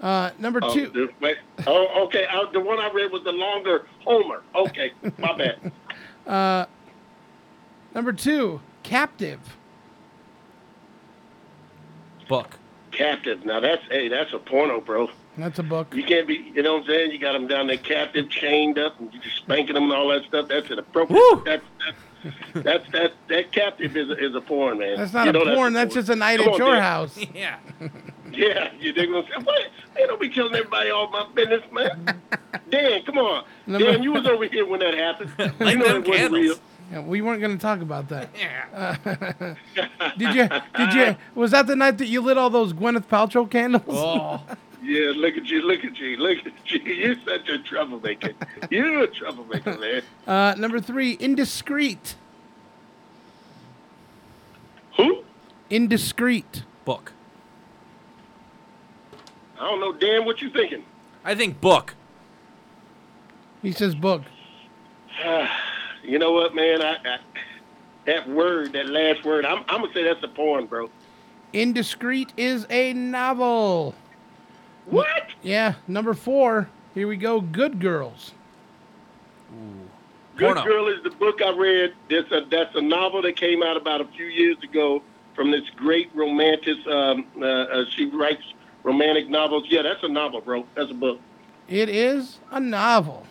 [0.00, 0.88] Uh, number Oh, two.
[0.88, 1.36] the- wait.
[1.68, 2.26] Oh, okay.
[2.28, 4.42] I, the one I read was the longer Homer.
[4.56, 5.70] Okay, my bad.
[6.26, 6.66] Uh,
[7.94, 9.38] number two, Captive.
[12.28, 12.58] Book.
[12.90, 13.46] Captive.
[13.46, 15.08] Now that's hey, that's a porno, bro.
[15.38, 15.94] That's a book.
[15.94, 17.12] You can't be, you know what I'm saying?
[17.12, 20.08] You got them down there captive, chained up, and you just spanking them and all
[20.08, 20.48] that stuff.
[20.48, 21.22] That's inappropriate.
[21.46, 21.96] That's that's
[22.54, 24.96] that's that that captive is a, is a porn, man.
[24.96, 25.72] That's not You a know porn.
[25.72, 26.82] That's just a night Come at on, your Dan.
[26.82, 27.18] house.
[27.34, 27.56] Yeah.
[28.30, 29.44] Yeah, you dig what I'm saying?
[29.44, 29.62] What?
[29.94, 32.20] They don't be killing everybody all my business, man.
[32.70, 33.44] Dan, come on.
[33.66, 35.32] Number- Dan, you was over here when that happened.
[35.58, 36.56] Light you know them it wasn't real.
[36.92, 38.28] Yeah, we weren't going to talk about that.
[38.38, 38.96] Yeah.
[38.98, 39.54] Uh,
[40.18, 40.48] did you?
[40.76, 41.16] Did you?
[41.34, 43.82] Was that the night that you lit all those Gwyneth Paltrow candles?
[43.88, 44.40] Oh.
[44.82, 46.80] Yeah, look at you, look at you, look at you.
[46.94, 48.32] You're such a troublemaker.
[48.70, 50.02] You're a troublemaker, man.
[50.26, 52.16] Uh, number three, indiscreet.
[54.96, 55.24] Who?
[55.70, 56.64] Indiscreet.
[56.84, 57.12] Book.
[59.58, 60.84] I don't know, Dan, what you thinking?
[61.24, 61.94] I think book.
[63.62, 64.22] He says book.
[66.04, 66.80] you know what, man?
[66.80, 67.18] I, I
[68.06, 70.88] that word, that last word, I'm, I'm gonna say that's a porn, bro.
[71.52, 73.94] Indiscreet is a novel.
[74.90, 75.08] What?
[75.42, 76.68] Yeah, number four.
[76.94, 77.40] Here we go.
[77.40, 78.32] Good Girls.
[80.36, 80.64] Good Porno.
[80.64, 81.94] Girl is the book I read.
[82.10, 85.02] That's a that's a novel that came out about a few years ago
[85.34, 86.86] from this great romantic.
[86.86, 88.42] Um, uh, uh, she writes
[88.84, 89.64] romantic novels.
[89.68, 90.64] Yeah, that's a novel, bro.
[90.74, 91.20] That's a book.
[91.68, 93.26] It is a novel.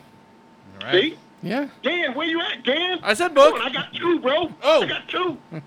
[0.91, 1.69] See, Yeah.
[1.81, 2.99] Dan, where you at, Dan?
[3.01, 3.55] I said book.
[3.55, 4.51] On, I got two, bro.
[4.61, 4.83] Oh.
[4.83, 5.37] I got two.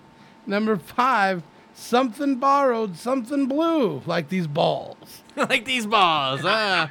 [0.46, 1.42] Number five.
[1.80, 5.22] Something borrowed, something blue, like these balls.
[5.36, 6.42] like these balls.
[6.44, 6.90] Ah.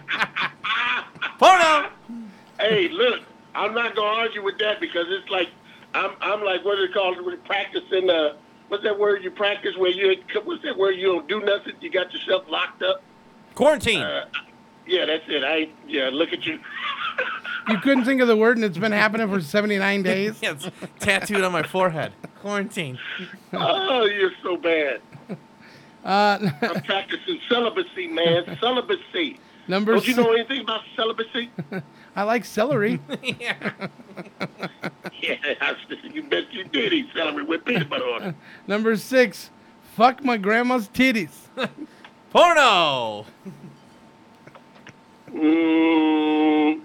[1.38, 1.90] Porno.
[2.60, 3.22] hey, look,
[3.54, 5.50] I'm not gonna argue with that because it's like
[5.94, 7.24] I'm I'm like what is it called?
[7.24, 8.10] We're practicing.
[8.10, 8.34] Uh,
[8.70, 11.76] what's that word you practice where you what's that word you don't do nothing?
[11.80, 13.04] You got yourself locked up.
[13.54, 14.02] Quarantine.
[14.02, 14.26] Uh,
[14.88, 15.44] yeah, that's it.
[15.44, 16.60] I yeah, look at you.
[17.68, 20.40] You couldn't think of the word, and it's been happening for 79 days.
[20.42, 20.70] yeah, it's
[21.00, 22.14] tattooed on my forehead.
[22.42, 22.98] Quarantine.
[23.54, 25.02] Oh, you're so bad.
[26.04, 28.58] Uh, I'm practicing celibacy, man.
[28.62, 29.38] Celibacy.
[29.68, 31.52] number Don't you know anything about celibacy?
[32.16, 33.00] I like celery.
[33.22, 33.72] yeah,
[35.62, 38.36] I- you bet you did eat celery with peanut butter on it.
[38.68, 39.50] Number six.
[39.96, 41.48] Fuck my grandma's titties.
[42.32, 43.26] Porno.
[45.32, 46.82] Mm,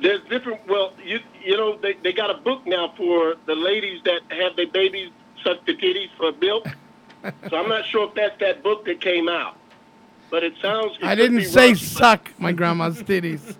[0.00, 0.66] there's different.
[0.68, 4.56] Well, you you know they, they got a book now for the ladies that have
[4.56, 5.10] their babies
[5.42, 6.66] suck the titties for milk.
[7.50, 9.56] so I'm not sure if that's that book that came out,
[10.30, 10.96] but it sounds.
[11.00, 11.76] it I didn't say wrong.
[11.76, 13.56] suck my grandma's titties.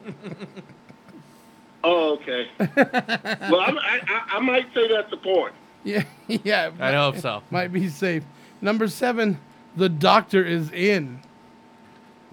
[1.85, 2.49] Oh, okay.
[2.59, 5.53] well, I'm, I, I I might say that's a porn.
[5.85, 6.73] Yeah, yeah.
[6.81, 7.45] I hope so.
[7.53, 8.25] Might be safe.
[8.61, 9.39] Number seven.
[9.77, 11.21] The doctor is in.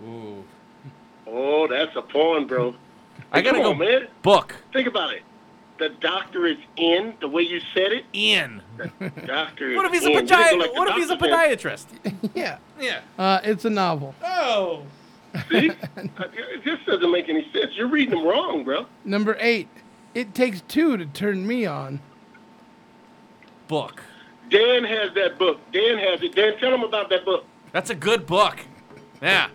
[0.04, 0.44] Ooh.
[1.28, 2.74] Oh, that's a porn, bro.
[3.34, 4.08] I gotta Come go on, man.
[4.22, 4.56] book.
[4.72, 5.24] Think about it.
[5.80, 8.06] The doctor is in the way you said it.
[8.14, 8.62] In.
[8.78, 10.14] The doctor is What if he's a in.
[10.14, 11.86] You didn't go podi- like the What if he's a doctor podiatrist?
[12.36, 12.58] yeah.
[12.80, 13.00] Yeah.
[13.18, 14.14] Uh, it's a novel.
[14.24, 14.84] Oh.
[15.50, 17.72] See, it just doesn't make any sense.
[17.76, 18.86] You're reading them wrong, bro.
[19.04, 19.68] Number eight.
[20.14, 22.00] It takes two to turn me on.
[23.68, 24.04] Book.
[24.52, 25.60] Dan has that book.
[25.72, 26.36] Dan has it.
[26.36, 27.46] Dan, tell him about that book.
[27.72, 28.60] That's a good book.
[29.24, 29.48] Yeah.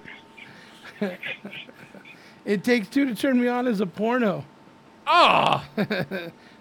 [2.44, 4.44] It takes two to turn me on is a porno.
[5.10, 5.64] Oh.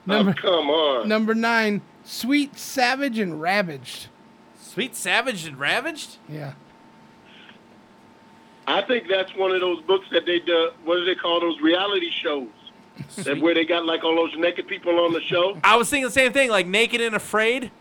[0.06, 1.10] number, oh, come on.
[1.10, 1.82] Number nine.
[2.06, 4.08] Sweet, savage, and ravaged.
[4.78, 6.18] Sweet Savage and Ravaged?
[6.30, 6.54] Yeah.
[8.68, 10.70] I think that's one of those books that they do.
[10.86, 12.48] What do they call those reality shows?
[13.18, 15.60] that where they got like all those naked people on the show.
[15.64, 17.72] I was thinking the same thing, like Naked and Afraid.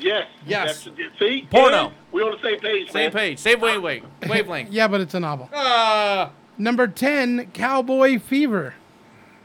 [0.00, 0.28] Yes.
[0.46, 0.84] Yes.
[0.84, 1.88] That's, see, Porno.
[1.88, 2.92] Dan, we on the same page.
[2.92, 3.10] Same man.
[3.12, 4.06] page, same wavelength.
[4.28, 4.70] Wavelength.
[4.72, 5.50] Yeah, but it's a novel.
[5.52, 6.30] Ah.
[6.58, 7.50] Number 10.
[7.52, 8.74] Cowboy Fever.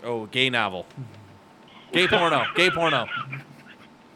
[0.03, 0.86] Oh, gay novel.
[1.91, 2.45] Gay porno.
[2.56, 3.07] Gay porno.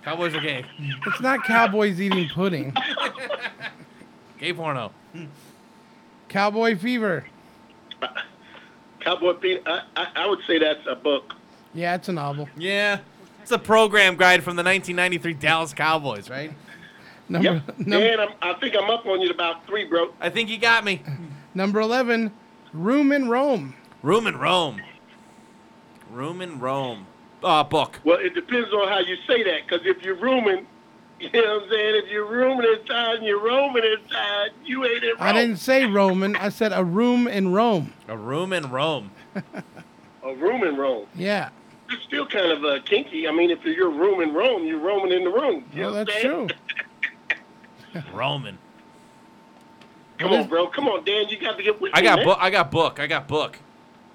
[0.03, 0.64] Cowboys are gay.
[1.07, 2.74] It's not cowboys eating pudding.
[4.38, 4.91] Gay porno.
[6.30, 7.26] Cowboy Fever.
[8.99, 9.61] Cowboy Pete.
[9.65, 11.34] I, I, I would say that's a book.
[11.74, 12.48] Yeah, it's a novel.
[12.57, 12.99] Yeah.
[13.41, 16.53] It's a program guide from the 1993 Dallas Cowboys, right?
[17.28, 17.80] Number, Yep.
[17.80, 20.14] num- Dan, I'm, I think I'm up on you about three, bro.
[20.22, 21.02] I think you got me.
[21.53, 22.32] number 11.
[22.74, 23.76] Room in Rome.
[24.02, 24.82] Room in Rome.
[26.12, 27.06] Room in Rome.
[27.44, 28.00] Uh, book.
[28.04, 30.66] Well, it depends on how you say that, because if you're rooming,
[31.20, 32.02] you know what I'm saying?
[32.04, 35.18] If you're rooming inside and you're roaming inside, you ain't in Rome.
[35.20, 36.36] I didn't say Roman.
[36.36, 37.94] I said a room in Rome.
[38.08, 39.12] A room in Rome.
[40.24, 41.06] A room in Rome.
[41.16, 41.50] Yeah.
[41.90, 43.28] It's still kind of uh, kinky.
[43.28, 45.66] I mean, if you're rooming Rome, you're roaming in the room.
[45.74, 46.52] You Well, know what that's I'm saying?
[47.94, 48.02] true.
[48.14, 48.58] Roman.
[50.19, 50.68] Come on, bro.
[50.68, 51.27] Come on, Dan.
[51.30, 52.26] You got to get with I me, got man.
[52.26, 52.38] book.
[52.41, 52.99] I got book.
[52.99, 53.57] I got book.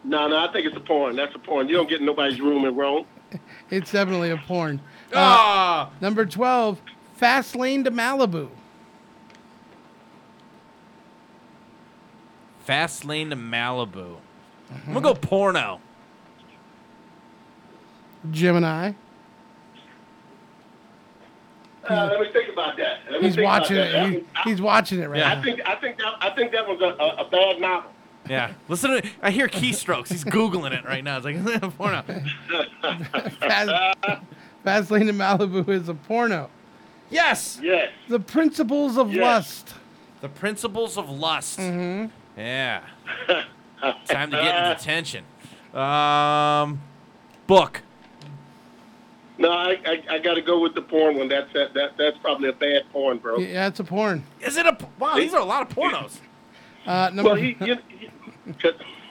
[0.05, 1.17] No, no, I think it's a porn.
[1.17, 1.69] That's a porn.
[1.69, 3.05] You don't get in nobody's room in Rome.
[3.71, 4.81] It's definitely a porn.
[5.13, 5.91] Uh, Ah.
[6.01, 6.81] Number 12.
[7.17, 8.49] Fast Lane to Malibu.
[12.61, 14.17] Fast Lane to Malibu.
[14.87, 15.81] I'm gonna go porno.
[18.31, 18.93] Gemini.
[21.91, 22.99] Uh, let me think about that.
[23.11, 23.93] Let He's watching it.
[23.93, 25.43] That He- I- he's watching it right I now.
[25.43, 27.91] think I think that I think that was a, a, a bad novel.
[28.29, 28.53] Yeah.
[28.69, 30.09] Listen to I hear keystrokes.
[30.09, 31.17] He's googling it right now.
[31.17, 32.03] It's like porno.
[33.41, 33.71] Fast,
[34.65, 36.51] Fast Lane to Malibu is a porno.
[37.11, 37.59] Yes.
[37.63, 37.91] Yes.
[38.09, 39.23] The Principles of Yes.
[39.23, 39.75] Lust.
[40.21, 41.59] The Principles of Lust.
[41.59, 42.11] Mm-hmm.
[42.39, 42.83] Yeah.
[44.09, 45.25] Time to get in detention.
[45.73, 46.81] Um,
[47.47, 47.83] book.
[49.39, 51.29] No, I, I I got to go with the porn one.
[51.29, 53.39] That's that, that that's probably a bad porn, bro.
[53.39, 54.25] Yeah, it's a porn.
[54.41, 55.15] Is it a wow?
[55.17, 56.19] These are a lot of pornos.
[56.85, 57.23] Uh, number.
[57.31, 57.77] Well, he, you,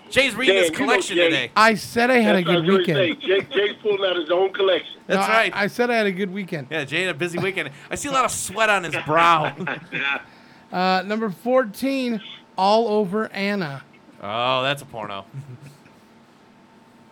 [0.10, 1.52] Jay's reading Dan, his you know collection Jay- today.
[1.56, 2.98] I said I had a That's what I good was weekend.
[3.22, 3.28] Say.
[3.28, 5.00] Jay, Jay's pulling out his own collection.
[5.08, 5.52] That's No, I- right.
[5.56, 6.68] I, said I had a good weekend.
[6.72, 7.70] Yeah, Jay had a busy weekend.
[7.90, 9.56] I see a lot of sweat on his brow.
[10.70, 12.20] Uh, number 14,
[12.58, 13.84] All Over Anna.
[14.22, 15.24] oh, that's a porno.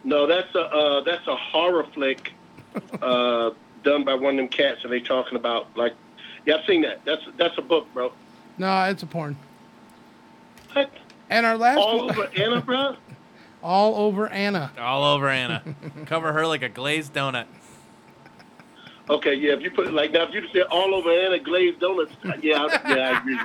[0.03, 2.33] No, that's a uh, that's a horror flick
[3.01, 3.51] uh,
[3.83, 4.81] done by one of them cats.
[4.83, 5.93] And they talking about like,
[6.45, 7.03] yeah, I've seen that.
[7.05, 8.11] That's that's a book, bro.
[8.57, 9.35] No, it's a porn.
[10.73, 10.91] What?
[11.29, 12.95] And our last All one- over Anna, bro.
[13.63, 14.71] All Over Anna.
[14.77, 15.63] All over Anna.
[16.05, 17.47] Cover her like a glazed donut.
[19.09, 19.53] Okay, yeah.
[19.53, 22.11] If you put it like now, if you just say all over Anna glazed donuts,
[22.43, 23.39] yeah, I, yeah, I agree.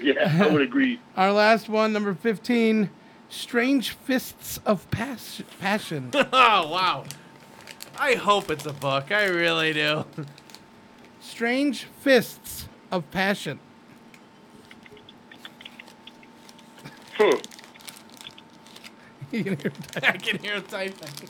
[0.00, 1.00] Yeah, I would agree.
[1.16, 2.88] Our last one, number 15,
[3.28, 6.10] Strange Fists of Pas- Passion.
[6.14, 7.04] oh wow.
[7.98, 9.10] I hope it's a book.
[9.10, 10.04] I really do.
[11.20, 13.58] Strange Fists of Passion.
[17.14, 17.38] Hmm.
[19.32, 21.08] You can hear I can hear typing.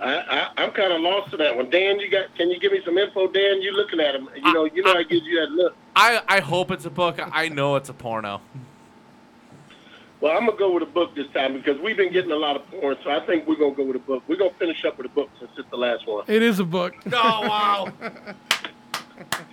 [0.00, 1.70] I, I, I'm kind of lost to that one.
[1.70, 2.34] Dan, you got?
[2.36, 3.26] Can you give me some info?
[3.26, 4.28] Dan, you looking at him?
[4.36, 5.74] You know, you know, I give you that look.
[5.96, 7.18] I, I hope it's a book.
[7.18, 8.40] I know it's a porno.
[10.20, 12.56] Well, I'm gonna go with a book this time because we've been getting a lot
[12.56, 14.24] of porn, so I think we're gonna go with a book.
[14.26, 16.24] We're gonna finish up with a book since it's the last one.
[16.26, 16.94] It is a book.
[17.12, 17.92] Oh wow.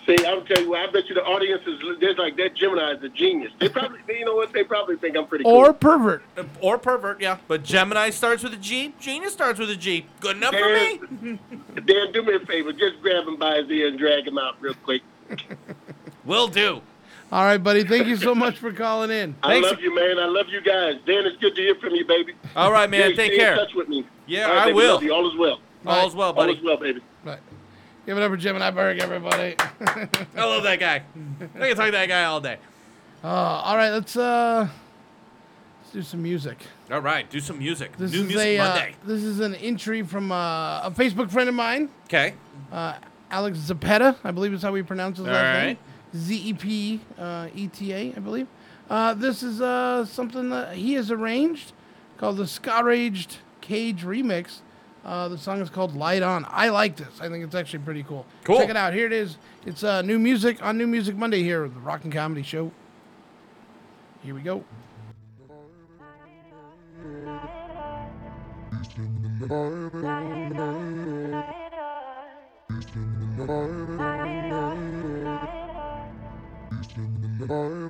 [0.06, 0.88] See, I'll tell you what.
[0.88, 3.52] I bet you the audience is there's like that Gemini is a genius.
[3.60, 4.54] They probably, you know what?
[4.54, 5.54] They probably think I'm pretty cool.
[5.54, 6.22] Or pervert.
[6.38, 7.38] Uh, or pervert, yeah.
[7.48, 8.94] But Gemini starts with a G.
[9.00, 10.06] Genius starts with a G.
[10.20, 11.40] Good enough for me.
[11.74, 12.74] Dan, do me a favor.
[12.74, 15.02] Just grab him by his ear and drag him out real quick.
[16.24, 16.82] Will do.
[17.31, 17.84] All right, buddy.
[17.84, 19.35] Thank you so much for calling in.
[19.43, 20.19] I love you, man.
[20.19, 20.95] I love you guys.
[21.06, 22.34] Dan, it's good to hear from you, baby.
[22.56, 23.10] All right, man.
[23.11, 23.53] Jay, Take stay care.
[23.53, 24.06] in touch with me.
[24.27, 24.76] Yeah, All right, I baby.
[24.76, 24.93] will.
[25.02, 25.11] Love.
[25.11, 25.60] All is well.
[25.85, 26.52] All is well, buddy.
[26.53, 27.02] All is well, baby.
[27.23, 27.39] Right.
[28.06, 29.56] Give it up for Gemini Burke, everybody.
[30.38, 31.02] I love that guy.
[31.56, 32.57] I can talk to that guy all day.
[33.23, 34.68] Uh, all right, let's uh,
[35.81, 36.60] let's do some music.
[36.91, 37.97] All right, do some music.
[37.97, 41.49] This New is Music a uh, this is an entry from uh, a Facebook friend
[41.49, 41.89] of mine.
[42.06, 42.35] Okay.
[42.72, 42.93] Uh,
[43.31, 45.65] Alex Zepeta, I believe is how we pronounce his All last right.
[45.65, 45.77] name.
[46.16, 48.48] Z E P, uh, E T A, I I believe.
[48.90, 51.74] Uh, this is uh, something that he has arranged
[52.18, 54.60] called the Scaraged Cage Remix.
[55.04, 56.46] Uh, the song is called Light On.
[56.50, 57.22] I like this.
[57.22, 58.26] I think it's actually pretty cool.
[58.44, 58.58] Cool.
[58.58, 58.94] Check it out.
[58.94, 59.38] Here it is.
[59.66, 62.72] It's uh, new music on New Music Monday here at the Rock and Comedy Show.
[64.24, 64.64] Here we go.
[77.48, 77.86] Bye.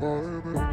[0.00, 0.69] Baby.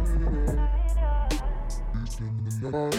[0.00, 0.14] It's
[2.20, 2.98] in the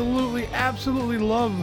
[0.00, 1.54] Absolutely, absolutely love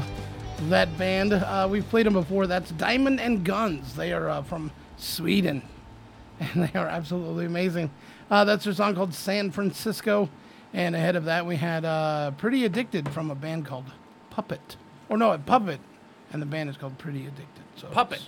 [0.69, 1.34] that band.
[1.34, 2.45] Uh, we've played them before.
[2.45, 3.95] That's Diamond and Guns.
[3.95, 5.64] They are uh, from Sweden,
[6.39, 7.89] and they are absolutely amazing.
[8.30, 10.30] Uh, that's their song called San Francisco.
[10.72, 13.85] And ahead of that, we had uh, Pretty Addicted from a band called
[14.30, 14.76] Puppet.
[15.09, 15.80] Or no, Puppet.
[16.31, 17.64] And the band is called Pretty Addicted.
[17.76, 18.22] So Puppet.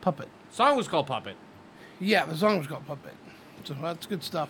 [0.00, 0.30] Puppet.
[0.50, 1.36] Song was called Puppet.
[2.00, 3.12] Yeah, the song was called Puppet.
[3.64, 4.48] So that's good stuff.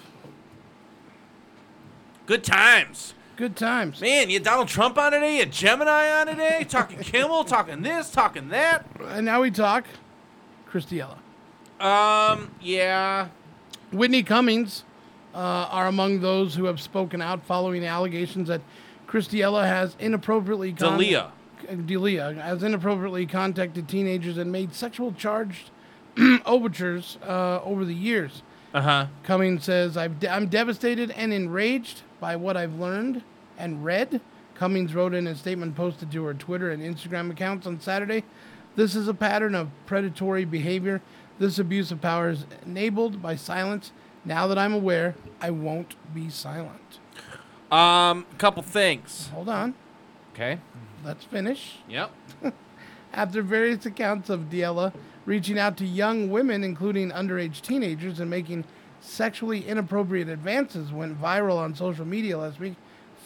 [2.27, 3.15] Good times.
[3.41, 4.03] Good times.
[4.03, 8.51] Man, you Donald Trump on today, you Gemini on today, talking Kimmel, talking this, talking
[8.51, 8.85] that.
[9.03, 9.87] And now we talk
[10.67, 11.17] Chris D'Elia.
[11.81, 13.29] Um, yeah.
[13.93, 14.85] Whitney Cummings
[15.35, 18.61] uh, are among those who have spoken out following the allegations that
[19.07, 21.31] Chris D'Elia has inappropriately Dalia.
[21.87, 25.71] D'Elia has inappropriately contacted teenagers and made sexual charged
[26.45, 28.43] overtures uh, over the years.
[28.75, 29.07] Uh huh.
[29.23, 33.25] Cummings says, I've de- I'm devastated and enraged by what I've learned
[33.61, 34.20] and read.
[34.55, 38.24] Cummings wrote in a statement posted to her Twitter and Instagram accounts on Saturday.
[38.77, 41.01] This is a pattern of predatory behavior.
[41.39, 43.93] This abuse of power is enabled by silence.
[44.24, 46.99] Now that I'm aware, I won't be silent.
[47.70, 49.28] Um, a couple things.
[49.28, 49.74] Hold on.
[50.35, 50.59] Okay.
[51.05, 51.78] Let's finish.
[51.89, 52.11] Yep.
[53.12, 54.93] After various accounts of D'Elia
[55.24, 58.65] reaching out to young women, including underage teenagers, and making
[59.01, 62.74] sexually inappropriate advances went viral on social media last week,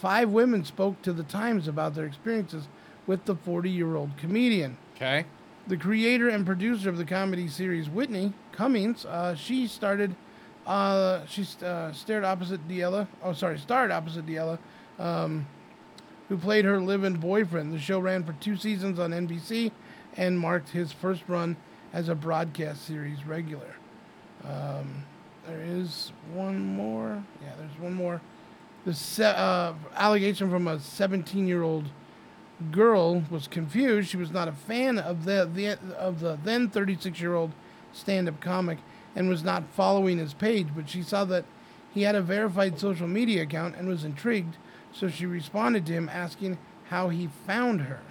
[0.05, 2.67] five women spoke to the Times about their experiences
[3.07, 4.77] with the 40 year old comedian.
[4.95, 5.25] Okay.
[5.65, 10.15] The creator and producer of the comedy series Whitney Cummings, uh, she started,
[10.67, 13.07] uh, she uh, stared opposite D'Elia.
[13.23, 14.59] Oh, sorry, starred opposite D'Elia,
[14.99, 15.47] um,
[16.29, 17.73] who played her live-in boyfriend.
[17.73, 19.71] The show ran for two seasons on NBC,
[20.17, 21.57] and marked his first run
[21.93, 23.75] as a broadcast series regular.
[24.43, 25.03] Um,
[25.47, 27.23] there is one more.
[27.41, 28.21] Yeah, there's one more.
[28.85, 31.85] The uh, allegation from a 17-year-old
[32.71, 34.09] girl was confused.
[34.09, 37.51] She was not a fan of the, the of the then 36-year-old
[37.93, 38.77] stand-up comic
[39.15, 41.45] and was not following his page, but she saw that
[41.93, 44.57] he had a verified social media account and was intrigued,
[44.93, 46.57] so she responded to him asking
[46.89, 48.01] how he found her.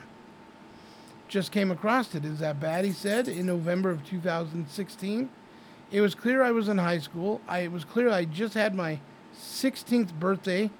[1.29, 2.25] Just came across it.
[2.25, 2.85] Is that bad?
[2.85, 5.29] He said in November of 2016.
[5.93, 7.41] It was clear I was in high school.
[7.47, 8.99] I, it was clear I just had my
[9.45, 10.71] 16th birthday.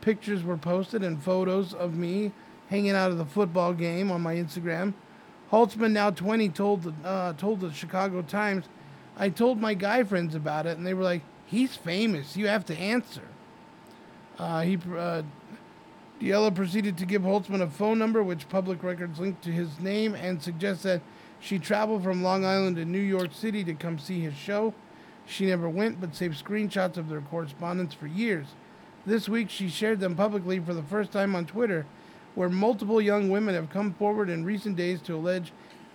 [0.00, 2.32] Pictures were posted and photos of me
[2.68, 4.94] hanging out at the football game on my Instagram.
[5.52, 8.66] Holtzman, now 20, told the uh, told the Chicago Times,
[9.16, 12.36] "I told my guy friends about it, and they were like, he's famous.
[12.36, 13.22] You have to answer."
[14.38, 15.22] Uh, he uh,
[16.20, 20.14] D'Elia proceeded to give Holtzman a phone number, which public records linked to his name,
[20.14, 21.02] and suggests that
[21.40, 24.72] she traveled from Long Island to New York City to come see his show.
[25.30, 28.48] She never went, but saved screenshots of their correspondence for years.
[29.06, 31.86] This week, she shared them publicly for the first time on Twitter,
[32.34, 35.52] where multiple young women have come forward in recent days to allege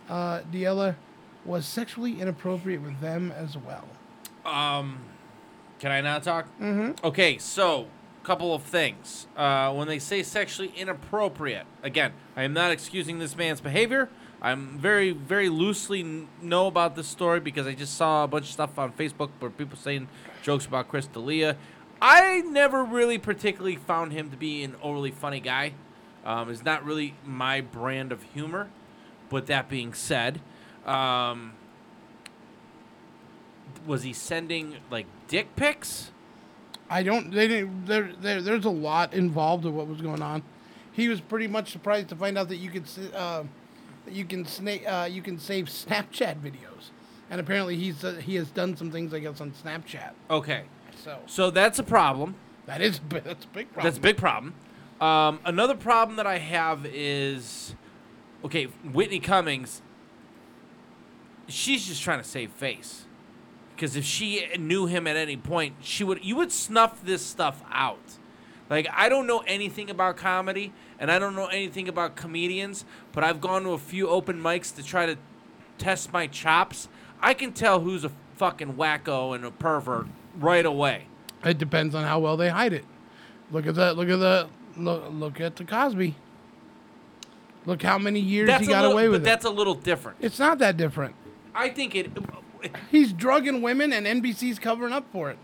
[0.10, 0.96] uh, D'Elia
[1.44, 3.86] was sexually inappropriate with them as well.
[4.46, 5.00] Um,
[5.80, 6.48] can I now talk?
[6.60, 7.06] Mm-hmm.
[7.06, 7.88] Okay, so
[8.26, 9.28] couple of things.
[9.38, 14.10] Uh, when they say sexually inappropriate, again, I am not excusing this man's behavior.
[14.42, 18.52] I'm very, very loosely know about this story because I just saw a bunch of
[18.52, 20.08] stuff on Facebook where people saying
[20.44, 21.58] jokes about Chris D'Elia.
[22.02, 25.74] I never really particularly found him to be an overly funny guy.
[26.26, 28.70] Um, it's not really my brand of humor.
[29.30, 30.40] But that being said,
[30.86, 31.54] um,
[33.86, 36.12] was he sending like dick pics?
[36.90, 37.32] I don't.
[37.32, 37.86] They didn't.
[37.88, 40.44] There, there, there's a lot involved in what was going on.
[40.92, 43.44] He was pretty much surprised to find out that you could, uh,
[44.06, 46.92] that you can sna- uh, you can save Snapchat videos,
[47.30, 50.12] and apparently he's uh, he has done some things I guess on Snapchat.
[50.30, 50.64] Okay.
[51.04, 52.36] So So that's a problem.
[52.66, 53.84] that is that's a big problem.
[53.84, 54.54] That's a big problem.
[55.02, 57.76] Um, another problem that I have is,
[58.46, 59.82] okay, Whitney Cummings.
[61.48, 63.06] She's just trying to save face,
[63.76, 66.24] because if she knew him at any point, she would.
[66.26, 68.18] You would snuff this stuff out.
[68.70, 73.24] Like I don't know anything about comedy, and I don't know anything about comedians, but
[73.24, 75.18] I've gone to a few open mics to try to
[75.78, 76.88] test my chops.
[77.22, 80.08] I can tell who's a fucking wacko and a pervert
[80.38, 81.08] right away.
[81.44, 82.86] It depends on how well they hide it.
[83.52, 83.96] Look at that.
[83.98, 84.48] Look at the
[84.78, 86.16] look, look at the Cosby.
[87.66, 89.24] Look how many years That's he got little- away but with it.
[89.24, 90.18] But that's a little different.
[90.22, 91.16] It's not that different.
[91.54, 92.12] I think it.
[92.92, 95.38] He's drugging women, and NBC's covering up for it.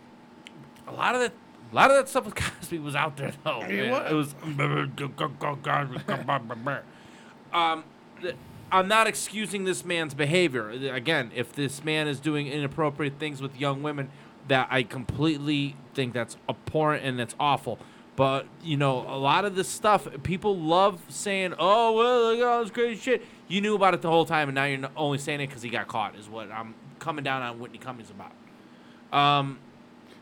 [0.88, 1.34] A lot of that,
[1.72, 3.61] a lot of that stuff with Cosby was out there though.
[3.61, 4.35] It was.
[7.53, 7.84] um,
[8.72, 10.69] I'm not excusing this man's behavior.
[10.69, 14.10] Again, if this man is doing inappropriate things with young women,
[14.48, 17.80] that I completely think that's abhorrent and that's awful.
[18.15, 22.45] But you know, a lot of this stuff, people love saying, "Oh, well, look at
[22.45, 25.18] all this crazy shit." You knew about it the whole time, and now you're only
[25.18, 26.15] saying it because he got caught.
[26.15, 28.31] Is what I'm coming down on Whitney Cummings about.
[29.18, 29.60] Um,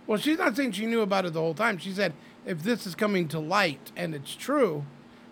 [0.10, 1.78] Well, she's not saying she knew about it the whole time.
[1.78, 2.14] She said
[2.44, 4.84] if this is coming to light and it's true,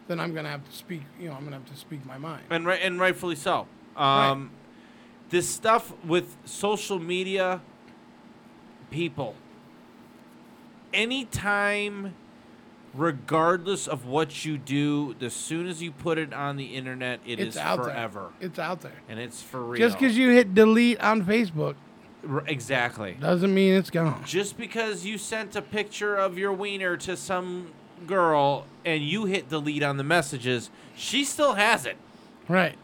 [0.07, 1.01] then I'm gonna have to speak.
[1.19, 2.43] You know, I'm gonna have to speak my mind.
[2.51, 3.65] and right and rightfully so.
[3.95, 4.51] Um,
[5.31, 7.61] This stuff with social media
[8.91, 9.33] people,
[10.93, 12.13] anytime,
[12.93, 17.39] regardless of what you do, as soon as you put it on the internet, it
[17.39, 18.47] is it's out forever, there.
[18.47, 19.01] It's out there.
[19.09, 19.79] and it's for real.
[19.79, 21.77] Just because you hit delete on Facebook
[22.45, 24.21] exactly doesn't mean it's gone.
[24.25, 27.71] just because you sent a picture of your wiener to some
[28.05, 31.97] girl and you hit delete on the messages, she still has it.
[32.47, 32.75] Right.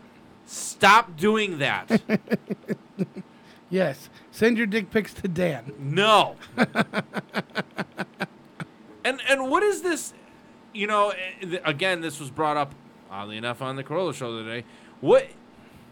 [0.46, 2.02] Stop doing that.
[3.70, 4.08] Yes.
[4.30, 5.74] Send your dick pics to Dan.
[5.80, 6.36] No.
[9.04, 10.14] and and what is this?
[10.74, 11.10] You know,
[11.42, 12.76] eh, again, this was brought up
[13.10, 14.64] oddly enough on the Carolla show today.
[15.02, 15.30] What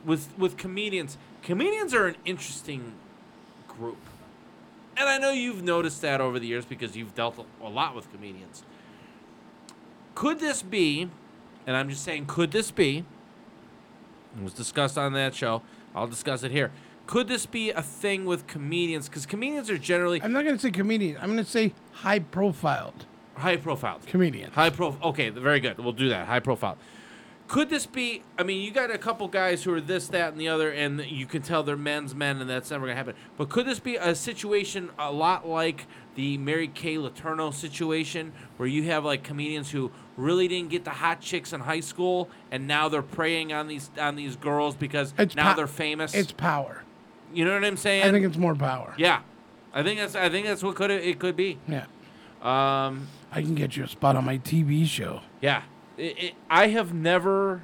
[0.06, 1.18] with with comedians?
[1.42, 2.94] Comedians are an interesting
[3.82, 3.98] group,
[4.96, 8.12] and I know you've noticed that over the years because you've dealt a- lot with
[8.12, 8.64] comedians.
[10.14, 11.10] Could this be?
[11.66, 13.06] And I'm just saying, could this be?
[14.38, 15.62] It was discussed on that show.
[15.96, 16.72] I'll discuss it here.
[17.08, 19.10] Could this be a thing with comedians?
[19.10, 21.18] Because comedians are generally I'm not gonna say comedian.
[21.20, 23.06] I'm gonna say high profiled
[23.36, 24.00] high profile.
[24.06, 24.52] comedian.
[24.52, 25.10] High profile.
[25.10, 25.78] Okay, very good.
[25.80, 26.28] We'll do that.
[26.28, 26.78] High profile.
[27.52, 28.24] Could this be?
[28.38, 31.02] I mean, you got a couple guys who are this, that, and the other, and
[31.06, 33.14] you can tell they're men's men, and that's never gonna happen.
[33.36, 38.70] But could this be a situation a lot like the Mary Kay Letourneau situation, where
[38.70, 42.70] you have like comedians who really didn't get the hot chicks in high school, and
[42.70, 46.14] now they're preying on these on these girls because It's now po- they're famous.
[46.16, 46.84] It's power.
[47.34, 48.04] you know what I'm saying?
[48.04, 48.94] I think it's more power.
[48.98, 49.24] Yeah.
[49.74, 51.58] I think that's I think that's what could it could be.
[51.68, 51.86] Yeah.
[52.42, 55.22] Um, I can get you a spot on my TV show.
[55.42, 55.64] Yeah,
[56.02, 57.64] it, it, I have never,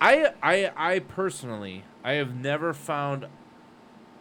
[0.00, 3.26] I I I personally, I have never found.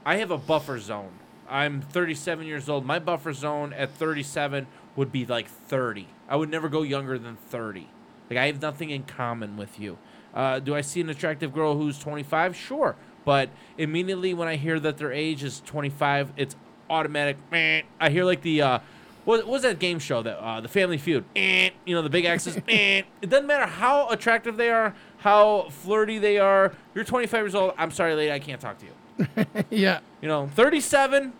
[0.04, 1.12] I have a buffer zone.
[1.48, 2.86] I'm 37 years old.
[2.86, 4.66] My buffer zone at 37
[4.96, 6.08] would be like 30.
[6.28, 7.88] I would never go younger than 30.
[8.30, 9.98] Like I have nothing in common with you.
[10.34, 12.56] Uh, do I see an attractive girl who's 25?
[12.56, 16.56] Sure, but immediately when I hear that their age is 25, it's
[16.90, 17.38] automatic.
[17.52, 17.84] meh.
[18.00, 18.80] I hear like the uh,
[19.26, 21.23] what was that game show that uh, the Family Feud?
[21.35, 22.57] Eh, You know the big X's.
[22.68, 23.03] eh.
[23.22, 26.73] It doesn't matter how attractive they are, how flirty they are.
[26.95, 27.73] You're 25 years old.
[27.77, 29.45] I'm sorry, lady, I can't talk to you.
[29.69, 29.99] yeah.
[30.22, 31.34] You know, 37.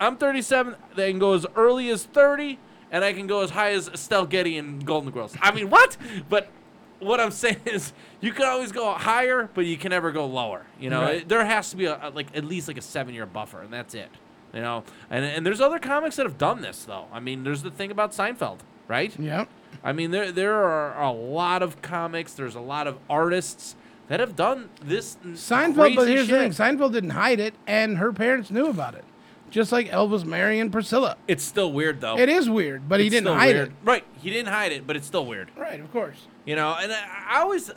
[0.00, 0.74] I'm 37.
[0.94, 2.58] They can go as early as 30,
[2.90, 5.34] and I can go as high as Estelle Getty and Golden Girls.
[5.40, 5.96] I mean, what?
[6.28, 6.50] But
[6.98, 10.66] what I'm saying is, you can always go higher, but you can never go lower.
[10.80, 11.14] You know, Right.
[11.22, 13.62] It- there has to be a, a- like at least like a seven year buffer,
[13.62, 14.08] and that's it.
[14.54, 17.06] You know, and and there's other comics that have done this though.
[17.12, 18.58] I mean, there's the thing about Seinfeld,
[18.88, 19.18] right?
[19.18, 19.48] Yep.
[19.84, 22.32] I mean, there there are a lot of comics.
[22.32, 23.76] There's a lot of artists
[24.08, 25.16] that have done this.
[25.24, 26.52] Seinfeld, but here's the thing.
[26.52, 29.04] Seinfeld didn't hide it, and her parents knew about it,
[29.50, 31.16] just like Elvis marrying Priscilla.
[31.28, 32.18] It's still weird though.
[32.18, 33.68] It is weird, but he didn't hide weird.
[33.68, 33.74] it.
[33.84, 35.50] Right, he didn't hide it, but it's still weird.
[35.56, 36.26] Right, of course.
[36.44, 37.70] You know, and I, I always,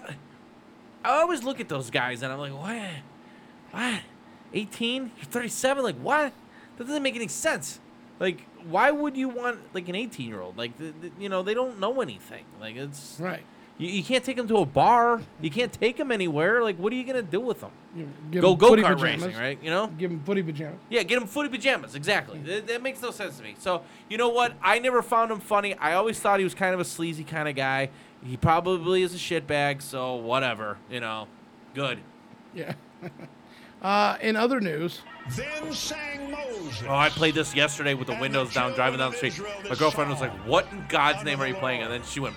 [1.04, 2.90] I always look at those guys and I'm like, what?
[3.72, 4.02] What?
[4.54, 5.12] 18?
[5.18, 5.84] You're 37?
[5.84, 6.34] Like, what?
[6.80, 7.80] That doesn't make any sense.
[8.19, 10.57] Like, why would you want like an 18 year old?
[10.57, 12.45] Like, th- th- you know, they don't know anything.
[12.60, 13.43] Like, it's right.
[13.77, 15.22] You, you can't take them to a bar.
[15.41, 16.64] You can't take them anywhere.
[16.64, 17.72] Like, what are you gonna do with them?
[18.31, 19.26] Give Go go kart pajamas.
[19.26, 19.60] racing, right?
[19.61, 19.88] You know.
[19.88, 20.80] Give them footy pajamas.
[20.89, 21.95] Yeah, get them footy pajamas.
[21.95, 22.39] Exactly.
[22.39, 23.56] That, that makes no sense to me.
[23.60, 24.53] So you know what?
[24.61, 25.76] I never found him funny.
[25.76, 27.89] I always thought he was kind of a sleazy kind of guy.
[28.23, 29.81] He probably is a shitbag.
[29.81, 30.77] So whatever.
[30.89, 31.27] You know,
[31.73, 31.99] good.
[32.53, 32.73] Yeah.
[33.81, 35.01] uh, in other news,
[35.32, 36.84] Then sang Moses.
[36.88, 39.40] Oh, I played this yesterday with the windows down, driving down the street.
[39.70, 42.36] My girlfriend was like, "What in God's name are you playing?" And then she went.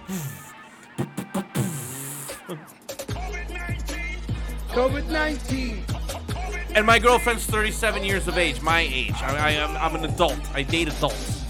[4.69, 5.85] COVID nineteen.
[6.75, 9.13] And my girlfriend's 37 years of age, my age.
[9.15, 10.39] I, I am I'm an adult.
[10.55, 11.45] I date adults.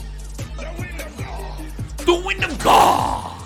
[1.98, 3.41] The wind of God.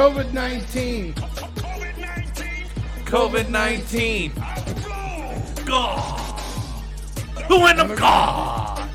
[0.00, 1.12] COVID nineteen.
[3.04, 4.32] COVID 19.
[5.66, 6.42] God.
[7.50, 8.88] The wind of God.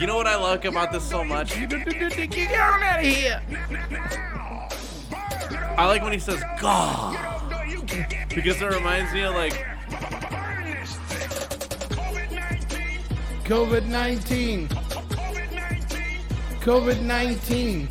[0.00, 1.54] You know what I like about this so much?
[1.54, 3.40] Get out of here.
[5.78, 7.16] I like when he says God.
[8.34, 9.52] Because it reminds me of like
[13.44, 14.68] COVID nineteen.
[16.64, 17.86] COVID nineteen.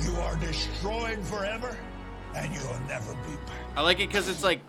[0.00, 1.76] You are destroyed forever,
[2.36, 3.56] and you'll never be back.
[3.74, 4.60] I like it because it's like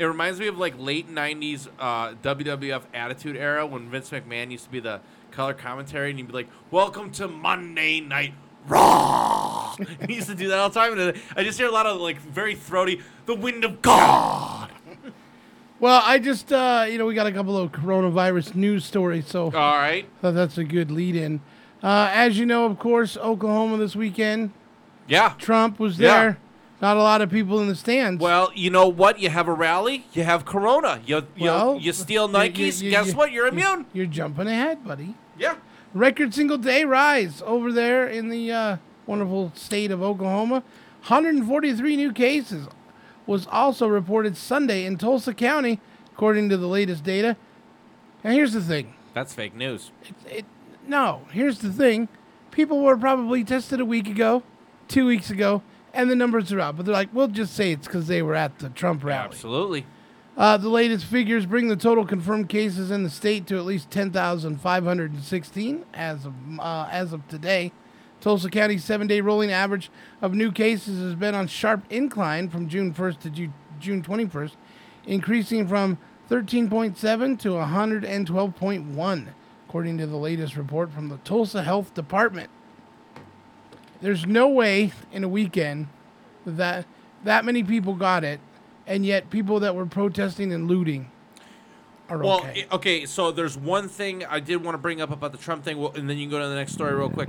[0.00, 4.64] it reminds me of like late '90s uh, WWF Attitude Era when Vince McMahon used
[4.64, 5.00] to be the
[5.30, 8.34] color commentary, and he'd be like, "Welcome to Monday Night
[8.66, 9.76] Raw."
[10.08, 12.00] he used to do that all the time, and I just hear a lot of
[12.00, 14.72] like very throaty, "The Wind of God."
[15.78, 19.44] Well, I just uh, you know we got a couple of coronavirus news stories, so
[19.46, 21.40] all right, thought that's a good lead in.
[21.82, 24.52] Uh, as you know, of course, Oklahoma this weekend.
[25.06, 26.28] Yeah, Trump was there.
[26.28, 26.34] Yeah.
[26.82, 28.20] Not a lot of people in the stands.
[28.20, 29.18] Well, you know what?
[29.18, 32.82] You have a rally, you have Corona, you you, Well, you steal Nikes.
[32.82, 33.32] you- Guess you- what?
[33.32, 33.86] You're you- immune.
[33.92, 35.14] You're jumping ahead, buddy.
[35.38, 35.56] Yeah.
[35.94, 38.76] Record single day rise over there in the uh,
[39.06, 40.62] wonderful state of Oklahoma.
[41.06, 42.66] 143 new cases
[43.26, 45.80] was also reported Sunday in Tulsa County,
[46.12, 47.36] according to the latest data.
[48.22, 48.94] And here's the thing.
[49.14, 49.90] That's fake news.
[50.26, 50.44] It,
[50.86, 52.08] No, here's the thing.
[52.50, 54.42] People were probably tested a week ago,
[54.88, 55.62] two weeks ago,
[55.92, 56.76] and the numbers are out.
[56.76, 59.26] But they're like, we'll just say it's because they were at the Trump rally.
[59.26, 59.86] Absolutely.
[60.36, 63.90] Uh, the latest figures bring the total confirmed cases in the state to at least
[63.90, 67.72] 10,516 as of uh, as of today.
[68.26, 69.88] Tulsa County's seven-day rolling average
[70.20, 74.50] of new cases has been on sharp incline from June 1st to Ju- June 21st,
[75.06, 75.96] increasing from
[76.28, 79.26] 13.7 to 112.1,
[79.68, 82.50] according to the latest report from the Tulsa Health Department.
[84.00, 85.86] There's no way in a weekend
[86.44, 86.84] that
[87.22, 88.40] that many people got it
[88.88, 91.12] and yet people that were protesting and looting
[92.08, 92.66] are Well, okay.
[92.68, 93.06] i- okay.
[93.06, 95.92] So there's one thing I did want to bring up about the Trump thing, well,
[95.94, 97.28] and then you can go to the next story real quick.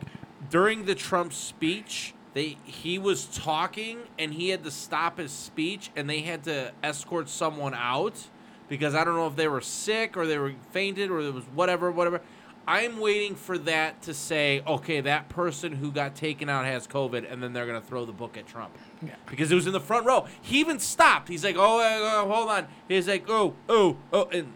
[0.49, 5.89] During the Trump speech, they he was talking and he had to stop his speech,
[5.95, 8.15] and they had to escort someone out
[8.69, 11.43] because I don't know if they were sick or they were fainted or it was
[11.53, 12.21] whatever, whatever.
[12.69, 17.31] I'm waiting for that to say, okay, that person who got taken out has COVID,
[17.31, 19.15] and then they're gonna throw the book at Trump Yeah.
[19.25, 20.27] because it was in the front row.
[20.41, 21.29] He even stopped.
[21.29, 24.51] He's like, "Oh, uh, uh, hold on." He's like, "Oh, oh, oh," and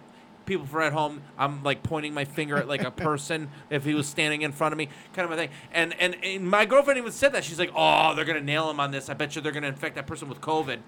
[0.51, 3.93] people for at home, I'm like pointing my finger at like a person if he
[3.93, 5.49] was standing in front of me, kind of a thing.
[5.71, 7.43] And and, and my girlfriend even said that.
[7.43, 9.09] She's like, "Oh, they're gonna nail him on this.
[9.09, 10.79] I bet you they're gonna infect that person with COVID."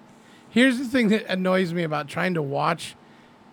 [0.50, 2.94] Here's the thing that annoys me about trying to watch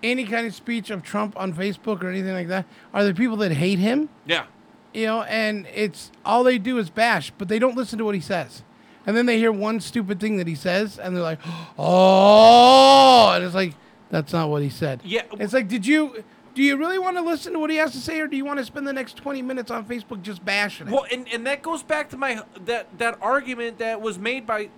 [0.03, 3.37] any kind of speech of Trump on Facebook or anything like that are the people
[3.37, 4.09] that hate him.
[4.25, 4.45] Yeah.
[4.93, 8.15] You know, and it's all they do is bash, but they don't listen to what
[8.15, 8.63] he says.
[9.05, 11.39] And then they hear one stupid thing that he says, and they're like,
[11.77, 13.73] "Oh!" And it's like,
[14.11, 15.01] that's not what he said.
[15.03, 15.23] Yeah.
[15.39, 16.23] It's like, did you?
[16.53, 18.43] Do you really want to listen to what he has to say, or do you
[18.43, 20.91] want to spend the next twenty minutes on Facebook just bashing it?
[20.91, 24.69] Well, and, and that goes back to my that that argument that was made by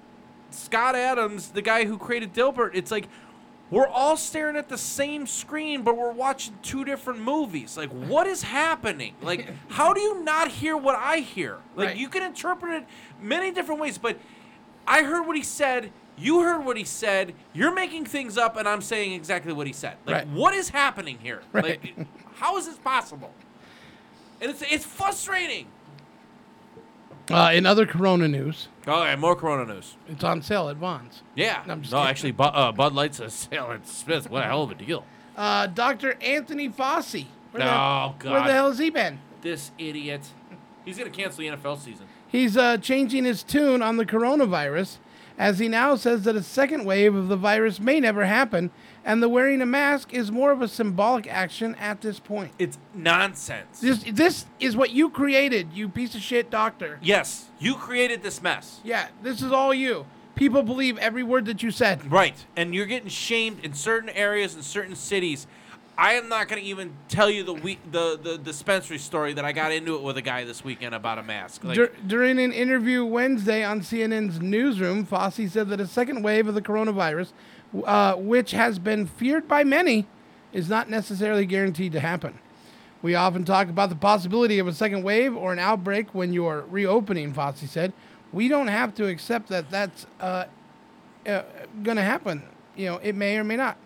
[0.51, 2.71] Scott Adams, the guy who created Dilbert.
[2.75, 3.07] It's like
[3.71, 7.75] we're all staring at the same screen, but we're watching two different movies.
[7.75, 9.15] Like, what is happening?
[9.23, 11.57] Like, how do you not hear what I hear?
[11.75, 11.97] Like, Right.
[11.97, 12.85] you can interpret it
[13.19, 14.19] many different ways, but
[14.85, 15.91] I heard what he said.
[16.17, 17.33] You heard what he said.
[17.53, 19.95] You're making things up, and I'm saying exactly what he said.
[20.05, 20.27] Like, Right.
[20.27, 21.41] what is happening here?
[21.51, 21.63] Right.
[21.83, 23.31] Like, how is this possible?
[24.41, 25.67] And it's it's frustrating.
[27.31, 29.95] Uh, in other Corona news, Oh, yeah, more Corona news.
[30.09, 31.21] it's on sale at Vons.
[31.35, 31.63] Yeah.
[31.65, 34.29] No, I'm just no, actually, Bud, uh, Bud Light's a sale at Smith.
[34.29, 35.05] What a hell of a deal.
[35.37, 36.17] Uh, Dr.
[36.21, 37.27] Anthony Fauci.
[37.51, 39.19] Where the, Oh, Where the hell has he been?
[39.41, 40.21] This idiot.
[40.83, 42.07] He's going to cancel the NFL season.
[42.27, 44.97] He's uh, changing his tune on the coronavirus
[45.37, 48.71] as he now says that a second wave of the virus may never happen
[49.05, 52.51] and the wearing a mask is more of a symbolic action at this point.
[52.57, 53.79] It's nonsense.
[53.79, 56.99] This, this is what you created, you piece of shit doctor.
[57.01, 58.79] Yes, you created this mess.
[58.83, 60.05] Yeah, this is all you.
[60.35, 62.11] People believe every word that you said.
[62.11, 62.45] Right.
[62.55, 65.45] And you're getting shamed in certain areas in certain cities.
[65.97, 69.51] I am not going to even tell you the the, the dispensary story that I
[69.51, 71.63] got into it with a guy this weekend about a mask.
[71.63, 76.47] Like, Dur- during an interview Wednesday on CNN's newsroom, Fossey said that a second wave
[76.47, 77.31] of the coronavirus,
[77.85, 80.07] uh, which has been feared by many,
[80.51, 82.39] is not necessarily guaranteed to happen.
[83.03, 86.63] We often talk about the possibility of a second wave or an outbreak when you're
[86.69, 87.93] reopening, Fossey said.
[88.31, 90.45] We don't have to accept that that's uh,
[91.27, 91.43] uh,
[91.83, 92.43] going to happen.
[92.75, 93.77] You know, it may or may not.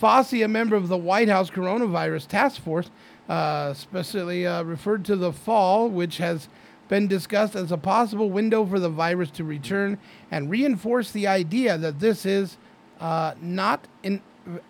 [0.00, 2.90] Fossey, a member of the White House Coronavirus Task Force,
[3.28, 6.48] uh, specifically uh, referred to the fall, which has
[6.88, 9.98] been discussed as a possible window for the virus to return,
[10.30, 12.58] and reinforced the idea that this is
[13.00, 14.20] uh, not in,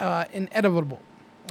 [0.00, 1.00] uh, inevitable.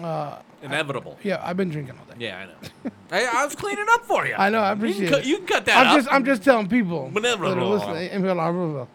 [0.02, 1.18] Uh, Inevitable.
[1.24, 2.26] yeah, I've been drinking all day.
[2.26, 2.92] Yeah, I know.
[3.10, 4.34] hey, I was cleaning up for you.
[4.36, 4.60] I know.
[4.62, 5.26] I You can appreciate it.
[5.26, 5.96] you can cut that I'm out.
[5.98, 7.10] just, I'm just telling people.
[7.12, 8.88] that are listening.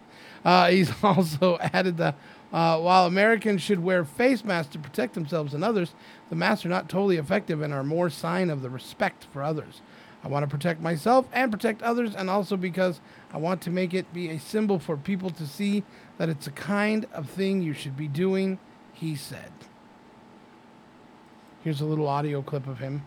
[0.44, 2.14] Uh, he's also added that
[2.52, 5.92] uh, while Americans should wear face masks to protect themselves and others,
[6.30, 9.82] the masks are not totally effective and are more sign of the respect for others.
[10.24, 13.00] I want to protect myself and protect others, and also because
[13.32, 15.84] I want to make it be a symbol for people to see
[16.16, 18.58] that it's a kind of thing you should be doing,
[18.92, 19.52] he said.
[21.62, 23.02] Here's a little audio clip of him.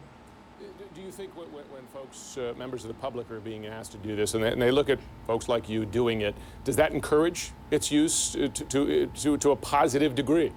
[1.11, 3.91] Do you think when, when, when folks, uh, members of the public, are being asked
[3.91, 4.97] to do this, and they, and they look at
[5.27, 6.33] folks like you doing it,
[6.63, 10.53] does that encourage its use uh, to, to, to, to a positive degree?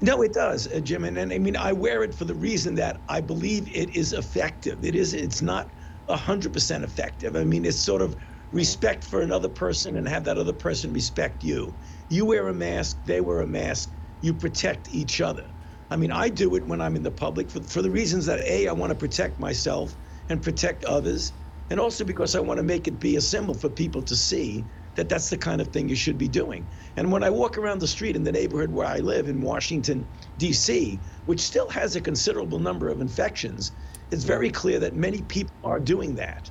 [0.00, 1.02] No, it does, uh, Jim.
[1.02, 4.12] And, and I mean, I wear it for the reason that I believe it is
[4.12, 4.84] effective.
[4.84, 5.12] It is.
[5.12, 5.68] It's not
[6.08, 7.34] hundred percent effective.
[7.34, 8.14] I mean, it's sort of
[8.52, 11.74] respect for another person and have that other person respect you.
[12.10, 12.96] You wear a mask.
[13.06, 13.90] They wear a mask.
[14.20, 15.46] You protect each other.
[15.90, 18.40] I mean, I do it when I'm in the public for, for the reasons that
[18.40, 19.94] a I want to protect myself
[20.28, 21.32] and protect others,
[21.70, 24.64] and also because I want to make it be a symbol for people to see
[24.96, 26.66] that that's the kind of thing you should be doing.
[26.96, 30.06] And when I walk around the street in the neighborhood where I live in Washington,
[30.38, 33.72] D.C., which still has a considerable number of infections,
[34.10, 36.50] it's very clear that many people are doing that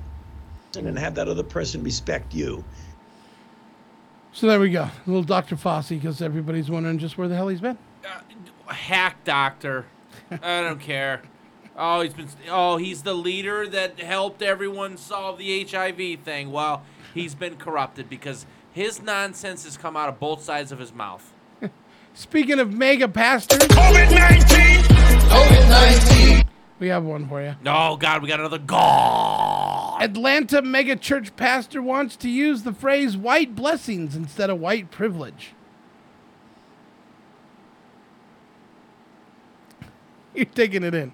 [0.76, 2.64] and have that other person respect you.
[4.32, 4.82] So there we go.
[4.82, 5.56] A little Dr.
[5.56, 7.78] Fossey, because everybody's wondering just where the hell he's been.
[8.06, 9.86] Uh, hack doctor.
[10.30, 11.22] I don't care.
[11.76, 12.28] Oh, he's been.
[12.48, 16.50] Oh, he's the leader that helped everyone solve the HIV thing.
[16.50, 16.82] Well,
[17.14, 21.32] he's been corrupted because his nonsense has come out of both sides of his mouth.
[22.14, 24.82] Speaking of mega pastors, COVID 19!
[25.28, 26.48] COVID 19!
[26.78, 27.56] We have one for you.
[27.66, 30.02] Oh God, we got another God.
[30.02, 35.52] Atlanta mega church pastor wants to use the phrase white blessings instead of white privilege.
[40.36, 41.12] You're taking it in.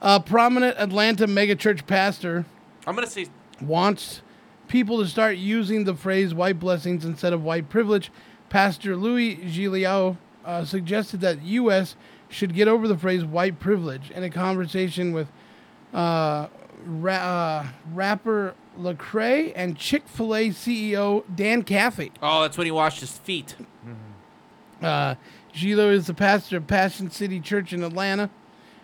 [0.00, 2.46] A prominent Atlanta megachurch pastor
[2.86, 3.26] I'm gonna say
[3.60, 4.22] wants
[4.68, 8.10] people to start using the phrase white blessings instead of white privilege.
[8.48, 11.96] Pastor Louis Giglio uh, suggested that U.S.
[12.28, 15.28] should get over the phrase white privilege in a conversation with
[15.92, 16.46] uh,
[16.86, 22.12] ra- uh, rapper Lecrae and Chick fil A CEO Dan Cathy.
[22.22, 23.54] Oh, that's when he washed his feet.
[24.80, 25.14] Uh,
[25.52, 28.30] Giglio is the pastor of Passion City Church in Atlanta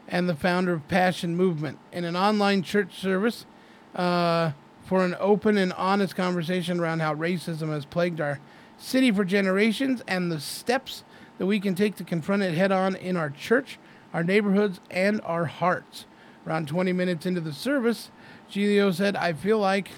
[0.08, 1.78] and the founder of Passion Movement.
[1.92, 3.46] In an online church service
[3.94, 4.52] uh,
[4.84, 8.40] for an open and honest conversation around how racism has plagued our
[8.78, 11.04] city for generations and the steps
[11.38, 13.78] that we can take to confront it head on in our church,
[14.12, 16.06] our neighborhoods, and our hearts.
[16.46, 18.10] Around 20 minutes into the service,
[18.48, 19.90] Giglio said, I feel like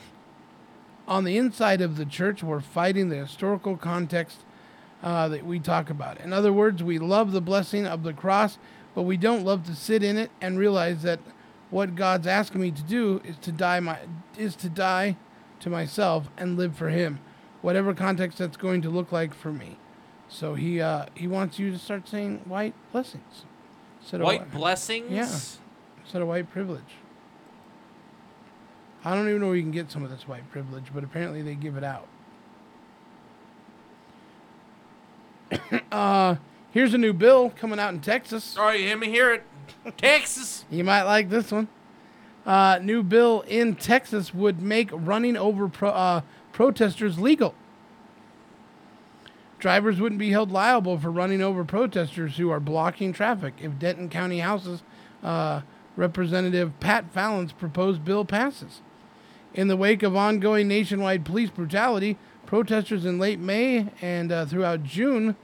[1.06, 4.44] on the inside of the church, we're fighting the historical context
[5.02, 6.20] uh, that we talk about.
[6.20, 8.58] In other words, we love the blessing of the cross,
[8.94, 11.20] but we don't love to sit in it and realize that
[11.70, 13.98] what God's asking me to do is to die my
[14.36, 15.16] is to die
[15.60, 17.20] to myself and live for Him,
[17.62, 19.78] whatever context that's going to look like for me.
[20.28, 23.44] So he uh, he wants you to start saying white blessings,
[24.00, 25.10] instead of White blessings?
[25.10, 26.96] Yeah, instead of white privilege.
[29.04, 31.40] I don't even know where you can get some of this white privilege, but apparently
[31.40, 32.08] they give it out.
[35.92, 36.36] uh,
[36.70, 38.44] here's a new bill coming out in Texas.
[38.44, 39.42] Sorry, All right, hear me hear it.
[39.96, 40.64] Texas.
[40.70, 41.68] You might like this one.
[42.44, 46.20] Uh, new bill in Texas would make running over pro- uh,
[46.52, 47.54] protesters legal.
[49.58, 54.08] Drivers wouldn't be held liable for running over protesters who are blocking traffic if Denton
[54.08, 54.82] County House's
[55.22, 55.62] uh,
[55.96, 58.82] Representative Pat Fallon's proposed bill passes.
[59.54, 62.16] In the wake of ongoing nationwide police brutality,
[62.48, 65.36] protesters in late May and uh, throughout June,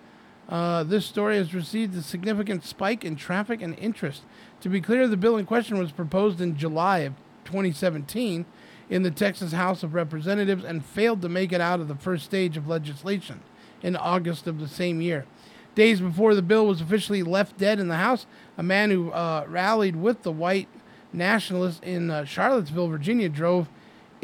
[0.49, 4.23] uh, this story has received a significant spike in traffic and interest.
[4.63, 7.13] To be clear, the bill in question was proposed in July of
[7.45, 8.47] 2017
[8.89, 12.25] in the Texas House of Representatives and failed to make it out of the first
[12.25, 13.43] stage of legislation
[13.83, 15.27] in August of the same year.
[15.75, 18.25] Days before the bill was officially left dead in the House,
[18.57, 20.69] a man who uh, rallied with the white
[21.13, 23.69] nationalists in uh, Charlottesville, Virginia, drove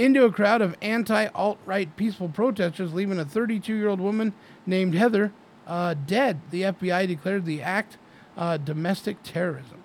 [0.01, 4.33] into a crowd of anti alt right peaceful protesters, leaving a 32 year old woman
[4.67, 5.33] named Heather
[5.67, 6.41] uh, dead.
[6.51, 7.99] The FBI declared the act
[8.37, 9.83] uh, domestic terrorism.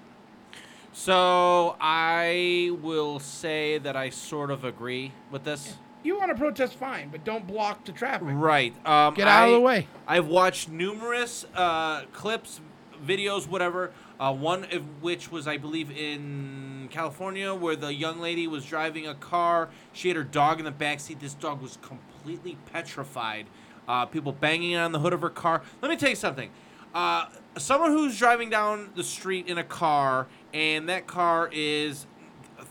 [0.93, 5.75] So I will say that I sort of agree with this.
[6.03, 8.27] You want to protest, fine, but don't block the traffic.
[8.31, 8.73] Right.
[8.87, 9.87] Um, Get out of the way.
[10.07, 12.61] I've watched numerous uh, clips,
[13.03, 13.91] videos, whatever.
[14.19, 19.07] Uh, one of which was, I believe, in California, where the young lady was driving
[19.07, 19.69] a car.
[19.91, 21.19] She had her dog in the back seat.
[21.19, 23.47] This dog was completely petrified.
[23.87, 25.61] Uh, people banging on the hood of her car.
[25.81, 26.49] Let me tell you something.
[26.93, 27.25] Uh,
[27.57, 32.07] someone who's driving down the street in a car, and that car is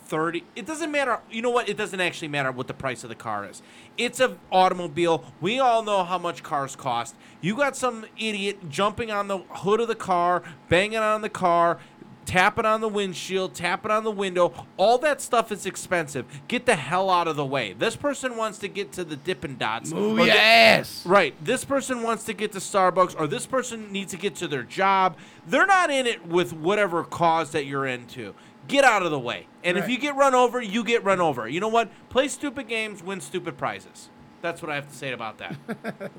[0.04, 3.08] 30 it doesn't matter you know what it doesn't actually matter what the price of
[3.08, 3.62] the car is
[3.96, 7.14] it's an automobile we all know how much cars cost
[7.44, 11.78] you got some idiot jumping on the hood of the car banging on the car
[12.24, 16.74] tapping on the windshield tapping on the window all that stuff is expensive get the
[16.74, 20.18] hell out of the way this person wants to get to the dippin' dots Move
[20.18, 21.04] or your the- ass.
[21.04, 21.34] Right.
[21.44, 24.62] This person wants to get to Starbucks or this person needs to get to their
[24.62, 25.16] job.
[25.46, 28.34] They're not in it with whatever cause that you're into.
[28.68, 29.46] Get out of the way.
[29.62, 31.46] And if you get run over, you get run over.
[31.46, 31.90] You know what?
[32.08, 34.08] Play stupid games, win stupid prizes.
[34.40, 35.56] That's what I have to say about that.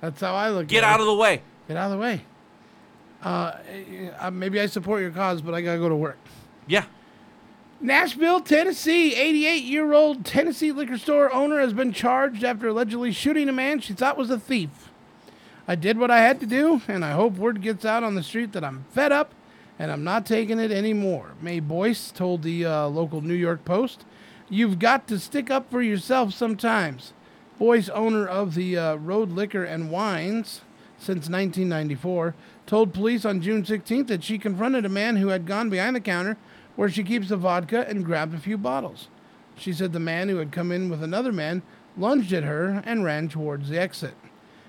[0.00, 0.94] That's how I look Get at it.
[0.94, 1.42] out of the way.
[1.66, 2.22] Get out of the way.
[3.22, 3.52] Uh,
[4.20, 6.18] uh, maybe I support your cause, but I gotta go to work.
[6.66, 6.84] Yeah.
[7.80, 9.14] Nashville, Tennessee.
[9.14, 13.80] 88 year old Tennessee liquor store owner has been charged after allegedly shooting a man
[13.80, 14.90] she thought was a thief.
[15.66, 18.22] I did what I had to do, and I hope word gets out on the
[18.22, 19.32] street that I'm fed up
[19.78, 21.34] and I'm not taking it anymore.
[21.40, 24.04] May Boyce told the uh, local New York Post.
[24.48, 27.12] You've got to stick up for yourself sometimes.
[27.58, 30.60] Boyce, owner of the uh, Road Liquor and Wines
[30.96, 32.34] since 1994,
[32.66, 36.00] told police on June 16th that she confronted a man who had gone behind the
[36.00, 36.36] counter
[36.76, 39.08] where she keeps the vodka and grabbed a few bottles.
[39.56, 41.62] She said the man who had come in with another man
[41.96, 44.14] lunged at her and ran towards the exit.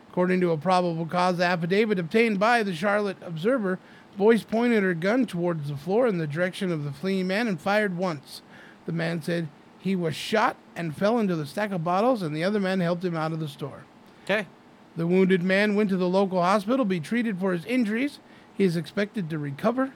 [0.10, 3.78] According to a probable cause affidavit obtained by the Charlotte Observer,
[4.18, 7.62] Boyce pointed her gun towards the floor in the direction of the fleeing man and
[7.62, 8.42] fired once.
[8.88, 12.44] The man said he was shot and fell into the stack of bottles, and the
[12.46, 13.84] other man helped him out of the store.
[14.24, 14.48] Okay.
[14.96, 18.20] The wounded man went to the local hospital to be treated for his injuries.
[18.56, 19.92] He is expected to recover.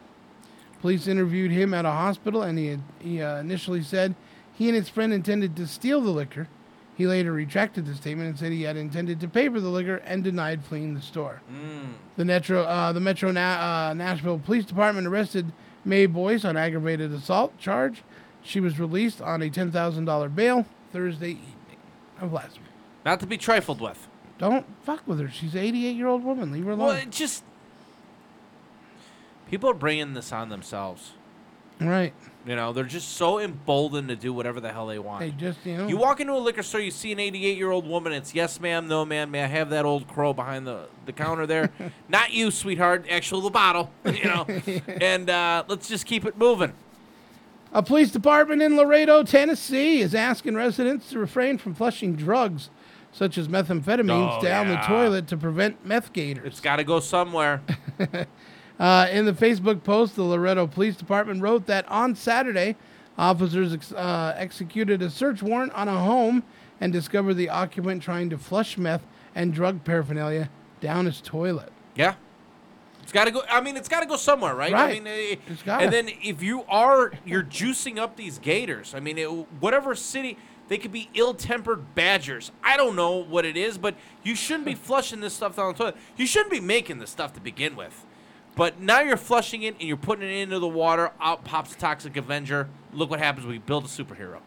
[0.82, 4.14] Police interviewed him at a hospital, and he, he uh, initially said
[4.54, 6.50] he and his friend intended to steal the liquor.
[6.96, 9.96] He later retracted the statement and said he had intended to pay for the liquor
[10.06, 11.42] and denied fleeing the store.
[12.18, 15.54] The Metro, uh, the Metro Na- uh, Nashville Police Department arrested
[15.86, 18.04] May Boyce on aggravated assault charge.
[18.44, 21.78] She was released on a ten thousand dollar bail Thursday evening
[22.20, 22.70] of last week.
[23.06, 24.08] Not to be trifled with.
[24.38, 25.30] Don't fuck with her.
[25.30, 26.52] She's an 88 year old woman.
[26.52, 26.88] Leave her alone.
[26.88, 27.44] Well, it just
[29.50, 31.14] people are bringing this on themselves.
[31.80, 32.14] Right.
[32.46, 35.22] You know, they're just so emboldened to do whatever the hell they want.
[35.22, 35.88] They just, you know.
[35.88, 38.12] You walk into a liquor store, you see an 88 year old woman.
[38.14, 39.32] It's yes, ma'am, no, ma'am.
[39.32, 41.72] May I have that old crow behind the, the counter there?
[42.10, 43.06] Not you, sweetheart.
[43.10, 43.92] Actual the bottle.
[44.14, 44.46] You know,
[45.02, 46.74] and uh, let's just keep it moving.
[47.74, 52.70] A police department in Loretto, Tennessee, is asking residents to refrain from flushing drugs,
[53.12, 54.80] such as methamphetamines, Oh, down yeah.
[54.82, 56.46] the toilet to prevent meth gators.
[56.46, 57.62] It's got to go somewhere.
[58.80, 62.76] Uh, in the Facebook post, the Loretto Police Department wrote that on Saturday,
[63.20, 66.42] officers ex- uh, executed a search warrant on a home
[66.82, 70.50] and discovered the occupant trying to flush meth and drug paraphernalia
[70.82, 71.72] down his toilet.
[71.96, 72.16] Yeah.
[73.14, 73.44] It's got to go.
[73.48, 74.74] I mean, it's got to go somewhere, right?
[74.74, 75.04] I Right.
[75.04, 78.96] mean, eh, It's and then if you are, you're juicing up these gators.
[78.96, 79.28] I mean, it,
[79.60, 80.36] whatever city,
[80.68, 82.52] they could be ill-tempered badgers.
[82.64, 83.94] I don't know what it is, but
[84.24, 85.96] you shouldn't be flushing this stuff down the toilet.
[86.18, 88.04] You shouldn't be making this stuff to begin with.
[88.56, 91.12] But now you're flushing it and you're putting it into the water.
[91.22, 92.68] Out pops Toxic Avenger.
[92.94, 94.40] Look what happens when you build a superhero.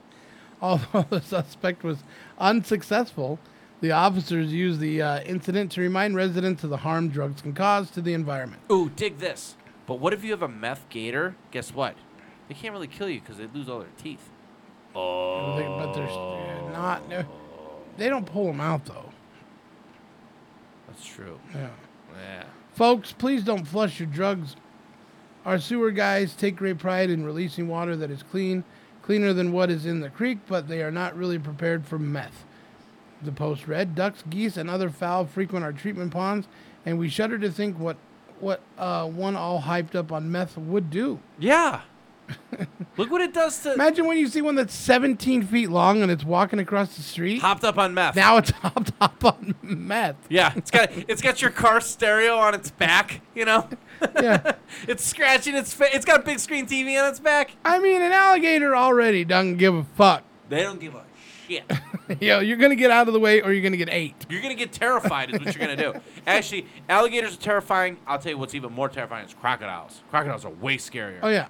[0.61, 1.99] Although the suspect was
[2.39, 3.39] unsuccessful,
[3.81, 7.91] the officers used the uh, incident to remind residents of the harm drugs can cause
[7.91, 8.63] to the environment.
[8.71, 9.57] Ooh, dig this.
[9.87, 11.37] But what if you have a meth gator?
[11.51, 11.95] Guess what?
[12.49, 14.31] They can't really kill you because they lose all their teeth.
[14.95, 17.09] They- But they're not.
[17.09, 17.25] no-
[17.99, 19.11] They don't pull them out though.
[20.89, 21.39] That's true.
[21.55, 21.69] Yeah.
[22.17, 22.45] Yeah.
[22.75, 24.57] Folks, please don't flush your drugs.
[25.45, 28.65] Our sewer guys take great pride in releasing water that is clean,
[29.03, 32.45] cleaner than what is in the creek, but they are not really prepared for meth.
[33.23, 36.47] The post read, ducks, geese, and other fowl frequent our treatment ponds,
[36.85, 37.97] and we shudder to think what
[38.41, 41.21] what uh, one all hyped up on meth would do.
[41.39, 41.81] Yeah.
[42.97, 43.73] Look what it does to.
[43.75, 47.41] Imagine when you see one that's 17 feet long and it's walking across the street.
[47.41, 48.17] Hopped up on meth.
[48.17, 50.17] Now it's hopped up on meth.
[50.29, 53.23] Yeah, it's got it's got your car stereo on its back.
[53.35, 53.69] You know.
[54.21, 54.53] Yeah.
[54.87, 55.89] it's scratching its face.
[55.95, 57.53] It's got a big screen TV on its back.
[57.65, 60.23] I mean, an alligator already doesn't give a fuck.
[60.51, 61.06] They don't give a
[61.47, 61.65] shit.
[62.21, 64.15] Yo, you're gonna get out of the way or you're gonna get ate.
[64.29, 66.01] You're gonna get terrified, is what you're gonna do.
[66.27, 67.97] Actually, alligators are terrifying.
[68.07, 70.03] I'll tell you what's even more terrifying is crocodiles.
[70.11, 71.19] Crocodiles are way scarier.
[71.23, 71.49] Oh yeah,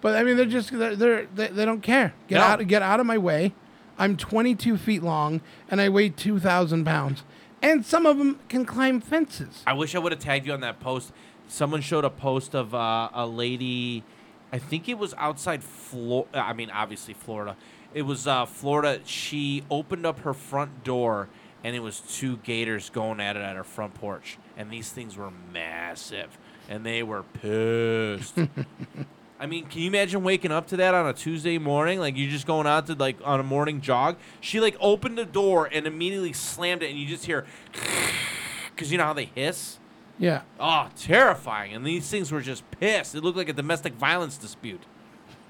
[0.00, 2.14] but I mean, they're just they're, they're they, they don't care.
[2.28, 2.42] Get No.
[2.42, 3.52] out get out of my way.
[3.98, 7.22] I'm 22 feet long and I weigh 2,000 pounds,
[7.60, 9.62] and some of them can climb fences.
[9.66, 11.12] I wish I would have tagged you on that post.
[11.46, 14.02] Someone showed a post of uh, a lady.
[14.50, 16.38] I think it was outside Florida.
[16.38, 17.56] I mean, obviously Florida.
[17.94, 19.00] It was uh, Florida.
[19.04, 21.28] She opened up her front door,
[21.62, 24.38] and it was two gators going at it at her front porch.
[24.56, 26.38] And these things were massive,
[26.68, 28.38] and they were pissed.
[29.40, 31.98] I mean, can you imagine waking up to that on a Tuesday morning?
[31.98, 34.16] Like you're just going out to like on a morning jog.
[34.40, 37.44] She like opened the door and immediately slammed it, and you just hear
[38.70, 39.78] because you know how they hiss.
[40.18, 40.42] Yeah.
[40.60, 41.74] Oh, terrifying!
[41.74, 43.16] And these things were just pissed.
[43.16, 44.82] It looked like a domestic violence dispute.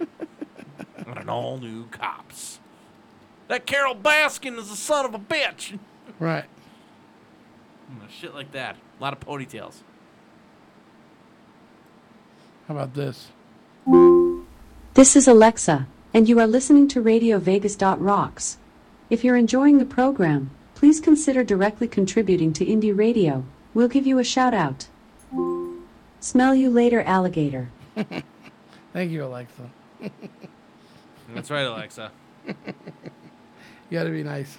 [1.07, 2.61] and an all new cops.
[3.49, 5.79] That Carole Baskin is a son of a bitch.
[6.19, 6.45] Right.
[7.91, 8.77] Mm, shit like that.
[8.99, 9.83] A lot of ponytails.
[12.69, 13.29] How about this?
[14.95, 17.77] This is Alexa, and you are listening to Radio Vegas.
[17.81, 18.59] Rocks.
[19.11, 23.45] If you're enjoying the program, please consider directly contributing to Indie Radio.
[23.75, 24.87] We'll give you a shout out.
[26.21, 27.71] Smell you later, alligator.
[28.93, 29.71] Thank you, Alexa.
[31.35, 32.11] That's right, Alexa.
[33.91, 34.57] You got to be nice.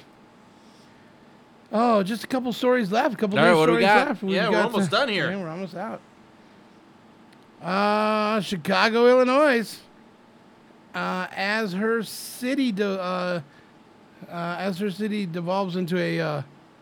[1.72, 3.16] Oh, just a couple stories left.
[3.16, 4.08] A couple All right, what do we stories got?
[4.10, 4.24] left.
[4.24, 5.35] Yeah, we're almost to- done here.
[5.35, 6.02] We're almost out.
[7.60, 9.80] Uh, Chicago, Illinois.
[10.93, 13.42] Uh, as her city, de- uh,
[14.30, 16.42] uh, as her city devolves into a uh,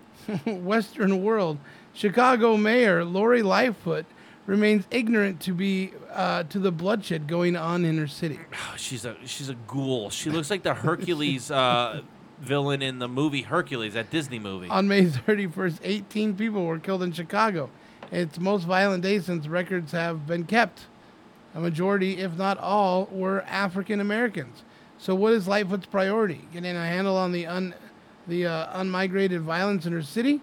[0.46, 1.58] Western world,
[1.94, 4.06] Chicago Mayor Lori Lightfoot
[4.52, 8.38] remains ignorant to be uh, to the bloodshed going on in her city.
[8.54, 10.10] Oh, she's a she's a ghoul.
[10.10, 12.02] She looks like the Hercules uh,
[12.42, 14.68] villain in the movie Hercules, that Disney movie.
[14.68, 17.70] On May 31st, 18 people were killed in Chicago.
[18.12, 20.82] It's most violent day since records have been kept.
[21.56, 24.64] A majority, if not all, were African Americans.
[24.98, 26.42] So, what is Lightfoot's priority?
[26.52, 27.74] Getting a handle on the un,
[28.28, 30.42] the uh, unmigrated violence in her city?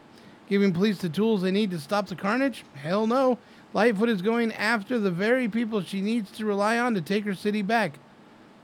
[0.49, 2.65] Giving police the tools they need to stop the carnage?
[2.75, 3.39] Hell no.
[3.79, 7.33] Lightfoot is going after the very people she needs to rely on to take her
[7.33, 8.01] city back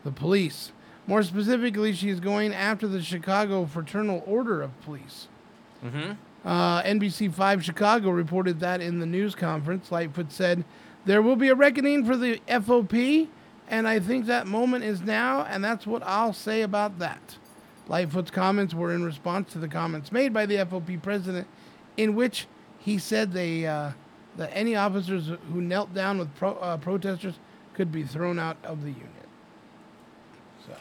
[0.02, 0.72] the police.
[1.06, 5.28] More specifically, she's going after the Chicago Fraternal Order of Police.
[5.84, 6.14] Mm-hmm.
[6.44, 9.92] Uh, NBC5 Chicago reported that in the news conference.
[9.92, 10.64] Lightfoot said,
[11.04, 13.28] There will be a reckoning for the FOP,
[13.68, 17.36] and I think that moment is now, and that's what I'll say about that.
[17.86, 21.46] Lightfoot's comments were in response to the comments made by the FOP president,
[21.96, 22.48] in which
[22.80, 23.92] he said they, uh,
[24.36, 27.34] that any officers who knelt down with pro- uh, protesters
[27.74, 29.08] could be thrown out of the unit.
[30.66, 30.74] So,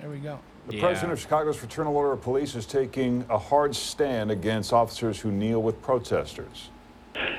[0.00, 0.38] there we go.
[0.68, 5.20] The president of Chicago's Fraternal Order of Police is taking a hard stand against officers
[5.20, 6.70] who kneel with protesters.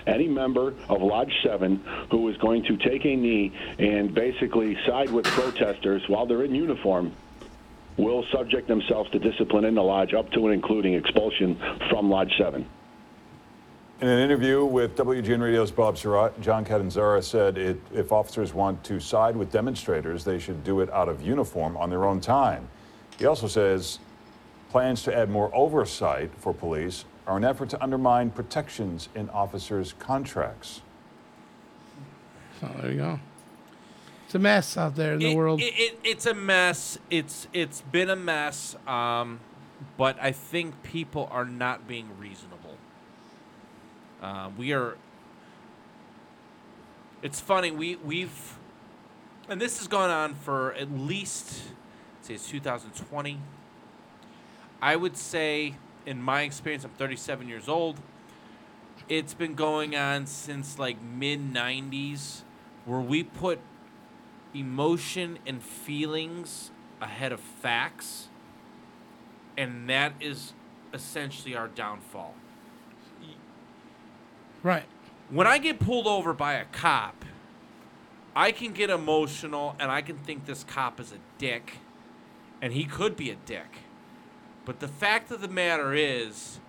[0.08, 5.12] any member of Lodge 7 who is going to take a knee and basically side
[5.12, 7.12] with protesters while they're in uniform
[7.98, 11.60] will subject themselves to discipline in the lodge up to and including expulsion
[11.90, 12.66] from Lodge 7.
[14.00, 18.84] In an interview with WGN Radio's Bob Sirott, John Catanzara said it, if officers want
[18.84, 22.68] to side with demonstrators, they should do it out of uniform on their own time.
[23.18, 23.98] He also says
[24.70, 29.96] plans to add more oversight for police are an effort to undermine protections in officers'
[29.98, 30.82] contracts.
[32.62, 33.20] So there you go.
[34.28, 35.60] It's a mess out there in the It- world.
[35.60, 37.00] It, it, it's a mess.
[37.10, 38.76] It's it's been a mess.
[38.86, 39.40] Um,
[39.98, 42.57] but I think people are not being reasonable.
[44.22, 44.98] Uh, we are.
[47.22, 47.72] It's funny.
[47.72, 48.58] We we've,
[49.48, 51.62] and this has gone on for at least,
[52.22, 53.40] say it's 2020.
[54.82, 58.00] I would say, in my experience, I'm 37 years old.
[59.10, 62.42] It's been going on since like mid 90s,
[62.86, 63.60] where we put
[64.54, 66.72] emotion and feelings
[67.02, 68.30] ahead of facts,
[69.56, 70.54] and that is
[70.94, 72.34] essentially our downfall.
[74.64, 74.86] Right.
[75.30, 77.26] When I get pulled over by a cop,
[78.36, 81.80] I can get emotional and I can think this cop is a dick,
[82.62, 83.80] and he could be a dick.
[84.64, 86.60] But the fact of the matter is,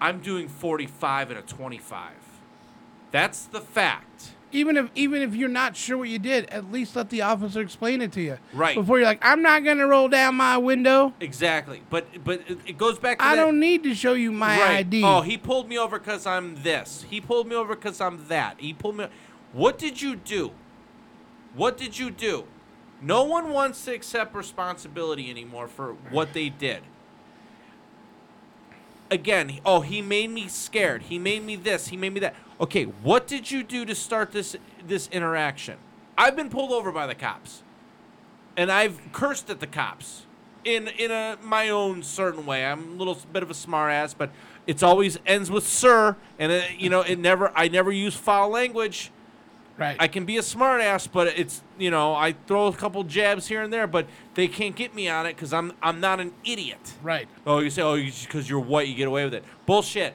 [0.00, 2.12] I'm doing 45 and a 25.
[3.10, 4.32] That's the fact.
[4.54, 7.60] Even if even if you're not sure what you did, at least let the officer
[7.60, 8.38] explain it to you.
[8.52, 8.76] Right.
[8.76, 11.12] Before you're like, I'm not gonna roll down my window.
[11.18, 11.82] Exactly.
[11.90, 14.58] But but it, it goes back to I that- don't need to show you my
[14.60, 14.76] right.
[14.76, 15.02] ID.
[15.04, 17.04] Oh, he pulled me over because I'm this.
[17.10, 18.60] He pulled me over because I'm that.
[18.60, 19.06] He pulled me.
[19.52, 20.52] What did you do?
[21.54, 22.44] What did you do?
[23.02, 26.82] No one wants to accept responsibility anymore for what they did.
[29.10, 31.02] Again, oh, he made me scared.
[31.02, 31.88] He made me this.
[31.88, 32.34] He made me that.
[32.60, 35.76] Okay, what did you do to start this this interaction?
[36.16, 37.62] I've been pulled over by the cops,
[38.56, 40.26] and I've cursed at the cops
[40.64, 42.64] in in a my own certain way.
[42.64, 44.30] I'm a little bit of a smart ass, but
[44.66, 47.52] it's always ends with sir, and it, you know it never.
[47.56, 49.10] I never use foul language.
[49.76, 49.96] Right.
[49.98, 53.48] I can be a smart ass, but it's you know I throw a couple jabs
[53.48, 56.32] here and there, but they can't get me on it because I'm I'm not an
[56.44, 56.94] idiot.
[57.02, 57.28] Right.
[57.46, 59.44] Oh, you say oh because you're white you get away with it.
[59.66, 60.14] Bullshit.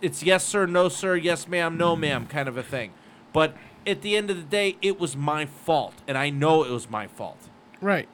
[0.00, 2.92] It's yes sir, no sir, yes ma'am, no ma'am kind of a thing.
[3.32, 6.70] But at the end of the day, it was my fault, and I know it
[6.70, 7.38] was my fault.
[7.80, 8.08] Right.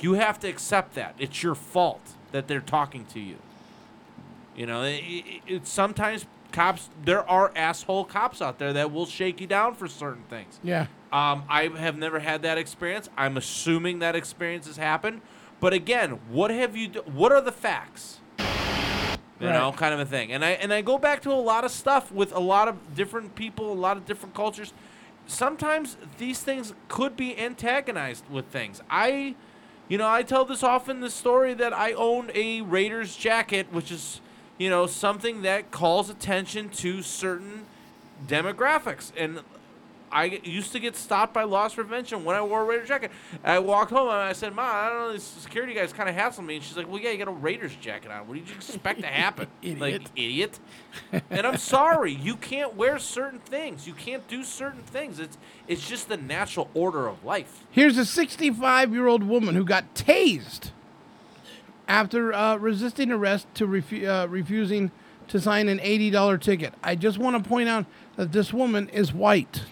[0.00, 1.14] You have to accept that.
[1.18, 2.00] It's your fault
[2.32, 3.36] that they're talking to you.
[4.56, 9.06] You know, it, it, it- sometimes cops, there are asshole cops out there that will
[9.06, 10.60] shake you down for certain things.
[10.62, 10.86] Yeah.
[11.12, 13.08] Um, I have never had that experience.
[13.16, 15.20] I'm assuming that experience has happened.
[15.58, 16.88] But again, what have you?
[16.88, 18.20] Do, what are the facts?
[18.38, 19.54] You Right.
[19.54, 20.32] know, kind of a thing.
[20.32, 22.94] And I and I go back to a lot of stuff with a lot of
[22.94, 24.72] different people, a lot of different cultures.
[25.26, 28.82] Sometimes these things could be antagonized with things.
[28.90, 29.36] I,
[29.88, 33.90] you know, I tell this often the story that I owned a Raiders jacket, which
[33.92, 34.20] is,
[34.60, 37.64] you know, something that calls attention to certain
[38.28, 39.10] demographics.
[39.16, 39.40] And
[40.12, 43.10] I used to get stopped by loss prevention when I wore a Raiders jacket.
[43.42, 46.14] I walked home and I said, "Ma, I don't know, these security guys kind of
[46.14, 48.28] hassle me." And she's like, "Well, yeah, you got a Raiders jacket on.
[48.28, 49.48] What did you expect to happen,
[49.78, 50.58] like idiot?"
[51.30, 53.86] And I'm sorry, you can't wear certain things.
[53.86, 55.20] You can't do certain things.
[55.20, 57.64] It's it's just the natural order of life.
[57.70, 60.72] Here's a 65 year old woman who got tased
[61.90, 64.92] after uh, resisting arrest to refu- uh, refusing
[65.26, 66.72] to sign an $80 ticket.
[66.84, 67.84] I just want to point out
[68.16, 69.64] that this woman is white.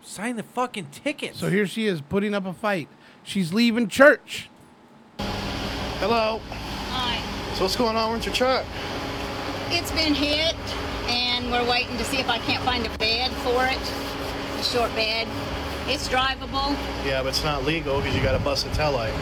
[0.00, 1.34] Sign the fucking ticket.
[1.34, 2.88] So here she is putting up a fight.
[3.24, 4.48] She's leaving church.
[5.98, 6.40] Hello.
[6.90, 7.54] Hi.
[7.56, 8.64] So what's going on with your truck?
[9.70, 10.54] It's been hit,
[11.08, 14.60] and we're waiting to see if I can't find a bed for it.
[14.60, 15.26] A short bed.
[15.88, 16.76] It's drivable.
[17.04, 19.14] Yeah, but it's not legal because you got to bust a tail light.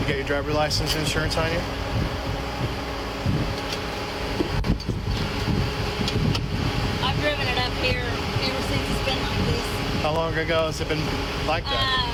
[0.00, 1.60] You got your driver license and insurance on you?
[7.02, 9.66] I've driven it up here ever since it's been like this.
[10.02, 11.04] How long ago has it been
[11.46, 12.04] like that?
[12.04, 12.10] Um,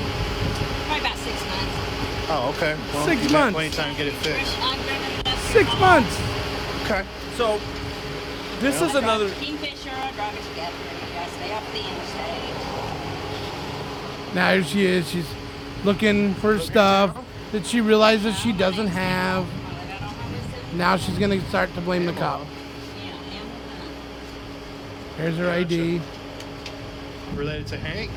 [0.87, 1.77] probably about six months.
[2.31, 2.75] Oh, okay.
[2.93, 3.55] Well, Six you got months.
[3.55, 4.57] Plenty of time to get it fixed.
[4.61, 6.19] I've driven it up Six months.
[6.85, 7.05] Okay.
[7.37, 7.61] So,
[8.61, 9.27] this I is drive another.
[9.27, 12.55] a Kingfisher, I drive a Scout, I stay off the interstate.
[14.35, 15.09] Now here she is.
[15.11, 15.29] She's
[15.85, 17.17] looking for stuff
[17.55, 19.47] that she realizes she doesn't have.
[20.75, 22.45] Now she's gonna start to blame the cop.
[25.17, 26.01] Here's her ID.
[27.37, 28.11] Related to Hank?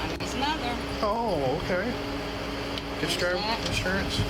[0.00, 0.74] I'm his mother.
[1.02, 1.92] Oh, okay.
[3.02, 3.32] Get your
[3.66, 4.22] insurance.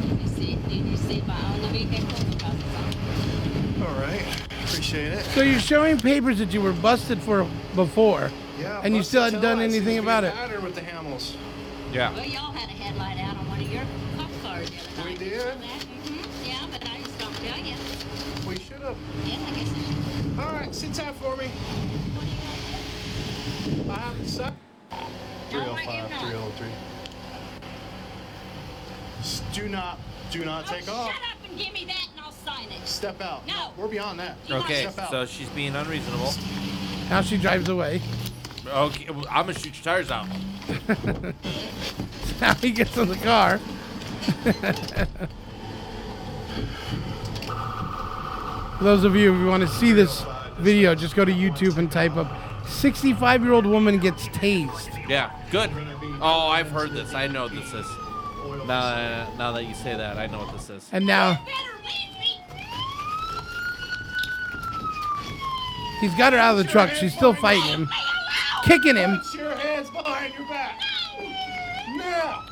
[0.00, 2.06] Did you see, did you see if I own the vehicle?
[2.30, 3.82] Because it's on.
[3.82, 4.24] All right.
[4.62, 5.24] Appreciate it.
[5.24, 8.30] So you're showing papers that you were busted for before,
[8.74, 8.80] Yeah.
[8.84, 10.34] and you still hadn't done anything seems to be about it.
[10.34, 11.36] better with the Hamels.
[11.92, 12.12] Yeah.
[12.12, 13.82] Well, y'all had a headlight out on one of your
[14.16, 15.18] cop cars the other night.
[15.20, 15.40] We You did?
[15.40, 15.60] saw that?
[15.60, 16.46] Mhm.
[16.46, 17.76] Yeah, but I just don't tell you.
[18.48, 18.96] We should have.
[19.24, 20.38] Yeah, I guess I should.
[20.44, 21.46] All right, sit tight for me.
[23.90, 24.52] I have the sec.
[25.50, 26.66] 305, 303.
[29.20, 29.98] S- Do not,
[30.32, 31.12] do not take off.
[31.12, 32.86] Shut up and give me that and I'll sign it.
[32.88, 33.46] Step out.
[33.46, 33.70] No.
[33.76, 34.36] We're beyond that.
[34.50, 35.10] Okay, Step out.
[35.10, 36.32] so she's being unreasonable.
[37.08, 38.00] Now she drives away.
[38.66, 40.26] Okay, well, I'm gonna shoot your tires out.
[42.40, 43.58] now he gets in the car.
[48.78, 50.24] For those of you who want to see this
[50.58, 52.30] video, just go to YouTube and type up
[52.66, 55.08] 65 year old woman gets tased.
[55.08, 55.70] Yeah, good.
[56.20, 57.14] Oh, I've heard this.
[57.14, 57.86] I know what this is.
[58.66, 60.88] Now, now that you say that, I know what this is.
[60.92, 61.34] And now
[66.00, 66.90] he's got her out of the truck.
[66.90, 67.90] She's still fighting him,
[68.64, 69.20] kicking him.
[69.20, 70.80] Put your hands behind your back.
[71.96, 72.44] Now.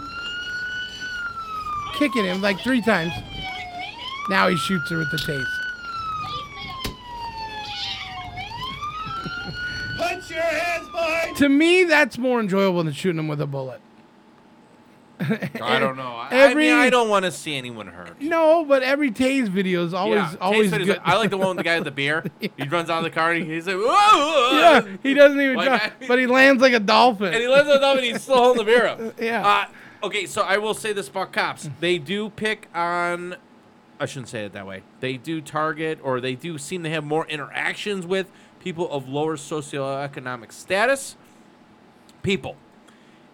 [1.95, 3.13] kicking him like three times.
[4.29, 5.45] Now he shoots her with the tase.
[9.97, 11.37] Put your hands behind.
[11.37, 13.81] To me, that's more enjoyable than shooting him with a bullet.
[15.63, 16.03] I don't know.
[16.17, 18.21] I, Every- I mean, I don't want to see anyone hurt.
[18.21, 21.01] No, but every tase video is always yeah, always good.
[21.05, 22.25] I like the one with the guy with the beer.
[22.41, 24.59] He runs out of the car and he's like, whoa!
[24.59, 27.27] yeah, he doesn't even Like, try, I- but he lands like a dolphin.
[27.33, 29.01] and he lands on top and he's still holding the beer up.
[29.21, 29.47] Yeah.
[30.03, 31.69] Uh, okay, so I will say this about cops.
[31.81, 33.37] They do pick on.
[34.01, 34.83] I shouldn't say it that way.
[35.01, 39.37] They do target or they do seem to have more interactions with people of lower
[39.37, 41.17] socioeconomic status.
[42.23, 42.57] People,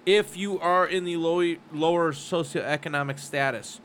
[0.09, 3.79] if you are in the low, lower socioeconomic status,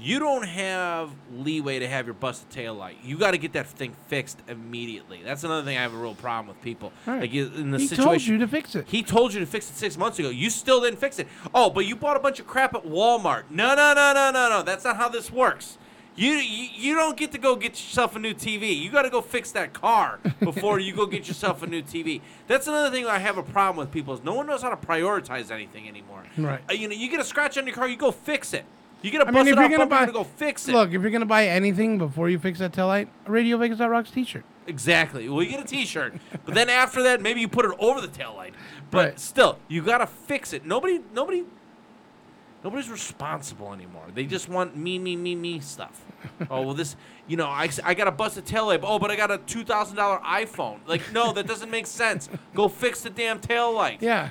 [0.00, 2.96] you don't have leeway to have your busted tail light.
[3.04, 5.20] You got to get that thing fixed immediately.
[5.22, 6.90] That's another thing I have a real problem with people.
[7.04, 7.20] Right.
[7.22, 8.86] Like you- in the he situation, told you to fix it.
[8.88, 10.30] he told you to fix it six months ago.
[10.30, 11.28] You still didn't fix it.
[11.54, 13.44] Oh, but you bought a bunch of crap at Walmart.
[13.50, 14.62] No, no, no, no, no, no.
[14.62, 15.76] That's not how this works.
[16.18, 18.76] You, you you don't get to go get yourself a new TV.
[18.76, 22.20] You got to go fix that car before you go get yourself a new TV.
[22.48, 24.76] That's another thing I have a problem with people is no one knows how to
[24.76, 26.24] prioritize anything anymore.
[26.36, 26.60] Right.
[26.68, 28.64] Uh, you know, you get a scratch on your car, you go fix it.
[29.00, 30.72] You get a I mean, busted if you're gonna buy, gonna go fix it.
[30.72, 33.78] look, if you're gonna buy anything before you fix that tail light, a Radio Vegas
[33.78, 34.44] Rocks T-shirt.
[34.66, 35.28] Exactly.
[35.28, 36.14] Well, you get a T-shirt,
[36.44, 38.54] but then after that, maybe you put it over the taillight.
[38.90, 39.20] But Right.
[39.20, 40.66] still, you gotta fix it.
[40.66, 41.44] Nobody, nobody,
[42.64, 44.06] nobody's responsible anymore.
[44.12, 46.02] They just want me, me, me, me stuff.
[46.50, 48.80] Oh well, this, you know, I, I got a busted taillight.
[48.82, 50.78] Oh, but I got a two thousand dollar iPhone.
[50.86, 52.28] Like, no, that doesn't make sense.
[52.54, 53.98] Go fix the damn taillight.
[54.00, 54.30] Yeah.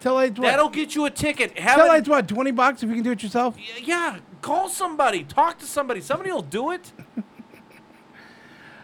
[0.00, 0.46] Tail light's what?
[0.46, 1.58] That'll get you a ticket.
[1.58, 2.26] Have tail it- light's what?
[2.28, 3.56] Twenty bucks if you can do it yourself.
[3.82, 5.24] yeah, call somebody.
[5.24, 6.00] Talk to somebody.
[6.00, 6.92] Somebody will do it.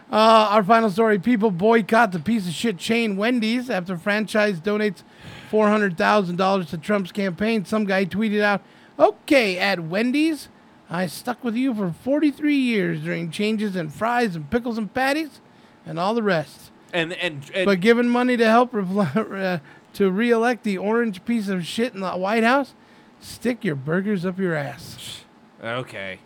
[0.09, 5.03] Uh, our final story: People boycott the piece of shit chain Wendy's after franchise donates
[5.49, 7.65] four hundred thousand dollars to Trump's campaign.
[7.65, 8.61] Some guy tweeted out,
[8.97, 10.47] "Okay, at Wendy's,
[10.89, 15.41] I stuck with you for forty-three years during changes in fries and pickles and patties,
[15.85, 16.71] and all the rest.
[16.93, 19.59] And and, and but giving money to help uh,
[19.93, 22.73] to re-elect the orange piece of shit in the White House,
[23.19, 25.23] stick your burgers up your ass."
[25.61, 26.19] okay.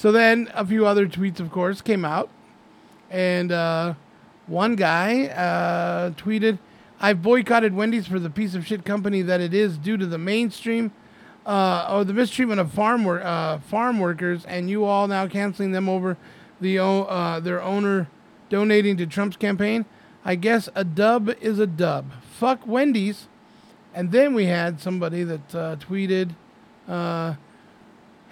[0.00, 2.30] So then a few other tweets, of course, came out.
[3.10, 3.94] And uh,
[4.46, 6.58] one guy uh, tweeted,
[6.98, 10.16] I've boycotted Wendy's for the piece of shit company that it is due to the
[10.16, 10.92] mainstream
[11.46, 15.72] uh, or the mistreatment of farm wor- uh, farm workers, and you all now canceling
[15.72, 16.16] them over
[16.60, 18.08] the uh, their owner
[18.48, 19.84] donating to Trump's campaign.
[20.24, 22.12] I guess a dub is a dub.
[22.38, 23.26] Fuck Wendy's.
[23.92, 26.36] And then we had somebody that uh, tweeted,
[26.86, 27.34] uh,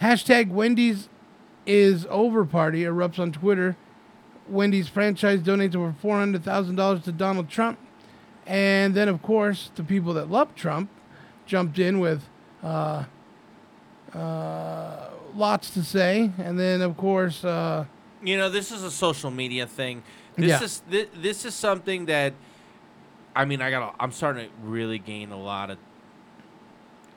[0.01, 1.09] hashtag Wendy's
[1.67, 3.77] is over party erupts on Twitter.
[4.49, 7.79] Wendy's franchise donates over four hundred thousand dollars to Donald Trump,
[8.47, 10.89] and then of course the people that love Trump
[11.45, 12.23] jumped in with
[12.63, 13.05] uh,
[14.15, 17.85] uh, lots to say, and then of course uh,
[18.23, 20.03] you know this is a social media thing
[20.37, 20.63] this Yeah.
[20.63, 22.33] is thi- this is something that
[23.37, 23.95] I mean, I got.
[24.01, 25.79] I'm starting to really gain a lot of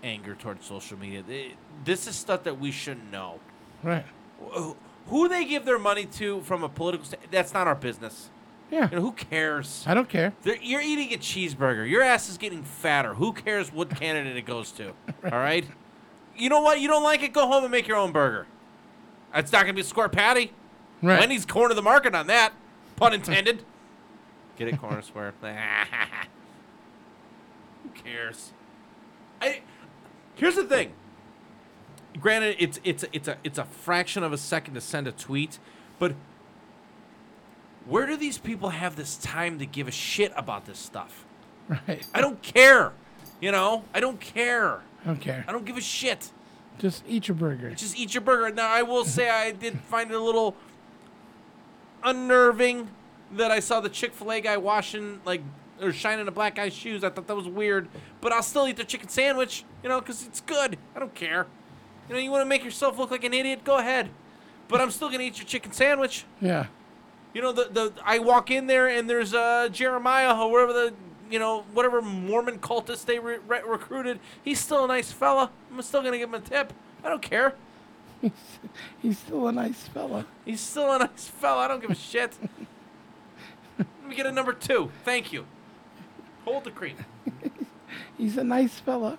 [0.03, 1.23] anger towards social media.
[1.83, 3.39] This is stuff that we shouldn't know.
[3.81, 4.05] Right.
[4.39, 4.75] Who-
[5.07, 8.29] Who they give their money to from a political sta that's not our business.
[8.71, 8.89] Yeah.
[8.89, 9.83] You know, who cares?
[9.85, 10.33] I don't care.
[10.43, 11.87] They're, you're eating a cheeseburger.
[11.87, 13.13] Your ass is getting fatter.
[13.13, 14.93] Who cares what candidate it goes to?
[15.25, 15.65] All right.
[16.37, 16.79] You know what?
[16.79, 17.33] You don't like it?
[17.33, 18.47] Go home and make your own burger.
[19.35, 20.53] It's not gonna be a square patty.
[21.03, 21.19] Right.
[21.19, 22.53] Wendy's corner the market on that.
[22.95, 23.63] Pun intended.
[24.57, 25.33] Get it, corner square.
[27.83, 28.53] Who cares?
[29.41, 29.61] I.
[30.35, 30.93] Here's the thing.
[32.19, 35.59] Granted, it's it's it's a it's a fraction of a second to send a tweet,
[35.99, 36.13] but
[37.85, 41.25] where do these people have this time to give a shit about this stuff?
[41.67, 42.05] Right.
[42.13, 42.93] I don't care.
[43.39, 44.81] You know, I don't care.
[45.03, 45.45] I don't care.
[45.47, 46.31] I don't give a shit.
[46.79, 47.71] Just eat your burger.
[47.71, 48.53] Just eat your burger.
[48.53, 50.55] Now, I will say I did find it a little
[52.03, 52.89] unnerving
[53.33, 55.41] that I saw the Chick Fil A guy washing like
[55.81, 57.03] or shining a black guy's shoes.
[57.03, 57.87] I thought that was weird,
[58.19, 59.63] but I'll still eat the chicken sandwich.
[59.83, 60.77] You know, because it's good.
[60.95, 61.47] I don't care.
[62.07, 63.63] You know, you want to make yourself look like an idiot?
[63.63, 64.09] Go ahead.
[64.67, 66.25] But I'm still gonna eat your chicken sandwich.
[66.39, 66.67] Yeah.
[67.33, 70.93] You know, the the I walk in there and there's uh Jeremiah or whatever the
[71.29, 74.19] you know whatever Mormon cultist they re- re- recruited.
[74.43, 75.49] He's still a nice fella.
[75.71, 76.73] I'm still gonna give him a tip.
[77.03, 77.55] I don't care.
[79.01, 80.25] He's still a nice fella.
[80.45, 81.65] He's still a nice fella.
[81.65, 82.37] I don't give a shit.
[83.77, 84.91] Let me get a number two.
[85.03, 85.45] Thank you.
[86.45, 86.97] Hold the cream.
[88.17, 89.17] He's a nice fella.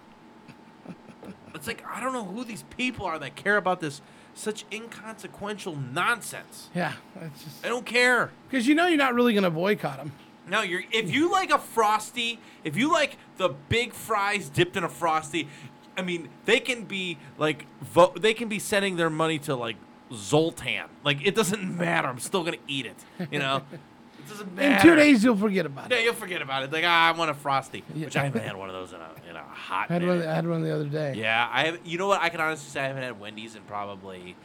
[1.55, 4.01] It's like I don't know who these people are that care about this
[4.35, 6.70] such inconsequential nonsense.
[6.75, 6.94] Yeah.
[7.20, 8.31] It's just I don't care.
[8.49, 10.12] because you know you're not really gonna boycott them.
[10.49, 14.85] No, you're if you like a frosty, if you like the big fries dipped in
[14.85, 15.49] a frosty,
[15.97, 19.77] I mean, they can be like vo- they can be sending their money to like
[20.12, 20.86] Zoltan.
[21.05, 22.09] Like it doesn't matter.
[22.09, 22.97] I'm still gonna eat it.
[23.31, 23.62] You know,
[24.26, 24.75] it doesn't matter.
[24.75, 25.94] In two days you'll forget about it.
[25.97, 26.73] Yeah, you'll forget about it.
[26.73, 29.10] Like ah, I want a frosty, which I haven't had one of those in a
[29.31, 30.18] in a hot I had minute.
[30.20, 30.28] one.
[30.28, 31.15] I had one the other day.
[31.17, 31.78] Yeah, I have.
[31.84, 32.20] You know what?
[32.20, 34.36] I can honestly say I haven't had Wendy's in probably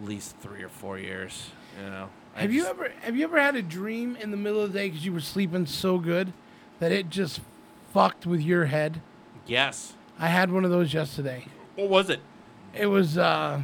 [0.00, 1.50] at least three or four years.
[1.82, 2.08] You know.
[2.36, 4.72] I Have you just- ever have you ever had a dream in the middle of
[4.72, 6.32] the day because you were sleeping so good
[6.80, 7.40] that it just
[7.92, 9.00] fucked with your head?
[9.46, 9.94] Yes.
[10.18, 11.46] I had one of those yesterday.
[11.76, 12.20] What was it?
[12.74, 13.62] It was uh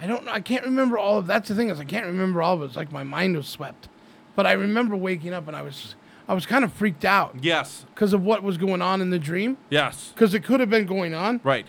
[0.00, 2.42] I don't know I can't remember all of that's the thing is I can't remember
[2.42, 2.66] all of it.
[2.66, 3.88] It's like my mind was swept.
[4.34, 5.94] But I remember waking up and I was
[6.28, 7.36] I was kind of freaked out.
[7.40, 7.86] Yes.
[7.94, 9.56] Because of what was going on in the dream.
[9.70, 10.10] Yes.
[10.14, 11.40] Because it could have been going on.
[11.42, 11.66] Right.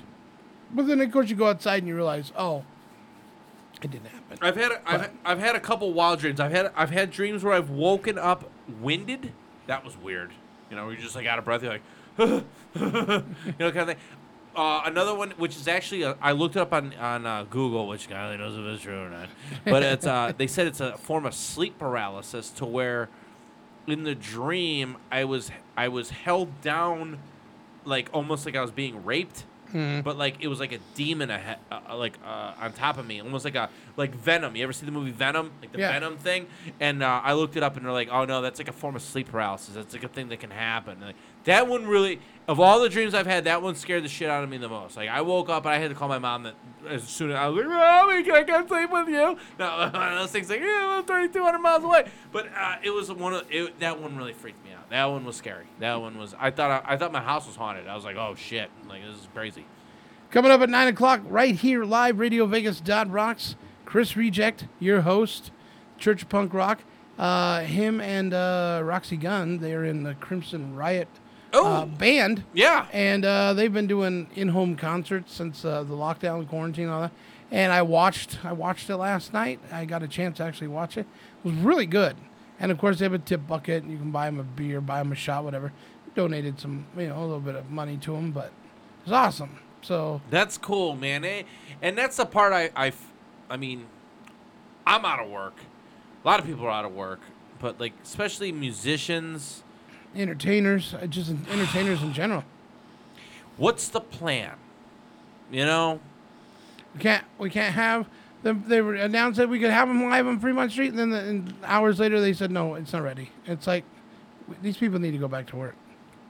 [0.73, 2.65] But then of course you go outside and you realize, oh,
[3.81, 4.38] it didn't happen.
[4.41, 6.39] I've had a, I've, I've had a couple wild dreams.
[6.39, 8.49] I've had I've had dreams where I've woken up
[8.81, 9.31] winded.
[9.67, 10.31] That was weird.
[10.69, 11.64] You know, where you're just like out of breath.
[11.64, 11.81] You're like,
[12.17, 12.43] you
[13.59, 13.97] know, kind of thing.
[14.57, 17.87] Uh, another one, which is actually uh, I looked it up on on uh, Google,
[17.87, 19.29] which God only knows if it's true or not.
[19.65, 23.07] But it's uh, they said it's a form of sleep paralysis to where
[23.85, 27.19] in the dream I was I was held down
[27.85, 29.43] like almost like I was being raped.
[29.73, 30.01] Mhm.
[30.01, 33.19] But like it was like a demon ahead, uh, like uh, on top of me,
[33.21, 34.55] almost like a like Venom.
[34.55, 35.91] You ever see the movie Venom, like the Yeah.
[35.91, 36.47] Venom thing?
[36.79, 38.95] And uh, I looked it up, and they're like, "Oh no, that's like a form
[38.95, 39.75] of sleep paralysis.
[39.75, 43.14] That's like a thing that can happen." Like, that one really, of all the dreams
[43.14, 44.95] I've had, that one scared the shit out of me the most.
[44.95, 46.56] Like I woke up and I had to call my mom that
[46.88, 50.50] as soon as I was like, "Mommy, I can't sleep with you." No, those things
[50.50, 54.16] like, "Yeah, I'm 3,200 miles away." But uh, it was one of it, that one
[54.16, 54.90] really freaked me out.
[54.90, 55.66] That one was scary.
[55.80, 56.34] That one was.
[56.40, 57.88] I thought I, I thought my house was haunted.
[57.88, 59.66] I was like, "Oh shit!" Like this is crazy.
[60.30, 63.56] Coming up at 9 o'clock, right here, live, Radio Vegas dot rocks.
[63.85, 65.51] Chris Reject, your host,
[65.98, 66.80] Church of Punk Rock.
[67.17, 71.08] Uh, him and uh, Roxy Gunn, they're in the Crimson Riot
[71.53, 72.43] uh, band.
[72.53, 72.88] Yeah.
[72.92, 77.11] And uh, they've been doing in-home concerts since uh, the lockdown, quarantine, and all that.
[77.51, 79.59] And I watched, I watched it last night.
[79.72, 81.08] I got a chance to actually watch it.
[81.43, 82.16] It was really good.
[82.59, 83.85] And of course, they have a tip bucket.
[83.85, 85.72] You can buy them a beer, buy them a shot, whatever.
[86.16, 88.51] Donated some, you know, a little bit of money to them, but
[89.03, 89.59] it's awesome.
[89.82, 91.45] So That's cool, man.
[91.82, 92.92] And that's the part I, I,
[93.50, 93.85] I mean,
[94.85, 95.56] I'm out of work.
[96.24, 97.22] A lot of people are out of work,
[97.59, 99.64] but like especially musicians.
[100.15, 102.43] Entertainers, uh, just entertainers in general.
[103.57, 104.53] What's the plan?
[105.51, 105.99] You know,
[106.93, 108.07] We can't we can't have
[108.43, 108.63] them.
[108.67, 111.19] They were announced that we could have them live on Fremont Street, and then the,
[111.19, 113.31] and hours later they said no, it's not ready.
[113.45, 113.83] It's like
[114.61, 115.75] these people need to go back to work.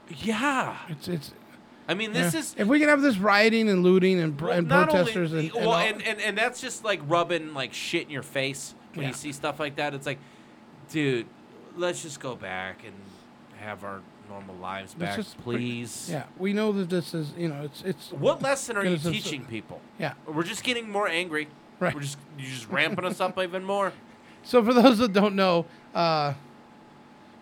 [0.08, 1.32] Yeah, it's it's.
[1.88, 2.40] I mean, this yeah.
[2.40, 5.56] is if we can have this rioting and looting and, pr- and protesters only, and,
[5.56, 9.02] and well, and, and and that's just like rubbing like shit in your face when
[9.02, 9.08] Yeah.
[9.08, 9.94] you see stuff like that.
[9.94, 10.18] It's like,
[10.90, 11.26] dude,
[11.76, 12.94] let's just go back and
[13.68, 16.08] have our normal lives back, just- please.
[16.10, 18.12] Yeah, we know that this is you know it's it's.
[18.12, 19.80] What lesson are you teaching people?
[19.98, 20.14] Yeah.
[20.26, 21.48] We're just getting more angry.
[21.80, 21.94] Right.
[21.94, 23.92] We're just you're just ramping us up even more.
[24.44, 26.32] So for those that don't know, uh,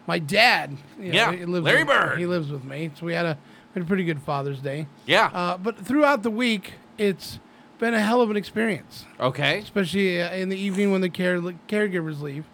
[0.08, 0.76] my dad.
[0.98, 2.18] you know, Yeah, he lives Larry with, Bird.
[2.18, 3.38] He lives with me, so we had a
[3.74, 4.86] we had a pretty good Father's Day.
[5.04, 5.26] Yeah.
[5.32, 7.38] Uh, but throughout the week, it's
[7.78, 9.04] been a hell of an experience.
[9.20, 9.58] Okay.
[9.58, 11.38] Especially uh, in the evening when the care
[11.68, 12.46] caregivers leave.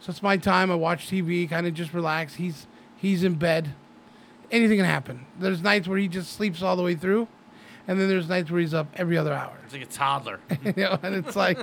[0.00, 0.70] So it's my time.
[0.70, 2.36] I watch TV, kind of just relax.
[2.36, 2.66] He's
[3.02, 3.74] he's in bed.
[4.50, 5.26] Anything can happen.
[5.38, 7.26] There's nights where he just sleeps all the way through,
[7.88, 9.58] and then there's nights where he's up every other hour.
[9.64, 10.38] It's like a toddler.
[10.64, 11.58] you know, and it's like,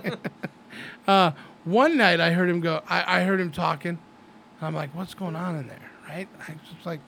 [1.08, 1.32] uh,
[1.64, 2.84] one night I heard him go.
[2.88, 3.92] I, I heard him talking.
[3.92, 6.28] And I'm like, what's going on in there, right?
[6.48, 7.00] I just like,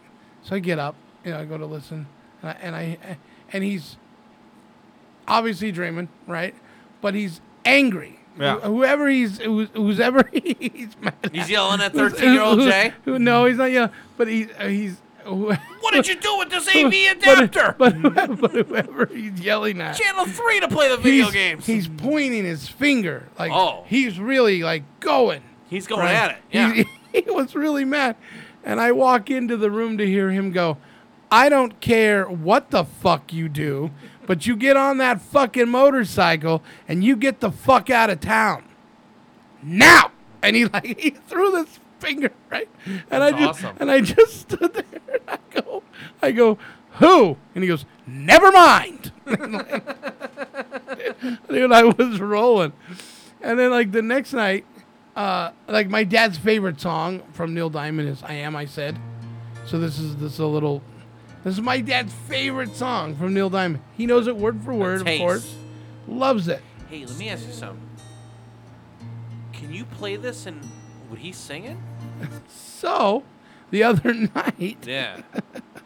[0.44, 0.96] so I get up,
[1.26, 2.08] you know, I go to listen,
[2.42, 3.18] and I, and, I,
[3.52, 3.98] and he's
[5.28, 6.56] obviously dreaming, right?
[7.02, 8.21] But he's angry.
[8.42, 8.60] Yeah.
[8.62, 12.94] Whoever he's, who's, who's ever he's mad He's yelling at 13-year-old who- Jay?
[13.06, 14.98] who- no, he's not yelling, but he, uh, he's.
[15.24, 17.76] What What did you do with this AV adapter?
[17.78, 19.96] But, but, but whoever he's yelling at.
[19.96, 21.66] Channel 3 to play the video he's, games.
[21.68, 23.28] He's pointing his finger.
[23.38, 23.84] Like Oh.
[23.88, 25.44] he's really like going.
[25.70, 26.74] He's going at it, yeah.
[26.74, 26.86] He,
[27.22, 28.16] he was really mad.
[28.64, 30.78] And I walk into the room to hear him go,
[31.32, 33.92] I don't care what the fuck you do,
[34.26, 38.64] but you get on that fucking motorcycle and you get the fuck out of town.
[39.64, 40.12] Now.
[40.42, 42.70] And he like he threw this finger, right?
[42.86, 43.78] And That's I just awesome.
[43.80, 45.84] and I just stood there and I go,
[46.22, 46.58] I go,
[46.94, 47.38] who?
[47.56, 49.12] And he goes, never mind.
[51.50, 52.74] Dude, I was rolling.
[53.42, 54.66] And then like the next night,
[55.16, 58.98] uh, like my dad's favorite song from Neil Diamond is "I Am." I said.
[59.66, 60.82] So this is this is a little.
[61.44, 63.84] This is my dad's favorite song from Neil Diamond.
[63.98, 65.56] He knows it word for word, of course.
[66.08, 66.62] Loves it.
[66.90, 67.82] Hey, let me ask you something.
[69.54, 70.62] Can you play this and
[71.10, 71.78] would he sing it?
[72.82, 73.24] So,
[73.70, 75.22] the other night, Yeah.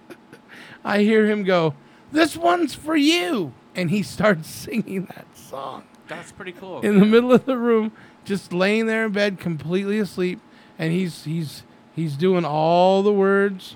[0.85, 1.73] I hear him go,
[2.13, 5.83] "This one's for you," and he starts singing that song.
[6.07, 6.79] That's pretty cool.
[6.81, 7.91] in the middle of the room,
[8.23, 10.39] just laying there in bed, completely asleep,
[10.79, 13.75] and he's he's he's doing all the words,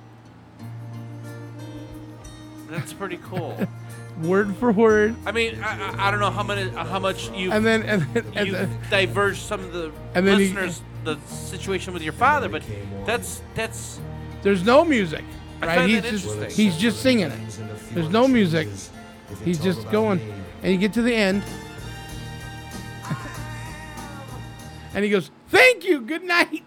[2.70, 3.58] That's pretty cool.
[4.22, 7.30] word for word, I mean, I, I, I don't know how many, uh, how much
[7.32, 10.46] you and then and then, and you then diverged some of the And then he-
[10.46, 12.62] listeners the situation with your father, but
[13.06, 14.00] that's that's
[14.42, 15.24] there's no music,
[15.62, 15.90] right?
[15.90, 17.60] He's just he's just singing it.
[17.94, 18.68] There's no music.
[19.46, 20.20] He's just going,
[20.64, 21.44] and you get to the end,
[24.94, 26.64] and he goes, "Thank you, good night."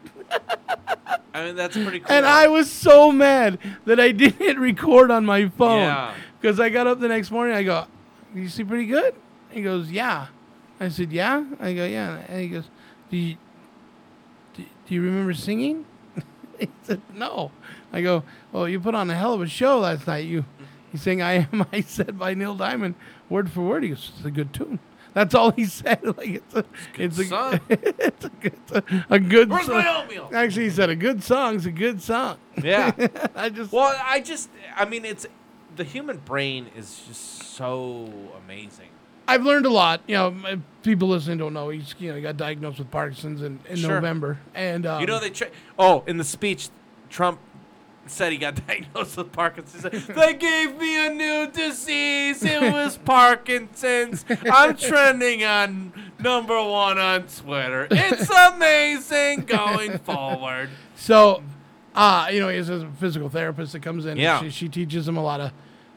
[1.34, 2.14] I mean that's pretty cool.
[2.14, 5.80] And I was so mad that I didn't record on my phone.
[5.80, 6.14] Yeah.
[6.40, 7.54] Because I got up the next morning.
[7.54, 7.86] I go,
[8.34, 9.14] "You sleep pretty good?"
[9.50, 10.26] He goes, "Yeah."
[10.80, 12.64] I said, "Yeah." I go, "Yeah." And he goes,
[13.10, 13.36] "Do you
[14.54, 15.86] do, do you remember singing?"
[16.58, 17.52] he said, "No."
[17.92, 20.26] I go, "Well, you put on a hell of a show last night.
[20.26, 20.44] You
[20.92, 22.94] you sang I Am I Said by Neil Diamond
[23.30, 24.80] word for word." He goes, "It's a good tune."
[25.14, 26.00] That's all he said.
[26.16, 26.64] Like it's a,
[26.98, 27.60] it's a, song.
[27.68, 29.76] it's a good, it's a, a good Where's song.
[29.76, 30.30] my oatmeal?
[30.32, 32.36] Actually, he said a good song song's a good song.
[32.62, 32.92] Yeah.
[33.34, 35.26] I just well, I just I mean it's
[35.74, 38.12] the human brain is just so
[38.44, 38.88] amazing.
[39.26, 40.02] I've learned a lot.
[40.06, 41.70] You know, people listening don't know.
[41.70, 43.94] He's you know he got diagnosed with Parkinson's in, in Sure.
[43.94, 46.68] November, and um, you know they tra- oh in the speech,
[47.08, 47.38] Trump
[48.12, 50.06] said he got diagnosed with Parkinson's.
[50.06, 52.42] They gave me a new disease.
[52.44, 54.24] It was Parkinson's.
[54.50, 57.88] I'm trending on number one on Twitter.
[57.90, 60.70] It's amazing going forward.
[60.96, 61.42] So,
[61.94, 64.12] uh, you know, he has a physical therapist that comes in.
[64.12, 64.40] and Yeah.
[64.40, 65.52] She, she teaches him a lot of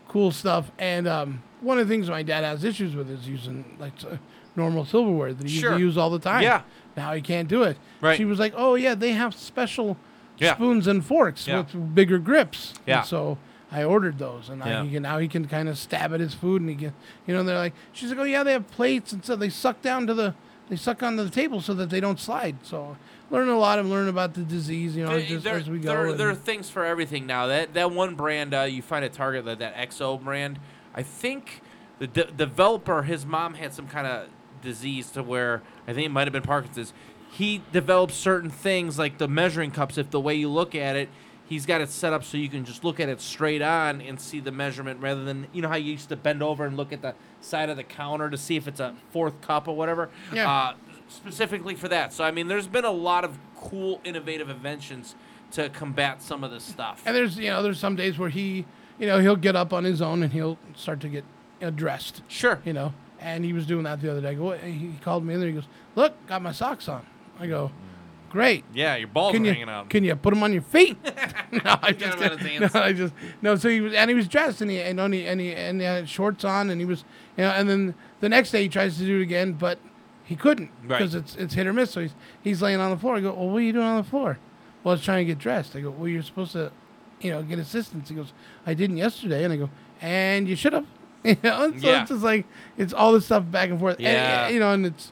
[0.07, 0.71] cool stuff.
[0.79, 3.93] And um, one of the things my dad has issues with is using like
[4.55, 6.43] normal silverware that he used to use all the time.
[6.43, 6.61] Yeah.
[6.95, 7.77] Now he can't do it.
[8.01, 8.15] Right.
[8.17, 9.97] She was like, oh, yeah, they have special
[10.37, 10.55] Yeah.
[10.55, 11.59] spoons and forks Yeah.
[11.59, 12.71] with bigger grips.
[12.79, 13.01] And Yeah.
[13.03, 13.37] so
[13.71, 14.83] I ordered those, and now Yeah.
[14.83, 16.93] he can now he can kind of stab at his food, and he can,
[17.27, 19.81] you know, they're like, she's like, oh yeah, they have plates, and so they suck
[19.81, 20.33] down to the,
[20.69, 22.57] they suck onto the table so that they don't slide.
[22.63, 22.97] So
[23.31, 23.79] learning a lot.
[23.79, 25.89] I'm learning about the disease, you know, There- just there, as we go.
[25.89, 27.47] there, there are things for everything now.
[27.47, 30.59] That that one brand uh, you find at Target, that, that OXO brand,
[30.93, 31.61] I think
[31.99, 34.27] the de- developer, his mom had some kind of
[34.61, 36.93] disease to where I think it might have been Parkinson's.
[37.37, 39.97] He develops certain things like the measuring cups.
[39.97, 41.09] If the way you look at it,
[41.45, 44.21] he's got it set up so you can just look at it straight on and
[44.21, 46.93] see the measurement rather than you know how you used to bend over and look
[46.93, 50.09] at the side of the counter to see if it's a fourth cup or whatever.
[50.33, 50.49] Yeah.
[50.49, 50.73] Uh,
[51.09, 52.13] specifically for that.
[52.13, 55.15] So I mean, there's been a lot of cool, innovative inventions
[55.51, 57.03] to combat some of this stuff.
[57.05, 58.65] And there's you know there's some days where he
[58.97, 61.25] you know he'll get up on his own and he'll start to get
[61.59, 62.21] you know, dressed.
[62.29, 62.61] Sure.
[62.63, 64.35] You know, and he was doing that the other day.
[64.71, 65.49] He called me in there.
[65.49, 67.05] He goes, "Look, got my socks on."
[67.39, 67.71] I go,
[68.29, 69.89] "Great." Yeah, your balls can are you, hanging out.
[69.89, 70.97] Can you put them on your feet?
[71.51, 73.55] no, I just 'em out of his no, I just no.
[73.55, 75.85] So he was and he was dressed and he and only and he, and he
[75.85, 77.03] had shorts on and he was
[77.37, 79.79] you know and then the next day he tries to do it again, but
[80.23, 80.97] he couldn't Right.
[80.99, 81.91] because it's it's hit or miss.
[81.91, 83.15] So he's he's laying on the floor.
[83.15, 84.37] I go, "Well, what are you doing on the floor?"
[84.83, 85.75] Well, I was trying to get dressed.
[85.75, 86.71] I go, well, you're supposed to,
[87.19, 88.07] you know, get assistance.
[88.09, 88.33] He goes,
[88.67, 89.43] I didn't yesterday.
[89.43, 90.85] And I go, and you should have.
[91.25, 92.01] You know, and so Yeah.
[92.01, 92.45] it's just like
[92.77, 93.95] it's all this stuff back and forth.
[93.95, 94.47] And, Yeah.
[94.49, 95.11] you know, and it's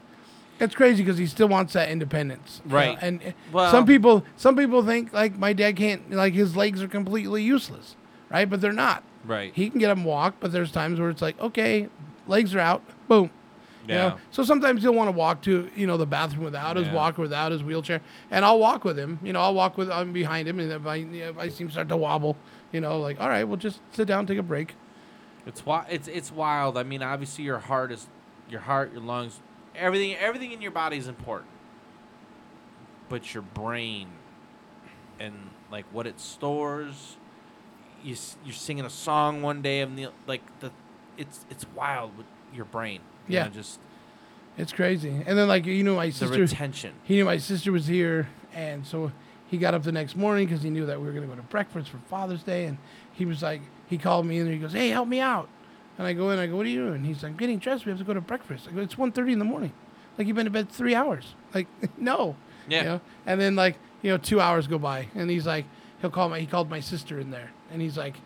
[0.64, 2.60] it's crazy because he still wants that independence.
[2.64, 2.98] you know, Right.
[3.00, 6.88] And Well- some people some people think like my dad can't like his legs are
[6.88, 7.96] completely useless,
[8.30, 8.48] right?
[8.48, 9.02] But they're not.
[9.24, 9.52] Right.
[9.54, 11.88] He can get them walk, but there's times where it's like, okay,
[12.26, 13.30] legs are out, boom.
[13.88, 14.06] You know?
[14.06, 14.14] Yeah.
[14.30, 16.94] So sometimes he'll want to walk to you know the bathroom without his Yeah.
[16.94, 19.18] walker, without his wheelchair, and I'll walk with him.
[19.22, 21.70] You know, I'll walk with I'm behind him, and if I if I see him
[21.70, 22.36] start to wobble,
[22.72, 24.74] you know, like all right, well just sit down, take a break.
[25.46, 26.78] It's wi- it's it's wild.
[26.78, 28.08] I mean, obviously your heart is
[28.48, 29.40] your heart, your lungs,
[29.76, 31.50] everything everything in your body is important.
[33.08, 34.08] But your brain
[35.20, 37.16] and like what it stores,
[38.02, 40.70] You you're singing a song one day and the like the
[41.16, 43.00] it's it's wild with your brain.
[43.28, 43.44] You Yeah.
[43.44, 43.78] know, just
[44.56, 45.10] It's crazy.
[45.26, 46.94] And then like you know my sister The retention.
[47.04, 49.12] He knew my sister was here, and so
[49.46, 51.42] he got up the next morning because he knew that we were gonna go to
[51.42, 52.78] breakfast for Father's Day, and
[53.12, 55.48] he was like, he called me in and he goes, "Hey, help me out."
[55.98, 57.84] And I go in, I go, "What are you doing?" He's like, "I'm getting dressed.
[57.86, 59.72] We have to go to breakfast." I go, "It's 1.30 in the morning.
[60.18, 61.34] Like you've been to bed three hours.
[61.54, 62.36] Like no."
[62.68, 62.78] Yeah.
[62.78, 63.00] You know?
[63.26, 65.66] And then like you know two hours go by, and he's like,
[66.00, 68.16] he'll call my he called my sister in there, and he's like,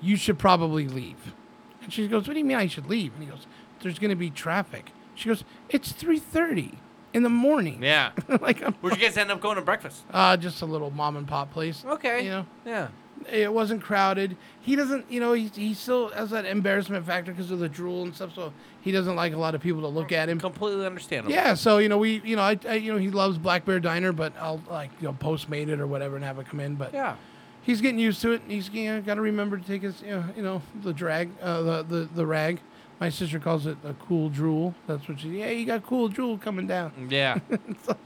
[0.00, 1.34] "You should probably leave."
[1.82, 3.46] And she goes, "What do you mean I should leave?" And he goes,
[3.80, 6.78] "There's gonna be traffic." She goes, "It's 3:30
[7.12, 8.10] in the morning." yeah.
[8.40, 10.02] like I'm, Where'd you guys end up going to breakfast?
[10.12, 11.84] uh, just a little mom and pop place.
[11.86, 12.24] Okay.
[12.24, 12.88] You know, Yeah.
[13.32, 14.36] It wasn't crowded.
[14.60, 18.02] He doesn't, you know, he, he still has that embarrassment factor because of the drool
[18.02, 18.34] and stuff.
[18.34, 20.38] So he doesn't like a lot of people to look at him.
[20.40, 21.32] Completely understandable.
[21.34, 23.80] Yeah, so you know we, you know, I, I, you know, he loves Black Bear
[23.80, 26.74] Diner, but I'll like you know postmate it or whatever and have it come in.
[26.76, 27.16] But Yeah.
[27.62, 28.42] he's getting used to it.
[28.48, 31.30] He's you know, got to remember to take his, you know, you know, the drag,
[31.42, 32.60] uh, the, the the rag.
[33.00, 34.72] My sister calls it a cool drool.
[34.86, 35.40] That's what she.
[35.40, 37.08] Yeah, you got cool drool coming down.
[37.10, 37.40] Yeah.
[37.84, 37.96] so,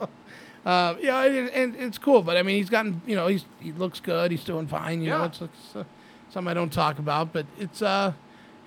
[0.64, 2.22] uh, yeah, and, and it's cool.
[2.22, 4.30] But I mean, he's gotten, you know, he's he looks good.
[4.30, 5.02] He's doing fine.
[5.02, 5.84] You know, it's, it's uh,
[6.30, 8.12] something I don't talk about, but it's uh,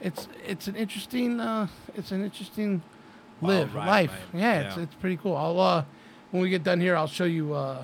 [0.02, 2.82] it's it's an interesting uh, it's an interesting
[3.42, 4.12] live ride, life.
[4.34, 4.42] man.
[4.42, 4.84] Yeah, it's Yeah.
[4.84, 5.36] it's pretty cool.
[5.36, 5.84] I'll uh,
[6.32, 7.84] when we get done here, I'll show you uh,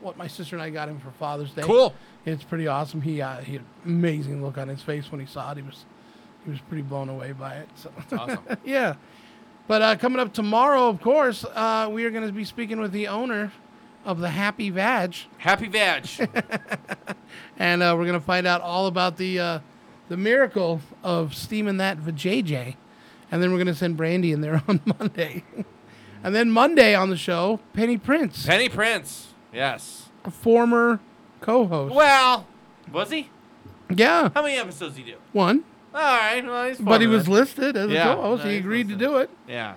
[0.00, 1.62] what my sister and I got him for Father's Day.
[1.62, 1.94] Cool.
[2.26, 3.00] It's pretty awesome.
[3.00, 5.56] He uh, he had an amazing look on his face when he saw it.
[5.56, 5.84] He was
[6.44, 7.68] he was pretty blown away by it.
[7.76, 7.90] So.
[8.12, 8.44] awesome.
[8.64, 8.94] yeah.
[9.68, 12.90] But uh, coming up tomorrow, of course, uh, we are going to be speaking with
[12.92, 13.52] the owner
[14.04, 16.06] of the Happy Vag, Happy Vag.
[17.58, 19.58] and uh, we're going to find out all about the uh,
[20.08, 22.76] the miracle of steaming that vajayjay,
[23.30, 25.44] and then we're going to send Brandy in there on Monday,
[26.24, 29.34] and then Monday on the show, Penny Prince, Penny Prince.
[29.52, 30.08] Yes.
[30.24, 31.00] a former
[31.42, 31.94] co-host.
[31.94, 32.46] Well,
[32.90, 33.28] was he?
[33.94, 35.18] Yeah, How many episodes did he do?
[35.32, 35.64] one,
[35.94, 36.44] All right.
[36.44, 37.30] Well, he's but he was it.
[37.30, 38.44] listed as Yeah, a co-host.
[38.44, 39.74] no, he he's agreed to do it, Yeah.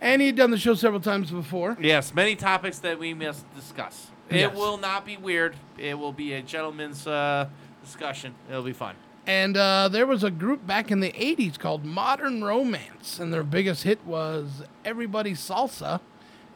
[0.00, 1.76] and he'd done the show several times before.
[1.80, 4.08] Yes, many topics that we must discuss.
[4.30, 4.52] Yes.
[4.52, 5.56] It will not be weird.
[5.78, 7.48] It will be a gentleman's uh,
[7.82, 8.34] discussion.
[8.50, 8.96] It'll be fun.
[9.26, 13.42] And uh, there was a group back in the 80s called Modern Romance, and their
[13.42, 16.00] biggest hit was Everybody Salsa.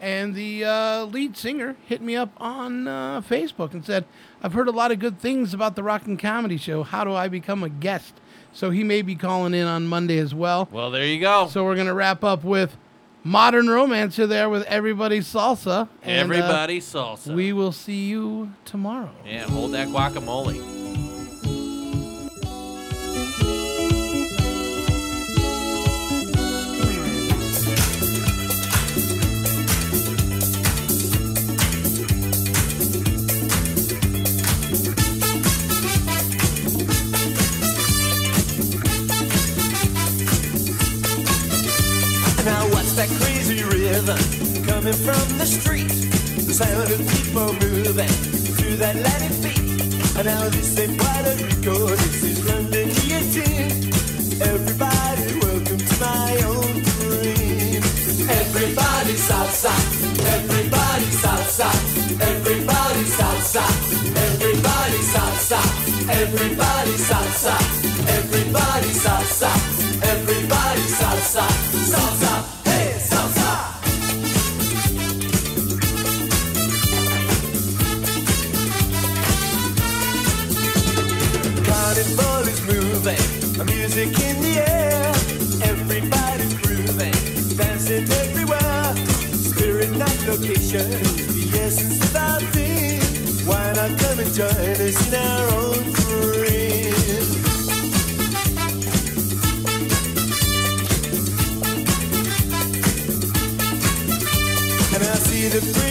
[0.00, 4.04] And the uh, lead singer hit me up on uh, Facebook and said,
[4.42, 6.84] I've heard a lot of good things about the Rock and Comedy Show.
[6.84, 8.14] How do I become a guest?
[8.52, 10.68] So he may be calling in on Monday as well.
[10.70, 11.48] Well, there you go.
[11.48, 12.76] So we're going to wrap up with
[13.22, 15.88] Modern Romancer there with Everybody Salsa.
[16.02, 17.34] And, uh, salsa.
[17.34, 19.10] we will see you tomorrow.
[19.24, 20.89] yeah, hold that guacamole.
[43.00, 44.20] That crazy rhythm
[44.68, 45.88] coming from the street?
[46.44, 48.12] The sound of people moving
[48.60, 49.56] to that Latin beat.
[50.20, 53.88] And now this ain't Puerto Rico, this is London guillotine.
[54.44, 57.80] Everybody, welcome to my own dream.
[58.28, 59.72] Everybody salsa,
[60.36, 61.72] everybody salsa,
[62.20, 63.64] everybody salsa,
[64.28, 65.60] everybody salsa,
[66.20, 67.56] everybody salsa,
[68.12, 69.52] everybody salsa,
[70.04, 71.44] everybody salsa,
[71.88, 72.49] salsa, salsa.
[82.20, 85.12] Carnival is moving, music in the air.
[85.70, 87.12] Everybody's grooving,
[87.56, 88.94] dancing everywhere.
[89.36, 93.00] Spirit night location the essence of our thing.
[93.46, 96.94] Why not come and join us in our own dream?
[104.94, 105.89] And I see the pretty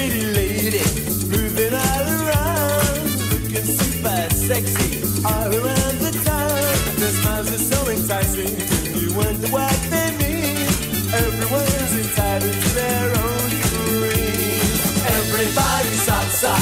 [8.10, 10.66] You wonder what they mean.
[11.14, 14.66] Everyone's entitled to their own dream.
[15.06, 16.54] Everybody salsa,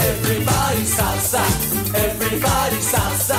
[0.00, 1.44] everybody salsa,
[1.94, 3.36] everybody salsa,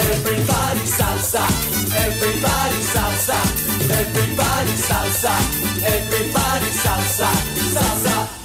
[0.00, 1.44] everybody salsa,
[2.00, 3.38] everybody salsa,
[3.92, 5.34] everybody salsa,
[5.84, 7.28] everybody salsa,
[7.76, 8.41] salsa.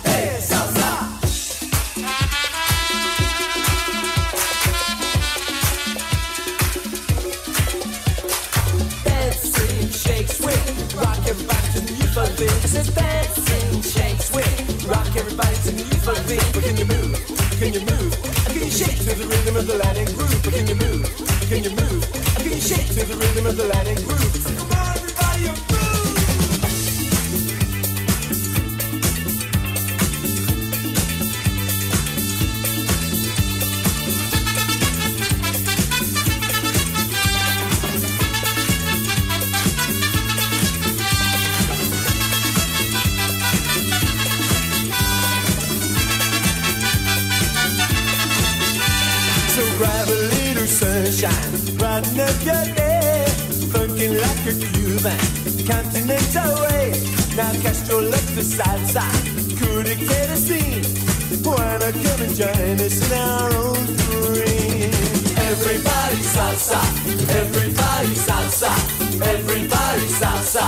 [12.68, 12.94] Thing.
[12.94, 15.88] Dancing, shake, swing, rock everybody to the.
[16.54, 17.16] But can you move?
[17.60, 18.12] Can you move?
[18.46, 20.44] Can you shake to the rhythm of the Latin groove?
[20.44, 21.06] Can you move?
[21.50, 22.12] Can you move?
[22.36, 24.27] Can you shake to the rhythm of the Latin groove?
[52.48, 53.27] Brighten up.
[53.74, 55.19] Funkin' like a Cuban,
[55.67, 56.92] continental way.
[57.35, 59.06] Now Castro left the salsa,
[59.59, 60.84] could it get a scene?
[61.43, 64.92] Why not come and join us in our own dream?
[65.51, 66.82] Everybody salsa,
[67.42, 68.72] everybody salsa,
[69.22, 70.66] everybody salsa,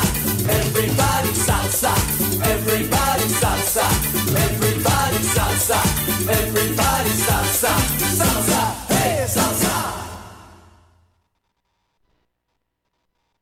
[0.59, 1.31] everybody